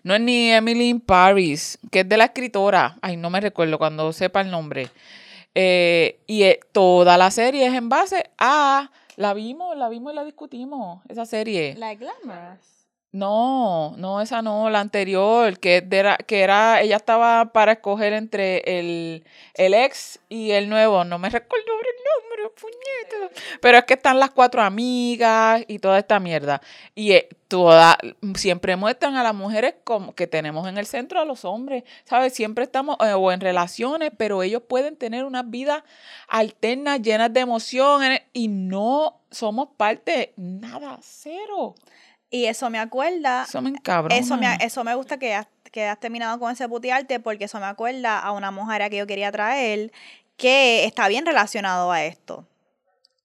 no 0.04 0.16
es 0.16 0.22
ni 0.22 0.52
Emily 0.52 0.88
in 0.90 1.02
Paris, 1.02 1.78
que 1.92 2.00
es 2.00 2.10
de 2.10 2.16
la 2.16 2.26
escritora. 2.26 2.98
Ay, 3.02 3.18
no 3.18 3.30
me 3.30 3.42
recuerdo 3.42 3.78
cuando 3.78 4.12
sepa 4.14 4.40
el 4.42 4.50
nombre. 4.50 4.88
Eh, 5.54 6.20
y 6.26 6.44
eh, 6.44 6.62
toda 6.72 7.18
la 7.18 7.32
serie 7.32 7.68
es 7.68 7.74
en 7.74 7.90
base 7.90 8.30
a. 8.38 8.90
La 9.18 9.34
vimos, 9.34 9.76
la 9.76 9.90
vimos 9.90 10.14
y 10.14 10.16
la 10.16 10.24
discutimos, 10.24 11.02
esa 11.10 11.26
serie. 11.26 11.76
La 11.78 11.94
Glamorous. 11.94 12.79
No, 13.12 13.95
no, 13.97 14.22
esa 14.22 14.43
no, 14.43 14.70
la 14.70 14.82
anterior, 14.82 15.57
que 15.57 15.84
era, 15.89 16.18
que 16.18 16.41
era, 16.41 16.80
ella 16.82 16.97
estaba 16.97 17.51
para 17.53 17.72
escoger 17.72 18.14
entre 18.14 18.60
el, 18.80 19.24
el 19.55 19.74
ex 19.74 20.20
y 20.30 20.51
el 20.51 20.70
nuevo, 20.70 21.03
no 21.05 21.18
me 21.18 21.32
recuerdo 21.32 21.66
el 21.66 22.43
nombre, 22.43 22.55
puñeta. 22.62 23.36
Pero 23.62 23.80
es 23.80 23.86
que 23.86 23.95
están 23.95 24.20
las 24.20 24.30
cuatro 24.30 24.62
amigas 24.62 25.64
y 25.68 25.80
toda 25.80 25.97
esta 25.97 26.20
mierda. 26.20 26.62
Y 26.93 27.14
eh, 27.14 27.30
toda, 27.47 27.97
siempre 28.36 28.76
muestran 28.76 29.16
a 29.16 29.24
las 29.24 29.34
mujeres 29.34 29.74
como 29.84 30.14
que 30.14 30.28
tenemos 30.28 30.68
en 30.68 30.78
el 30.78 30.86
centro 30.86 31.20
a 31.20 31.26
los 31.26 31.45
hombres, 31.45 31.86
¿sabes? 32.03 32.34
Siempre 32.34 32.64
estamos 32.64 32.95
eh, 32.99 33.14
o 33.14 33.32
en 33.32 33.41
relaciones, 33.41 34.12
pero 34.18 34.43
ellos 34.43 34.62
pueden 34.68 34.95
tener 34.95 35.26
unas 35.26 35.49
vidas 35.49 35.82
alternas, 36.28 37.01
llenas 37.01 37.34
de 37.34 37.39
emociones 37.39 38.22
y 38.34 38.49
no 38.49 39.20
somos 39.32 39.70
parte, 39.78 40.34
nada, 40.38 40.99
cero. 41.01 41.74
Y 42.30 42.46
eso 42.46 42.70
me 42.70 42.80
acuerda 42.80 43.44
Eso 43.48 43.62
me 43.62 43.70
encabrona. 43.70 44.16
Eso 44.16 44.38
me, 44.38 44.58
eso 44.62 44.84
me 44.84 44.96
gusta 44.96 45.18
que 45.18 45.34
has, 45.34 45.48
que 45.72 45.86
has 45.86 46.00
terminado 46.00 46.40
con 46.40 46.52
ese 46.52 46.68
putearte 46.70 47.20
porque 47.20 47.46
eso 47.46 47.60
me 47.60 47.66
acuerda 47.66 48.20
a 48.20 48.32
una 48.32 48.52
mujer 48.52 48.82
a 48.82 48.90
que 48.90 48.98
yo 48.98 49.08
quería 49.08 49.32
traer 49.32 49.92
que 50.38 50.86
está 50.86 51.08
bien 51.08 51.26
relacionado 51.26 51.92
a 51.92 52.04
esto. 52.06 52.48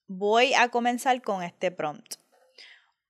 Voy 0.09 0.53
a 0.55 0.69
comenzar 0.69 1.23
con 1.23 1.43
este 1.43 1.71
prompt. 1.71 2.17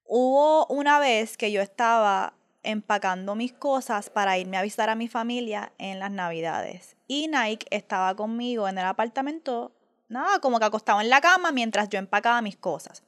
Hubo 0.05 0.67
una 0.67 0.99
vez 0.99 1.37
que 1.37 1.51
yo 1.51 1.63
estaba 1.63 2.35
empacando 2.63 3.35
mis 3.35 3.53
cosas 3.53 4.11
para 4.11 4.39
irme 4.39 4.57
a 4.57 4.63
visitar 4.63 4.91
a 4.91 4.95
mi 4.95 5.09
familia 5.09 5.73
en 5.79 5.99
las 5.99 6.11
navidades. 6.11 6.97
Y 7.07 7.29
Nike 7.29 7.67
estaba 7.71 8.15
conmigo 8.15 8.69
en 8.69 8.79
el 8.79 8.85
apartamento, 8.85 9.73
nada, 10.09 10.39
como 10.41 10.59
que 10.59 10.65
acostado 10.65 11.01
en 11.01 11.11
la 11.11 11.21
cama 11.21 11.53
mientras 11.53 11.89
yo 11.89 11.99
empacaba 11.99 12.43
mis 12.43 12.57
cosas. 12.57 13.03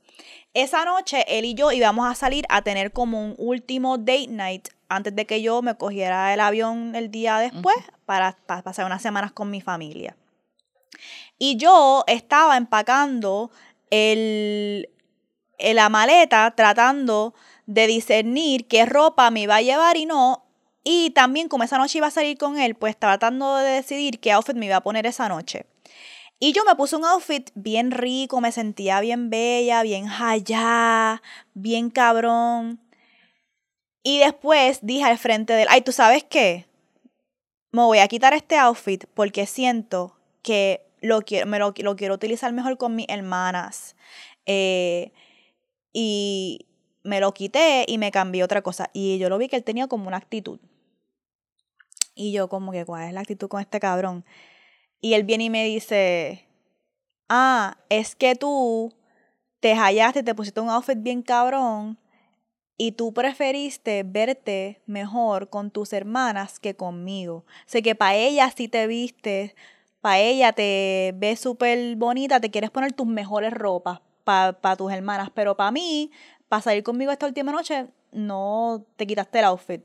Esa 0.54 0.84
noche 0.84 1.24
él 1.28 1.44
y 1.44 1.54
yo 1.54 1.72
íbamos 1.72 2.06
a 2.06 2.14
salir 2.14 2.44
a 2.48 2.62
tener 2.62 2.92
como 2.92 3.22
un 3.22 3.34
último 3.38 3.98
date 3.98 4.28
night 4.28 4.68
antes 4.88 5.14
de 5.14 5.26
que 5.26 5.42
yo 5.42 5.62
me 5.62 5.76
cogiera 5.76 6.32
el 6.32 6.40
avión 6.40 6.94
el 6.94 7.10
día 7.10 7.38
después 7.38 7.76
para, 8.04 8.36
para 8.46 8.62
pasar 8.62 8.86
unas 8.86 9.02
semanas 9.02 9.32
con 9.32 9.50
mi 9.50 9.60
familia. 9.60 10.16
Y 11.38 11.56
yo 11.56 12.04
estaba 12.06 12.56
empacando 12.56 13.50
el, 13.90 14.88
la 15.58 15.88
maleta 15.88 16.50
tratando 16.56 17.34
de 17.66 17.86
discernir 17.86 18.66
qué 18.66 18.86
ropa 18.86 19.30
me 19.30 19.42
iba 19.42 19.56
a 19.56 19.62
llevar 19.62 19.96
y 19.96 20.06
no. 20.06 20.44
Y 20.84 21.10
también 21.10 21.48
como 21.48 21.64
esa 21.64 21.78
noche 21.78 21.98
iba 21.98 22.06
a 22.06 22.12
salir 22.12 22.38
con 22.38 22.58
él, 22.58 22.76
pues 22.76 22.96
tratando 22.96 23.56
de 23.56 23.70
decidir 23.72 24.20
qué 24.20 24.32
outfit 24.32 24.56
me 24.56 24.66
iba 24.66 24.76
a 24.76 24.82
poner 24.82 25.04
esa 25.04 25.28
noche. 25.28 25.66
Y 26.38 26.52
yo 26.52 26.64
me 26.64 26.74
puse 26.74 26.96
un 26.96 27.04
outfit 27.04 27.50
bien 27.54 27.90
rico, 27.90 28.40
me 28.40 28.52
sentía 28.52 29.00
bien 29.00 29.30
bella, 29.30 29.82
bien 29.82 30.08
allá, 30.08 31.22
bien 31.54 31.90
cabrón. 31.90 32.80
Y 34.02 34.18
después 34.18 34.80
dije 34.82 35.04
al 35.04 35.18
frente 35.18 35.54
de 35.54 35.62
él, 35.62 35.68
ay, 35.70 35.80
¿tú 35.80 35.92
sabes 35.92 36.24
qué? 36.24 36.66
Me 37.72 37.82
voy 37.82 37.98
a 37.98 38.08
quitar 38.08 38.34
este 38.34 38.58
outfit 38.58 39.04
porque 39.14 39.46
siento 39.46 40.16
que 40.42 40.86
lo 41.00 41.22
quiero, 41.22 41.46
me 41.46 41.58
lo 41.58 41.72
quiero 41.72 42.14
utilizar 42.14 42.52
mejor 42.52 42.76
con 42.76 42.94
mis 42.94 43.06
hermanas. 43.08 43.96
Eh, 44.44 45.12
y 45.92 46.66
me 47.02 47.20
lo 47.20 47.32
quité 47.32 47.84
y 47.88 47.98
me 47.98 48.10
cambié 48.10 48.44
otra 48.44 48.62
cosa. 48.62 48.90
Y 48.92 49.18
yo 49.18 49.28
lo 49.28 49.38
vi 49.38 49.48
que 49.48 49.56
él 49.56 49.64
tenía 49.64 49.88
como 49.88 50.08
una 50.08 50.18
actitud. 50.18 50.60
Y 52.14 52.32
yo 52.32 52.48
como 52.48 52.72
que, 52.72 52.84
¿cuál 52.84 53.08
es 53.08 53.12
la 53.14 53.20
actitud 53.20 53.48
con 53.48 53.60
este 53.60 53.80
cabrón? 53.80 54.24
Y 55.00 55.14
él 55.14 55.24
viene 55.24 55.44
y 55.44 55.50
me 55.50 55.64
dice, 55.64 56.46
ah, 57.28 57.78
es 57.88 58.16
que 58.16 58.34
tú 58.34 58.92
te 59.60 59.74
hallaste, 59.74 60.22
te 60.22 60.34
pusiste 60.34 60.60
un 60.60 60.70
outfit 60.70 61.02
bien 61.02 61.22
cabrón 61.22 61.98
y 62.78 62.92
tú 62.92 63.12
preferiste 63.12 64.02
verte 64.04 64.82
mejor 64.86 65.48
con 65.48 65.70
tus 65.70 65.92
hermanas 65.92 66.60
que 66.60 66.76
conmigo. 66.76 67.44
Sé 67.66 67.82
que 67.82 67.94
para 67.94 68.14
ella 68.14 68.50
sí 68.54 68.68
te 68.68 68.86
viste, 68.86 69.54
para 70.00 70.18
ella 70.18 70.52
te 70.52 71.12
ves 71.16 71.40
súper 71.40 71.96
bonita, 71.96 72.40
te 72.40 72.50
quieres 72.50 72.70
poner 72.70 72.92
tus 72.92 73.06
mejores 73.06 73.52
ropas 73.52 74.00
para 74.24 74.76
tus 74.76 74.92
hermanas, 74.92 75.30
pero 75.34 75.56
para 75.56 75.70
mí, 75.70 76.10
para 76.48 76.62
salir 76.62 76.82
conmigo 76.82 77.12
esta 77.12 77.26
última 77.26 77.52
noche, 77.52 77.86
no 78.12 78.84
te 78.96 79.06
quitaste 79.06 79.38
el 79.38 79.44
outfit. 79.46 79.84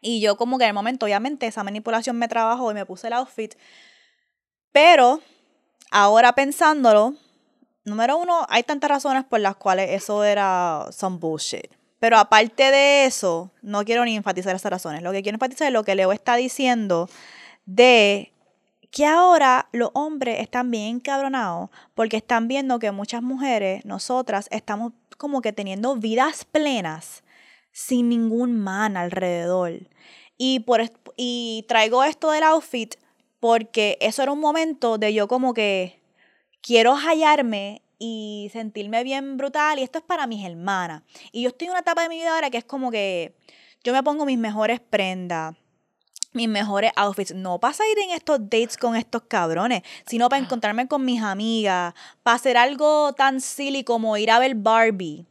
Y 0.00 0.20
yo 0.20 0.36
como 0.36 0.58
que 0.58 0.64
en 0.64 0.68
el 0.68 0.74
momento, 0.74 1.06
obviamente, 1.06 1.46
esa 1.46 1.64
manipulación 1.64 2.16
me 2.16 2.28
trabajó 2.28 2.70
y 2.70 2.74
me 2.74 2.86
puse 2.86 3.08
el 3.08 3.12
outfit. 3.14 3.54
Pero 4.72 5.20
ahora 5.90 6.34
pensándolo, 6.34 7.14
número 7.84 8.16
uno, 8.18 8.46
hay 8.48 8.62
tantas 8.62 8.90
razones 8.90 9.24
por 9.24 9.40
las 9.40 9.56
cuales 9.56 9.90
eso 9.90 10.24
era 10.24 10.86
some 10.90 11.18
bullshit. 11.18 11.70
Pero 11.98 12.18
aparte 12.18 12.70
de 12.70 13.06
eso, 13.06 13.50
no 13.60 13.84
quiero 13.84 14.04
ni 14.04 14.14
enfatizar 14.14 14.54
esas 14.54 14.70
razones. 14.70 15.02
Lo 15.02 15.12
que 15.12 15.22
quiero 15.22 15.36
enfatizar 15.36 15.66
es 15.66 15.72
lo 15.72 15.84
que 15.84 15.94
Leo 15.94 16.12
está 16.12 16.36
diciendo 16.36 17.08
de 17.66 18.32
que 18.90 19.04
ahora 19.04 19.68
los 19.72 19.90
hombres 19.94 20.40
están 20.40 20.70
bien 20.70 20.96
encabronados 20.96 21.70
porque 21.94 22.16
están 22.16 22.48
viendo 22.48 22.78
que 22.78 22.90
muchas 22.92 23.22
mujeres, 23.22 23.84
nosotras, 23.84 24.48
estamos 24.50 24.92
como 25.16 25.42
que 25.42 25.52
teniendo 25.52 25.96
vidas 25.96 26.44
plenas 26.44 27.24
sin 27.72 28.08
ningún 28.08 28.58
man 28.58 28.96
alrededor. 28.96 29.88
Y, 30.36 30.60
por, 30.60 30.80
y 31.16 31.64
traigo 31.68 32.04
esto 32.04 32.30
del 32.30 32.44
outfit 32.44 32.94
porque 33.40 33.98
eso 34.00 34.22
era 34.22 34.32
un 34.32 34.40
momento 34.40 34.98
de 34.98 35.14
yo 35.14 35.28
como 35.28 35.54
que 35.54 36.00
quiero 36.60 36.94
hallarme 36.96 37.82
y 37.98 38.50
sentirme 38.52 39.02
bien 39.04 39.36
brutal 39.36 39.78
y 39.78 39.82
esto 39.82 39.98
es 39.98 40.04
para 40.04 40.26
mis 40.26 40.44
hermanas. 40.44 41.02
Y 41.32 41.42
yo 41.42 41.48
estoy 41.48 41.66
en 41.66 41.72
una 41.72 41.80
etapa 41.80 42.02
de 42.02 42.08
mi 42.08 42.16
vida 42.16 42.34
ahora 42.34 42.50
que 42.50 42.58
es 42.58 42.64
como 42.64 42.90
que 42.90 43.34
yo 43.84 43.92
me 43.92 44.02
pongo 44.02 44.24
mis 44.24 44.38
mejores 44.38 44.80
prendas 44.80 45.56
mis 46.32 46.48
mejores 46.48 46.92
outfits. 46.96 47.34
No 47.34 47.58
para 47.58 47.74
ir 47.90 47.98
en 47.98 48.10
estos 48.10 48.38
dates 48.40 48.76
con 48.76 48.96
estos 48.96 49.22
cabrones, 49.28 49.82
sino 50.06 50.28
para 50.28 50.42
encontrarme 50.42 50.86
con 50.88 51.04
mis 51.04 51.22
amigas, 51.22 51.94
para 52.22 52.36
hacer 52.36 52.56
algo 52.56 53.12
tan 53.14 53.40
silly 53.40 53.84
como 53.84 54.16
ir 54.16 54.30
a 54.30 54.38
ver 54.38 54.54
Barbie 54.54 55.26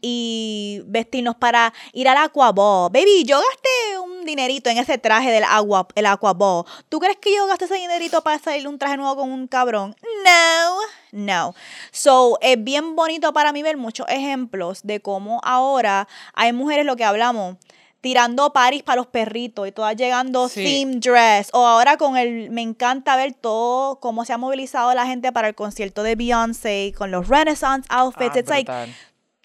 y 0.00 0.82
vestirnos 0.86 1.36
para 1.36 1.72
ir 1.92 2.08
al 2.08 2.18
Aquaball. 2.18 2.90
Baby, 2.92 3.24
yo 3.24 3.38
gasté 3.38 3.98
un 3.98 4.24
dinerito 4.24 4.70
en 4.70 4.78
ese 4.78 4.98
traje 4.98 5.30
del 5.30 5.44
agua, 5.44 5.86
el 5.94 6.06
Aquaball. 6.06 6.64
¿Tú 6.88 6.98
crees 6.98 7.16
que 7.18 7.34
yo 7.34 7.46
gasté 7.46 7.66
ese 7.66 7.74
dinerito 7.74 8.22
para 8.22 8.38
salir 8.38 8.66
un 8.66 8.78
traje 8.78 8.96
nuevo 8.96 9.16
con 9.16 9.30
un 9.30 9.46
cabrón? 9.46 9.94
No. 10.24 10.76
No. 11.14 11.54
So, 11.92 12.38
es 12.40 12.62
bien 12.62 12.96
bonito 12.96 13.32
para 13.32 13.52
mí 13.52 13.62
ver 13.62 13.76
muchos 13.76 14.06
ejemplos 14.08 14.80
de 14.82 15.00
cómo 15.00 15.40
ahora 15.44 16.08
hay 16.32 16.52
mujeres, 16.52 16.84
lo 16.84 16.96
que 16.96 17.04
hablamos, 17.04 17.56
tirando 18.04 18.52
paris 18.52 18.82
para 18.82 18.96
los 18.96 19.06
perritos 19.06 19.66
y 19.66 19.72
todas 19.72 19.96
llegando 19.96 20.50
theme 20.50 20.96
dress. 20.96 21.48
O 21.54 21.66
ahora 21.66 21.96
con 21.96 22.18
el, 22.18 22.50
me 22.50 22.60
encanta 22.60 23.16
ver 23.16 23.32
todo, 23.32 23.98
cómo 23.98 24.26
se 24.26 24.34
ha 24.34 24.36
movilizado 24.36 24.92
la 24.92 25.06
gente 25.06 25.32
para 25.32 25.48
el 25.48 25.54
concierto 25.54 26.02
de 26.02 26.14
Beyoncé, 26.14 26.92
con 26.98 27.10
los 27.10 27.28
Renaissance 27.28 27.88
outfits. 27.88 28.44
Ah, 28.68 28.84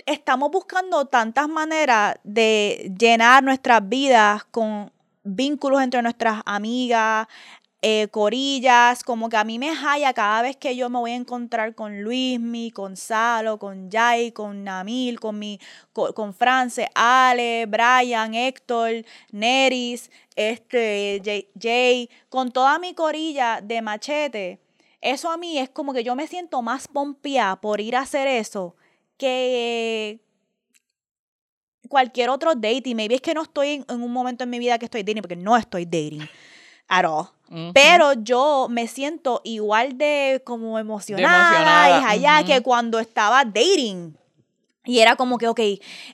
estamos 0.05 0.51
buscando 0.51 1.05
tantas 1.05 1.47
maneras 1.47 2.17
de 2.25 2.91
llenar 2.99 3.43
nuestras 3.43 3.87
vidas 3.87 4.43
con 4.51 4.91
vínculos 5.23 5.81
entre 5.81 6.01
nuestras 6.01 6.41
amigas, 6.45 7.27
eh, 7.81 8.09
corillas, 8.11 9.03
como 9.03 9.29
que 9.29 9.37
a 9.37 9.45
mí 9.45 9.57
me 9.57 9.69
haya 9.69 10.13
cada 10.13 10.41
vez 10.41 10.57
que 10.57 10.75
yo 10.75 10.89
me 10.89 10.99
voy 10.99 11.11
a 11.11 11.15
encontrar 11.15 11.75
con 11.75 12.01
Luismi, 12.01 12.71
con 12.71 12.97
Salo, 12.97 13.57
con 13.57 13.89
Jai, 13.89 14.33
con 14.33 14.65
Namil, 14.65 15.19
con 15.19 15.39
mi, 15.39 15.59
con, 15.93 16.33
France, 16.33 16.89
Ale, 16.93 17.65
Brian, 17.67 18.33
Héctor, 18.33 19.05
Neris, 19.31 20.11
este, 20.35 21.47
Jay, 21.57 22.09
con 22.27 22.51
toda 22.51 22.79
mi 22.79 22.93
corilla 22.93 23.61
de 23.61 23.81
machete. 23.81 24.59
Eso 24.99 25.31
a 25.31 25.37
mí 25.37 25.57
es 25.57 25.69
como 25.69 25.93
que 25.93 26.03
yo 26.03 26.15
me 26.15 26.27
siento 26.27 26.61
más 26.61 26.89
pompeada 26.89 27.61
por 27.61 27.79
ir 27.79 27.95
a 27.95 28.01
hacer 28.01 28.27
eso 28.27 28.75
que 29.15 30.19
cualquier 31.87 32.29
otro 32.29 32.55
date. 32.55 32.89
Y 32.89 32.95
maybe 32.95 33.15
es 33.15 33.21
que 33.21 33.33
no 33.33 33.43
estoy 33.43 33.69
en, 33.69 33.85
en 33.87 34.03
un 34.03 34.11
momento 34.11 34.43
en 34.43 34.49
mi 34.49 34.59
vida 34.59 34.77
que 34.77 34.85
estoy 34.85 35.03
dating, 35.03 35.21
porque 35.21 35.37
no 35.37 35.55
estoy 35.55 35.85
dating 35.85 36.27
at 36.89 37.05
all. 37.05 37.27
Pero 37.73 38.13
yo 38.13 38.67
me 38.69 38.87
siento 38.87 39.41
igual 39.43 39.97
de 39.97 40.41
como 40.45 40.77
emocionada, 40.77 42.01
y 42.01 42.03
allá 42.05 42.43
que 42.43 42.61
cuando 42.61 42.99
estaba 42.99 43.43
dating. 43.43 44.15
Y 44.85 44.99
era 45.01 45.15
como 45.15 45.37
que, 45.37 45.47
ok, 45.47 45.59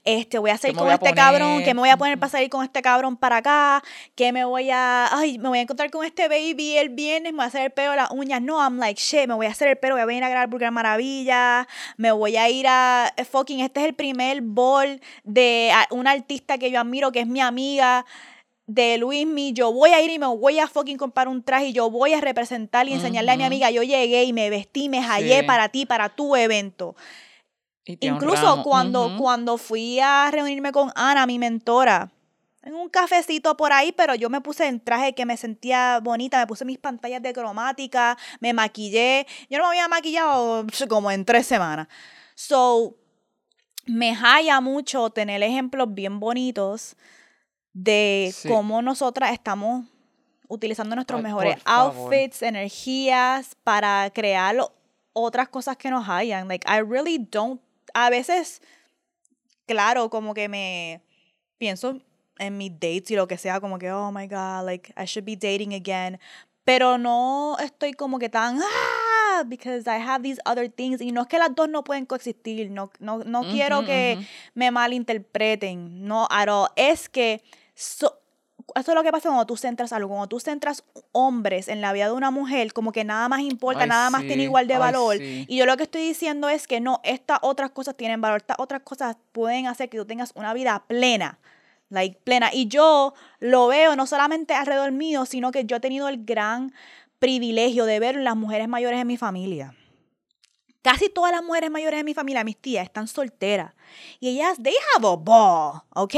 este, 0.04 0.38
voy 0.38 0.50
a 0.50 0.58
salir 0.58 0.76
con 0.76 0.92
este 0.92 1.14
cabrón, 1.14 1.64
que 1.64 1.74
me 1.74 1.80
voy 1.80 1.90
a 1.90 1.98
poner 1.98 2.20
para 2.20 2.30
salir 2.30 2.50
con 2.50 2.64
este 2.64 2.82
cabrón 2.82 3.16
para 3.16 3.38
acá, 3.38 3.84
que 4.16 4.34
me 4.34 4.44
voy 4.44 4.70
a, 4.70 5.08
ay, 5.18 5.38
me 5.38 5.48
voy 5.48 5.60
a 5.60 5.62
encontrar 5.62 5.92
con 5.92 6.04
este 6.04 6.28
baby 6.28 6.78
el 6.78 6.90
viernes, 6.90 7.32
me 7.32 7.38
voy 7.38 7.46
a 7.46 7.48
hacer 7.48 7.62
el 7.62 7.72
pelo, 7.72 7.96
las 7.96 8.12
uñas. 8.12 8.42
No, 8.42 8.58
I'm 8.58 8.78
like, 8.78 9.00
shit, 9.00 9.28
me 9.28 9.34
voy 9.34 9.46
a 9.46 9.52
hacer 9.52 9.70
el 9.70 9.78
pelo, 9.78 9.96
voy 9.96 10.02
a 10.02 10.06
venir 10.06 10.24
a 10.24 10.30
grabar 10.30 10.50
Burger 10.50 10.72
Maravilla, 10.72 11.68
me 11.96 12.12
voy 12.12 12.36
a 12.38 12.50
ir 12.50 12.66
a, 12.68 13.14
fucking, 13.30 13.62
este 13.62 13.82
es 13.82 13.86
el 13.86 13.94
primer 13.94 14.42
ball 14.42 15.00
de 15.24 15.72
una 15.92 16.12
artista 16.12 16.58
que 16.58 16.72
yo 16.72 16.80
admiro, 16.80 17.12
que 17.12 17.22
es 17.22 17.28
mi 17.28 17.40
amiga 17.40 18.06
de 18.68 18.98
Luismi, 18.98 19.54
yo 19.54 19.72
voy 19.72 19.92
a 19.92 20.02
ir 20.02 20.10
y 20.12 20.20
me 20.20 20.26
voy 20.26 20.60
a 20.60 20.68
fucking 20.68 20.98
comprar 20.98 21.28
un 21.28 21.44
traje 21.44 21.68
y 21.68 21.74
yo 21.74 21.90
voy 21.90 22.14
a 22.14 22.22
representar 22.22 22.88
y 22.88 22.94
enseñarle 22.94 23.32
a 23.32 23.38
mi 23.38 23.44
amiga, 23.44 23.70
yo 23.70 23.84
llegué 23.84 24.24
y 24.24 24.34
me 24.34 24.50
vestí, 24.50 24.90
me 24.90 25.02
hallé 25.02 25.44
para 25.44 25.70
ti, 25.70 25.86
para 25.86 26.10
tu 26.10 26.36
evento. 26.36 26.96
Incluso 27.86 28.64
cuando, 28.64 29.16
cuando 29.18 29.58
fui 29.58 30.00
a 30.00 30.30
reunirme 30.32 30.72
con 30.72 30.92
Ana, 30.96 31.28
mi 31.28 31.38
mentora, 31.38 32.12
en 32.64 32.74
un 32.74 32.90
cafecito 32.90 33.56
por 33.56 33.72
ahí, 33.72 33.92
pero 33.92 34.16
yo 34.16 34.32
me 34.32 34.42
puse 34.42 34.66
en 34.66 34.80
traje 34.80 35.14
que 35.14 35.28
me 35.28 35.38
sentía 35.38 36.00
bonita, 36.02 36.40
me 36.40 36.48
puse 36.48 36.66
mis 36.66 36.80
pantallas 36.80 37.22
de 37.22 37.32
cromática, 37.32 38.18
me 38.40 38.54
maquillé. 38.54 39.28
Yo 39.52 39.60
no 39.60 39.66
me 39.66 39.70
había 39.70 39.88
maquillado 39.88 40.66
como 40.90 41.12
en 41.12 41.26
tres 41.26 41.46
semanas. 41.46 41.88
So, 42.34 42.96
me 43.86 44.16
halla 44.16 44.62
mucho 44.62 45.12
tener 45.12 45.44
ejemplos 45.44 45.94
bien 45.94 46.20
bonitos 46.20 46.98
de 47.76 48.34
cómo 48.48 48.82
nosotras 48.82 49.34
estamos 49.34 49.86
utilizando 50.48 50.96
nuestros 50.96 51.22
mejores 51.22 51.58
outfits, 51.66 52.42
energías 52.42 53.56
para 53.64 54.10
crear 54.12 54.56
otras 55.12 55.50
cosas 55.50 55.76
que 55.76 55.90
nos 55.90 56.08
hayan. 56.08 56.48
Like, 56.48 56.66
I 56.68 56.80
really 56.80 57.18
don't. 57.18 57.62
A 57.94 58.10
veces, 58.10 58.62
claro, 59.66 60.10
como 60.10 60.34
que 60.34 60.48
me 60.48 61.02
pienso 61.58 62.00
en 62.38 62.58
mis 62.58 62.72
dates 62.72 63.12
y 63.12 63.16
lo 63.16 63.28
que 63.28 63.38
sea, 63.38 63.60
como 63.60 63.78
que, 63.78 63.92
oh 63.92 64.10
my 64.10 64.28
god, 64.28 64.66
like, 64.66 64.94
I 64.98 65.06
should 65.06 65.26
be 65.26 65.36
dating 65.36 65.74
again. 65.74 66.18
Pero 66.64 66.98
no 66.98 67.58
estoy 67.60 67.92
como 67.92 68.20
que 68.20 68.30
tan, 68.30 68.60
ah, 68.62 69.44
because 69.46 69.86
I 69.86 70.00
have 70.00 70.24
these 70.24 70.40
other 70.46 70.72
things. 70.72 71.02
Y 71.02 71.12
no 71.12 71.24
es 71.24 71.28
que 71.28 71.38
las 71.38 71.54
dos 71.54 71.68
no 71.68 71.84
pueden 71.84 72.06
coexistir, 72.06 72.72
no, 72.72 72.90
no, 73.00 73.20
no 73.20 73.42
quiero 73.44 73.84
que 73.84 74.26
me 74.54 74.72
malinterpreten, 74.72 76.06
no 76.06 76.26
at 76.32 76.48
all. 76.48 76.70
Es 76.78 77.10
que 77.10 77.44
eso 77.76 78.92
es 78.92 78.96
lo 78.96 79.04
que 79.04 79.12
pasa 79.12 79.30
cuando 79.30 79.46
tú 79.46 79.58
centras 79.58 79.94
algo, 79.94 80.10
cuando 80.10 80.28
tú 80.28 80.40
centras 80.40 80.84
hombres 81.12 81.68
en 81.68 81.82
la 81.82 81.94
vida 81.94 82.08
de 82.08 82.14
una 82.14 82.32
mujer, 82.32 82.74
como 82.74 82.92
que 82.92 83.04
nada 83.04 83.30
más 83.30 83.42
importa, 83.42 83.86
nada 83.86 84.10
más 84.10 84.22
tiene 84.22 84.44
igual 84.44 84.68
de 84.68 84.78
valor. 84.78 85.18
Y 85.22 85.56
yo 85.56 85.66
lo 85.66 85.78
que 85.78 85.84
estoy 85.84 86.02
diciendo 86.02 86.50
es 86.50 86.68
que 86.68 86.80
no, 86.80 87.02
estas 87.04 87.40
otras 87.42 87.72
cosas 87.72 87.96
tienen 87.96 88.22
valor, 88.22 88.38
estas 88.38 88.58
otras 88.60 88.82
cosas 88.82 89.18
pueden 89.32 89.68
hacer 89.68 89.90
que 89.90 89.98
tú 89.98 90.06
tengas 90.06 90.32
una 90.36 90.54
vida 90.54 90.84
plena, 90.88 91.38
like 91.90 92.18
plena. 92.24 92.50
Y 92.52 92.68
yo 92.68 93.14
lo 93.40 93.68
veo 93.68 93.96
no 93.96 94.08
solamente 94.08 94.54
alrededor 94.54 94.92
mío, 94.92 95.26
sino 95.26 95.52
que 95.52 95.66
yo 95.66 95.78
he 95.78 95.80
tenido 95.80 96.08
el 96.10 96.26
gran 96.26 96.74
privilegio 97.20 97.86
de 97.86 98.00
ver 98.00 98.16
las 98.16 98.36
mujeres 98.36 98.68
mayores 98.68 99.00
en 99.00 99.08
mi 99.08 99.18
familia. 99.18 99.74
Casi 100.86 101.10
todas 101.10 101.32
las 101.32 101.42
mujeres 101.42 101.72
mayores 101.72 101.98
de 101.98 102.04
mi 102.04 102.14
familia, 102.14 102.44
mis 102.44 102.58
tías, 102.58 102.84
están 102.84 103.08
solteras. 103.08 103.74
Y 104.20 104.30
ellas, 104.30 104.60
they 104.62 104.76
have 104.94 105.08
a 105.08 105.16
ball, 105.16 105.82
¿ok? 105.96 106.14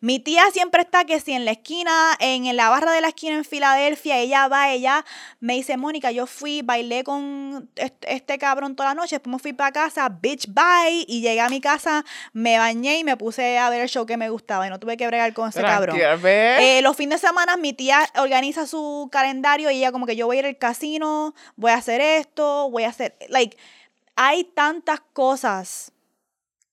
Mi 0.00 0.18
tía 0.18 0.50
siempre 0.52 0.82
está 0.82 1.04
que 1.04 1.20
si 1.20 1.30
en 1.30 1.44
la 1.44 1.52
esquina, 1.52 2.16
en 2.18 2.56
la 2.56 2.70
barra 2.70 2.90
de 2.90 3.02
la 3.02 3.08
esquina 3.08 3.36
en 3.36 3.44
Filadelfia, 3.44 4.18
ella 4.18 4.48
va, 4.48 4.72
ella 4.72 5.04
me 5.38 5.54
dice, 5.54 5.76
Mónica, 5.76 6.10
yo 6.10 6.26
fui, 6.26 6.62
bailé 6.62 7.04
con 7.04 7.70
este, 7.76 8.16
este 8.16 8.36
cabrón 8.38 8.74
toda 8.74 8.88
la 8.88 8.94
noche, 8.96 9.14
después 9.14 9.32
me 9.32 9.38
fui 9.38 9.52
para 9.52 9.70
casa, 9.70 10.08
bitch, 10.08 10.48
bye. 10.48 11.04
Y 11.06 11.20
llegué 11.20 11.40
a 11.40 11.48
mi 11.48 11.60
casa, 11.60 12.04
me 12.32 12.58
bañé 12.58 12.98
y 12.98 13.04
me 13.04 13.16
puse 13.16 13.58
a 13.58 13.70
ver 13.70 13.82
el 13.82 13.88
show 13.88 14.06
que 14.06 14.16
me 14.16 14.28
gustaba 14.28 14.66
y 14.66 14.70
no 14.70 14.80
tuve 14.80 14.96
que 14.96 15.06
bregar 15.06 15.32
con 15.34 15.50
ese 15.50 15.62
cabrón. 15.62 15.96
Eh, 16.60 16.82
los 16.82 16.96
fines 16.96 17.20
de 17.22 17.28
semana 17.28 17.56
mi 17.56 17.74
tía 17.74 18.00
organiza 18.16 18.66
su 18.66 19.08
calendario 19.12 19.70
y 19.70 19.76
ella 19.76 19.92
como 19.92 20.04
que 20.04 20.16
yo 20.16 20.26
voy 20.26 20.38
a 20.38 20.40
ir 20.40 20.46
al 20.46 20.58
casino, 20.58 21.32
voy 21.54 21.70
a 21.70 21.76
hacer 21.76 22.00
esto, 22.00 22.68
voy 22.70 22.82
a 22.82 22.88
hacer, 22.88 23.14
like, 23.28 23.56
hay 24.22 24.44
tantas 24.44 25.00
cosas 25.14 25.92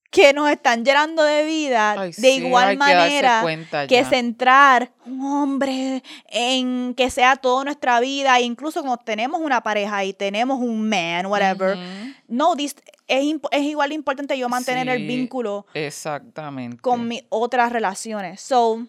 que 0.09 0.33
nos 0.33 0.49
están 0.49 0.83
llenando 0.83 1.23
de 1.23 1.45
vida 1.45 1.91
Ay, 2.01 2.11
de 2.17 2.29
igual 2.31 2.71
que 2.71 2.77
manera 2.77 3.43
que 3.87 3.95
ya. 3.95 4.09
centrar 4.09 4.91
un 5.05 5.21
hombre 5.23 6.03
en 6.27 6.93
que 6.95 7.09
sea 7.09 7.35
toda 7.37 7.63
nuestra 7.63 7.99
vida, 8.01 8.37
e 8.37 8.41
incluso 8.41 8.81
cuando 8.81 8.97
tenemos 9.03 9.39
una 9.39 9.61
pareja 9.61 10.03
y 10.03 10.13
tenemos 10.13 10.59
un 10.59 10.89
man, 10.89 11.25
whatever. 11.27 11.77
Ujú. 11.77 12.13
No, 12.27 12.55
this- 12.57 12.75
es, 13.07 13.23
es 13.51 13.61
igual 13.61 13.89
de 13.89 13.95
importante 13.95 14.37
yo 14.37 14.49
mantener 14.49 14.89
el 14.89 14.97
Sí, 14.99 15.07
vínculo 15.07 15.65
Exactamente. 15.73 16.81
con 16.81 17.07
mis 17.07 17.23
otras 17.29 17.71
relaciones. 17.71 18.41
So, 18.41 18.85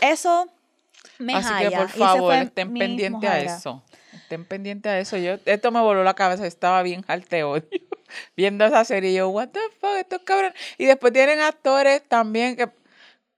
eso 0.00 0.48
me 1.18 1.34
Así 1.34 1.52
que 1.60 1.70
por 1.76 1.88
favor, 1.88 2.34
estén 2.34 2.74
pendientes 2.74 3.30
a 3.30 3.38
eso. 3.38 3.82
Estén 4.14 4.44
pendientes 4.44 4.90
a 4.90 4.98
eso. 4.98 5.16
Yo, 5.16 5.34
esto 5.46 5.70
me 5.70 5.80
voló 5.80 6.02
la 6.04 6.14
cabeza. 6.14 6.46
Estaba 6.46 6.82
bien 6.82 7.04
odio. 7.44 7.62
Viendo 8.36 8.64
esa 8.64 8.84
serie. 8.84 9.10
y 9.10 9.14
Yo, 9.14 9.28
what 9.30 9.48
the 9.48 9.60
fuck, 9.80 9.96
estos 9.98 10.20
cabrones. 10.24 10.54
Y 10.78 10.86
después 10.86 11.12
tienen 11.12 11.40
actores 11.40 12.02
también 12.08 12.56
que. 12.56 12.68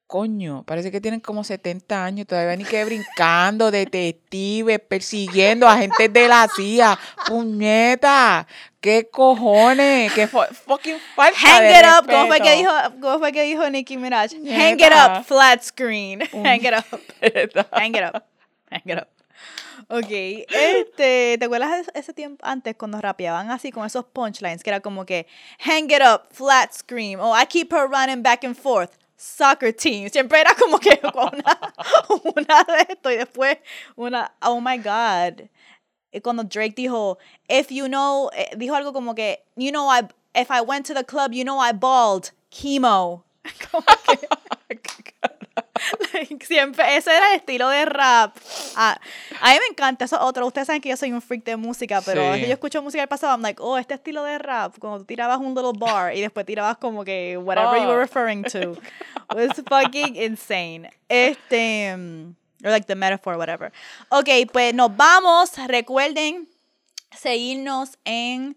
Coño, 0.07 0.65
parece 0.65 0.93
que 0.93 1.01
tienen 1.01 1.19
como 1.21 1.43
70 1.45 2.05
años. 2.05 2.27
Todavía 2.27 2.55
ni 2.57 2.65
que 2.65 2.85
brincando, 2.85 3.71
detectives, 3.71 4.79
persiguiendo 4.79 5.67
a 5.67 5.79
gente 5.79 6.09
de 6.11 6.29
la 6.29 6.47
CIA. 6.55 6.99
Puñeta. 7.27 8.47
¿Qué 8.81 9.09
cojones? 9.11 10.13
¿Qué 10.13 10.27
fu- 10.29 10.43
fucking 10.67 10.99
falta 11.17 11.39
Hang 11.41 11.63
de 11.63 11.71
it 11.71 11.87
up, 11.87 12.07
¿cómo 12.07 12.27
fue 12.27 12.41
que 12.41 12.53
dijo, 12.57 12.71
cómo 13.01 13.19
fue 13.19 13.33
que 13.33 13.43
dijo 13.45 13.69
Nicki 13.71 13.97
Minaj? 13.97 14.33
Hang 14.47 14.79
it 14.79 14.93
up, 14.93 15.25
flat 15.25 15.63
screen. 15.63 16.21
Hang 16.33 16.61
it 16.63 16.75
up, 16.75 17.01
hang 17.73 17.95
it 17.97 18.07
up, 18.15 18.23
hang 18.71 18.83
it 18.85 18.99
up. 18.99 19.09
Ok, 19.89 20.11
este, 20.11 21.37
¿te 21.39 21.45
acuerdas 21.45 21.87
de 21.87 22.01
ese 22.01 22.13
tiempo 22.13 22.45
antes 22.47 22.75
cuando 22.77 23.01
rapeaban 23.01 23.51
así 23.51 23.71
con 23.71 23.85
esos 23.85 24.05
punchlines? 24.05 24.63
Que 24.63 24.71
era 24.71 24.81
como 24.81 25.05
que, 25.05 25.27
hang 25.61 25.91
it 25.91 26.01
up, 26.03 26.23
flat 26.31 26.73
scream, 26.73 27.21
oh, 27.21 27.35
I 27.35 27.47
keep 27.47 27.73
her 27.73 27.89
running 27.89 28.23
back 28.23 28.45
and 28.45 28.57
forth, 28.57 28.93
soccer 29.17 29.73
team. 29.75 30.09
Siempre 30.09 30.41
era 30.41 30.55
como 30.55 30.79
que 30.79 31.01
una, 31.15 31.75
una 32.37 32.65
de 32.65 32.87
esto 32.89 33.11
y 33.11 33.17
después 33.17 33.59
una, 33.97 34.33
oh 34.43 34.61
my 34.61 34.79
God. 34.79 35.49
Y 36.13 36.21
cuando 36.21 36.45
Drake 36.45 36.75
dijo, 36.77 37.19
if 37.49 37.71
you 37.71 37.89
know, 37.89 38.31
eh, 38.35 38.55
dijo 38.57 38.75
algo 38.75 38.93
como 38.93 39.15
que, 39.15 39.45
you 39.57 39.71
know, 39.71 39.91
I, 39.91 40.09
if 40.35 40.51
I 40.51 40.61
went 40.61 40.87
to 40.87 40.95
the 40.95 41.05
club, 41.05 41.33
you 41.33 41.45
know 41.45 41.59
I 41.59 41.73
balled, 41.73 42.31
chemo. 42.51 43.25
Como 43.71 43.85
que, 44.07 44.29
like, 46.13 46.45
siempre, 46.47 46.97
ese 46.97 47.11
era 47.11 47.31
el 47.31 47.37
estilo 47.41 47.69
de 47.69 47.85
rap. 47.85 48.37
Ah, 48.77 48.99
a 49.41 49.53
mí 49.53 49.59
me 49.61 49.67
encanta, 49.71 50.05
eso 50.05 50.17
es 50.17 50.23
otro. 50.23 50.47
Ustedes 50.47 50.67
saben 50.67 50.81
que 50.81 50.89
yo 50.89 50.97
soy 50.97 51.13
un 51.13 51.21
freak 51.21 51.45
de 51.45 51.57
música, 51.57 52.01
pero 52.05 52.35
Sí. 52.35 52.43
yo 52.43 52.53
escucho 52.53 52.83
música 52.83 53.03
del 53.03 53.09
pasado, 53.09 53.33
I'm 53.35 53.43
like, 53.43 53.61
oh, 53.63 53.77
este 53.79 53.95
estilo 53.95 54.23
de 54.25 54.39
rap, 54.39 54.75
cuando 54.79 54.99
tú 55.01 55.05
tirabas 55.05 55.39
un 55.39 55.55
little 55.55 55.73
bar 55.79 56.15
y 56.17 56.21
después 56.21 56.47
tirabas 56.47 56.77
como 56.79 57.05
que 57.05 57.37
whatever 57.39 57.81
you 57.81 57.87
were 57.89 57.97
Oh. 57.97 58.01
referring 58.01 58.45
to, 58.45 58.77
was 59.35 59.51
fucking 59.69 60.17
insane. 60.17 60.91
Este, 61.09 61.95
mm, 61.97 62.35
or 62.65 62.71
like 62.71 62.87
the 62.87 62.95
metaphor, 62.95 63.37
whatever. 63.37 63.73
Ok, 64.11 64.29
pues 64.53 64.73
nos 64.75 64.97
vamos. 64.97 65.51
Recuerden 65.67 66.49
seguirnos 67.17 67.99
en 68.05 68.57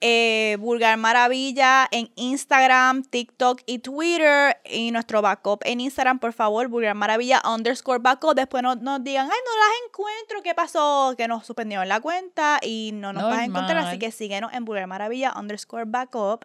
eh, 0.00 0.56
Vulgar 0.60 0.96
Maravilla 0.98 1.88
en 1.90 2.10
Instagram, 2.16 3.04
TikTok 3.04 3.62
y 3.66 3.78
Twitter. 3.78 4.56
Y 4.64 4.90
nuestro 4.90 5.22
backup 5.22 5.60
en 5.64 5.80
Instagram, 5.80 6.18
por 6.18 6.32
favor, 6.32 6.68
Vulgar 6.68 6.94
Maravilla 6.94 7.42
underscore 7.44 8.00
backup. 8.00 8.34
Después 8.34 8.62
no 8.62 8.74
nos 8.74 9.02
digan, 9.02 9.26
ay, 9.26 9.38
no 9.44 9.58
las 9.58 9.74
encuentro, 9.86 10.42
¿qué 10.42 10.54
pasó? 10.54 11.14
Que 11.16 11.28
nos 11.28 11.46
suspendieron 11.46 11.88
la 11.88 12.00
cuenta 12.00 12.58
y 12.62 12.90
no 12.94 13.12
nos 13.12 13.24
vas 13.24 13.38
a 13.38 13.44
encontrar. 13.44 13.78
Así 13.78 13.98
que 13.98 14.10
síguenos 14.10 14.52
en 14.52 14.64
Vulgar 14.64 14.86
Maravilla 14.86 15.32
underscore 15.36 15.84
backup. 15.86 16.44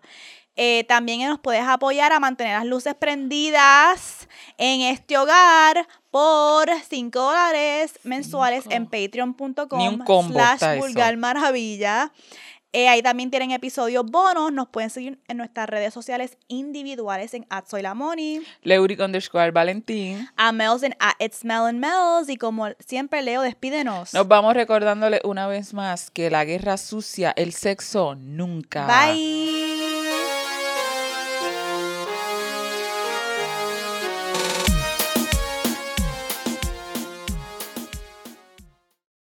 Eh, 0.62 0.84
también 0.90 1.26
nos 1.30 1.40
puedes 1.40 1.64
apoyar 1.64 2.12
a 2.12 2.20
mantener 2.20 2.58
las 2.58 2.66
luces 2.66 2.94
prendidas 2.94 4.28
en 4.58 4.82
este 4.82 5.18
hogar 5.18 5.88
por 6.12 6.70
5 6.90 7.18
dólares 7.18 7.98
mensuales 8.04 8.66
en 8.70 8.86
patreon.com 8.86 9.98
slash 10.28 10.80
vulgar 10.80 11.16
maravilla. 11.16 12.12
Eh, 12.72 12.88
ahí 12.88 13.02
también 13.02 13.32
tienen 13.32 13.52
episodios 13.52 14.06
bonos. 14.06 14.52
Nos 14.52 14.68
pueden 14.70 14.90
seguir 14.90 15.20
en 15.28 15.38
nuestras 15.38 15.68
redes 15.68 15.94
sociales 15.94 16.38
individuales 16.48 17.34
en 17.34 17.48
@soylamoni, 17.68 18.42
Leuric 18.62 19.00
underscore 19.00 19.52
Valentín. 19.52 20.28
a 20.36 20.52
Mels 20.52 20.84
en 20.84 20.96
at 21.00 21.16
It's 21.20 21.44
Mel 21.44 21.66
and 21.66 21.80
Mels. 21.80 22.30
Y 22.30 22.38
como 22.38 22.68
siempre, 22.80 23.22
Leo, 23.22 23.42
despídenos. 23.42 24.14
Nos 24.14 24.28
vamos 24.28 24.54
recordándole 24.54 25.20
una 25.24 25.48
vez 25.48 25.74
más 25.74 26.12
que 26.12 26.30
la 26.30 26.46
guerra 26.46 26.78
sucia, 26.78 27.34
el 27.36 27.54
sexo, 27.54 28.16
nunca. 28.16 28.86
Bye. 28.86 29.69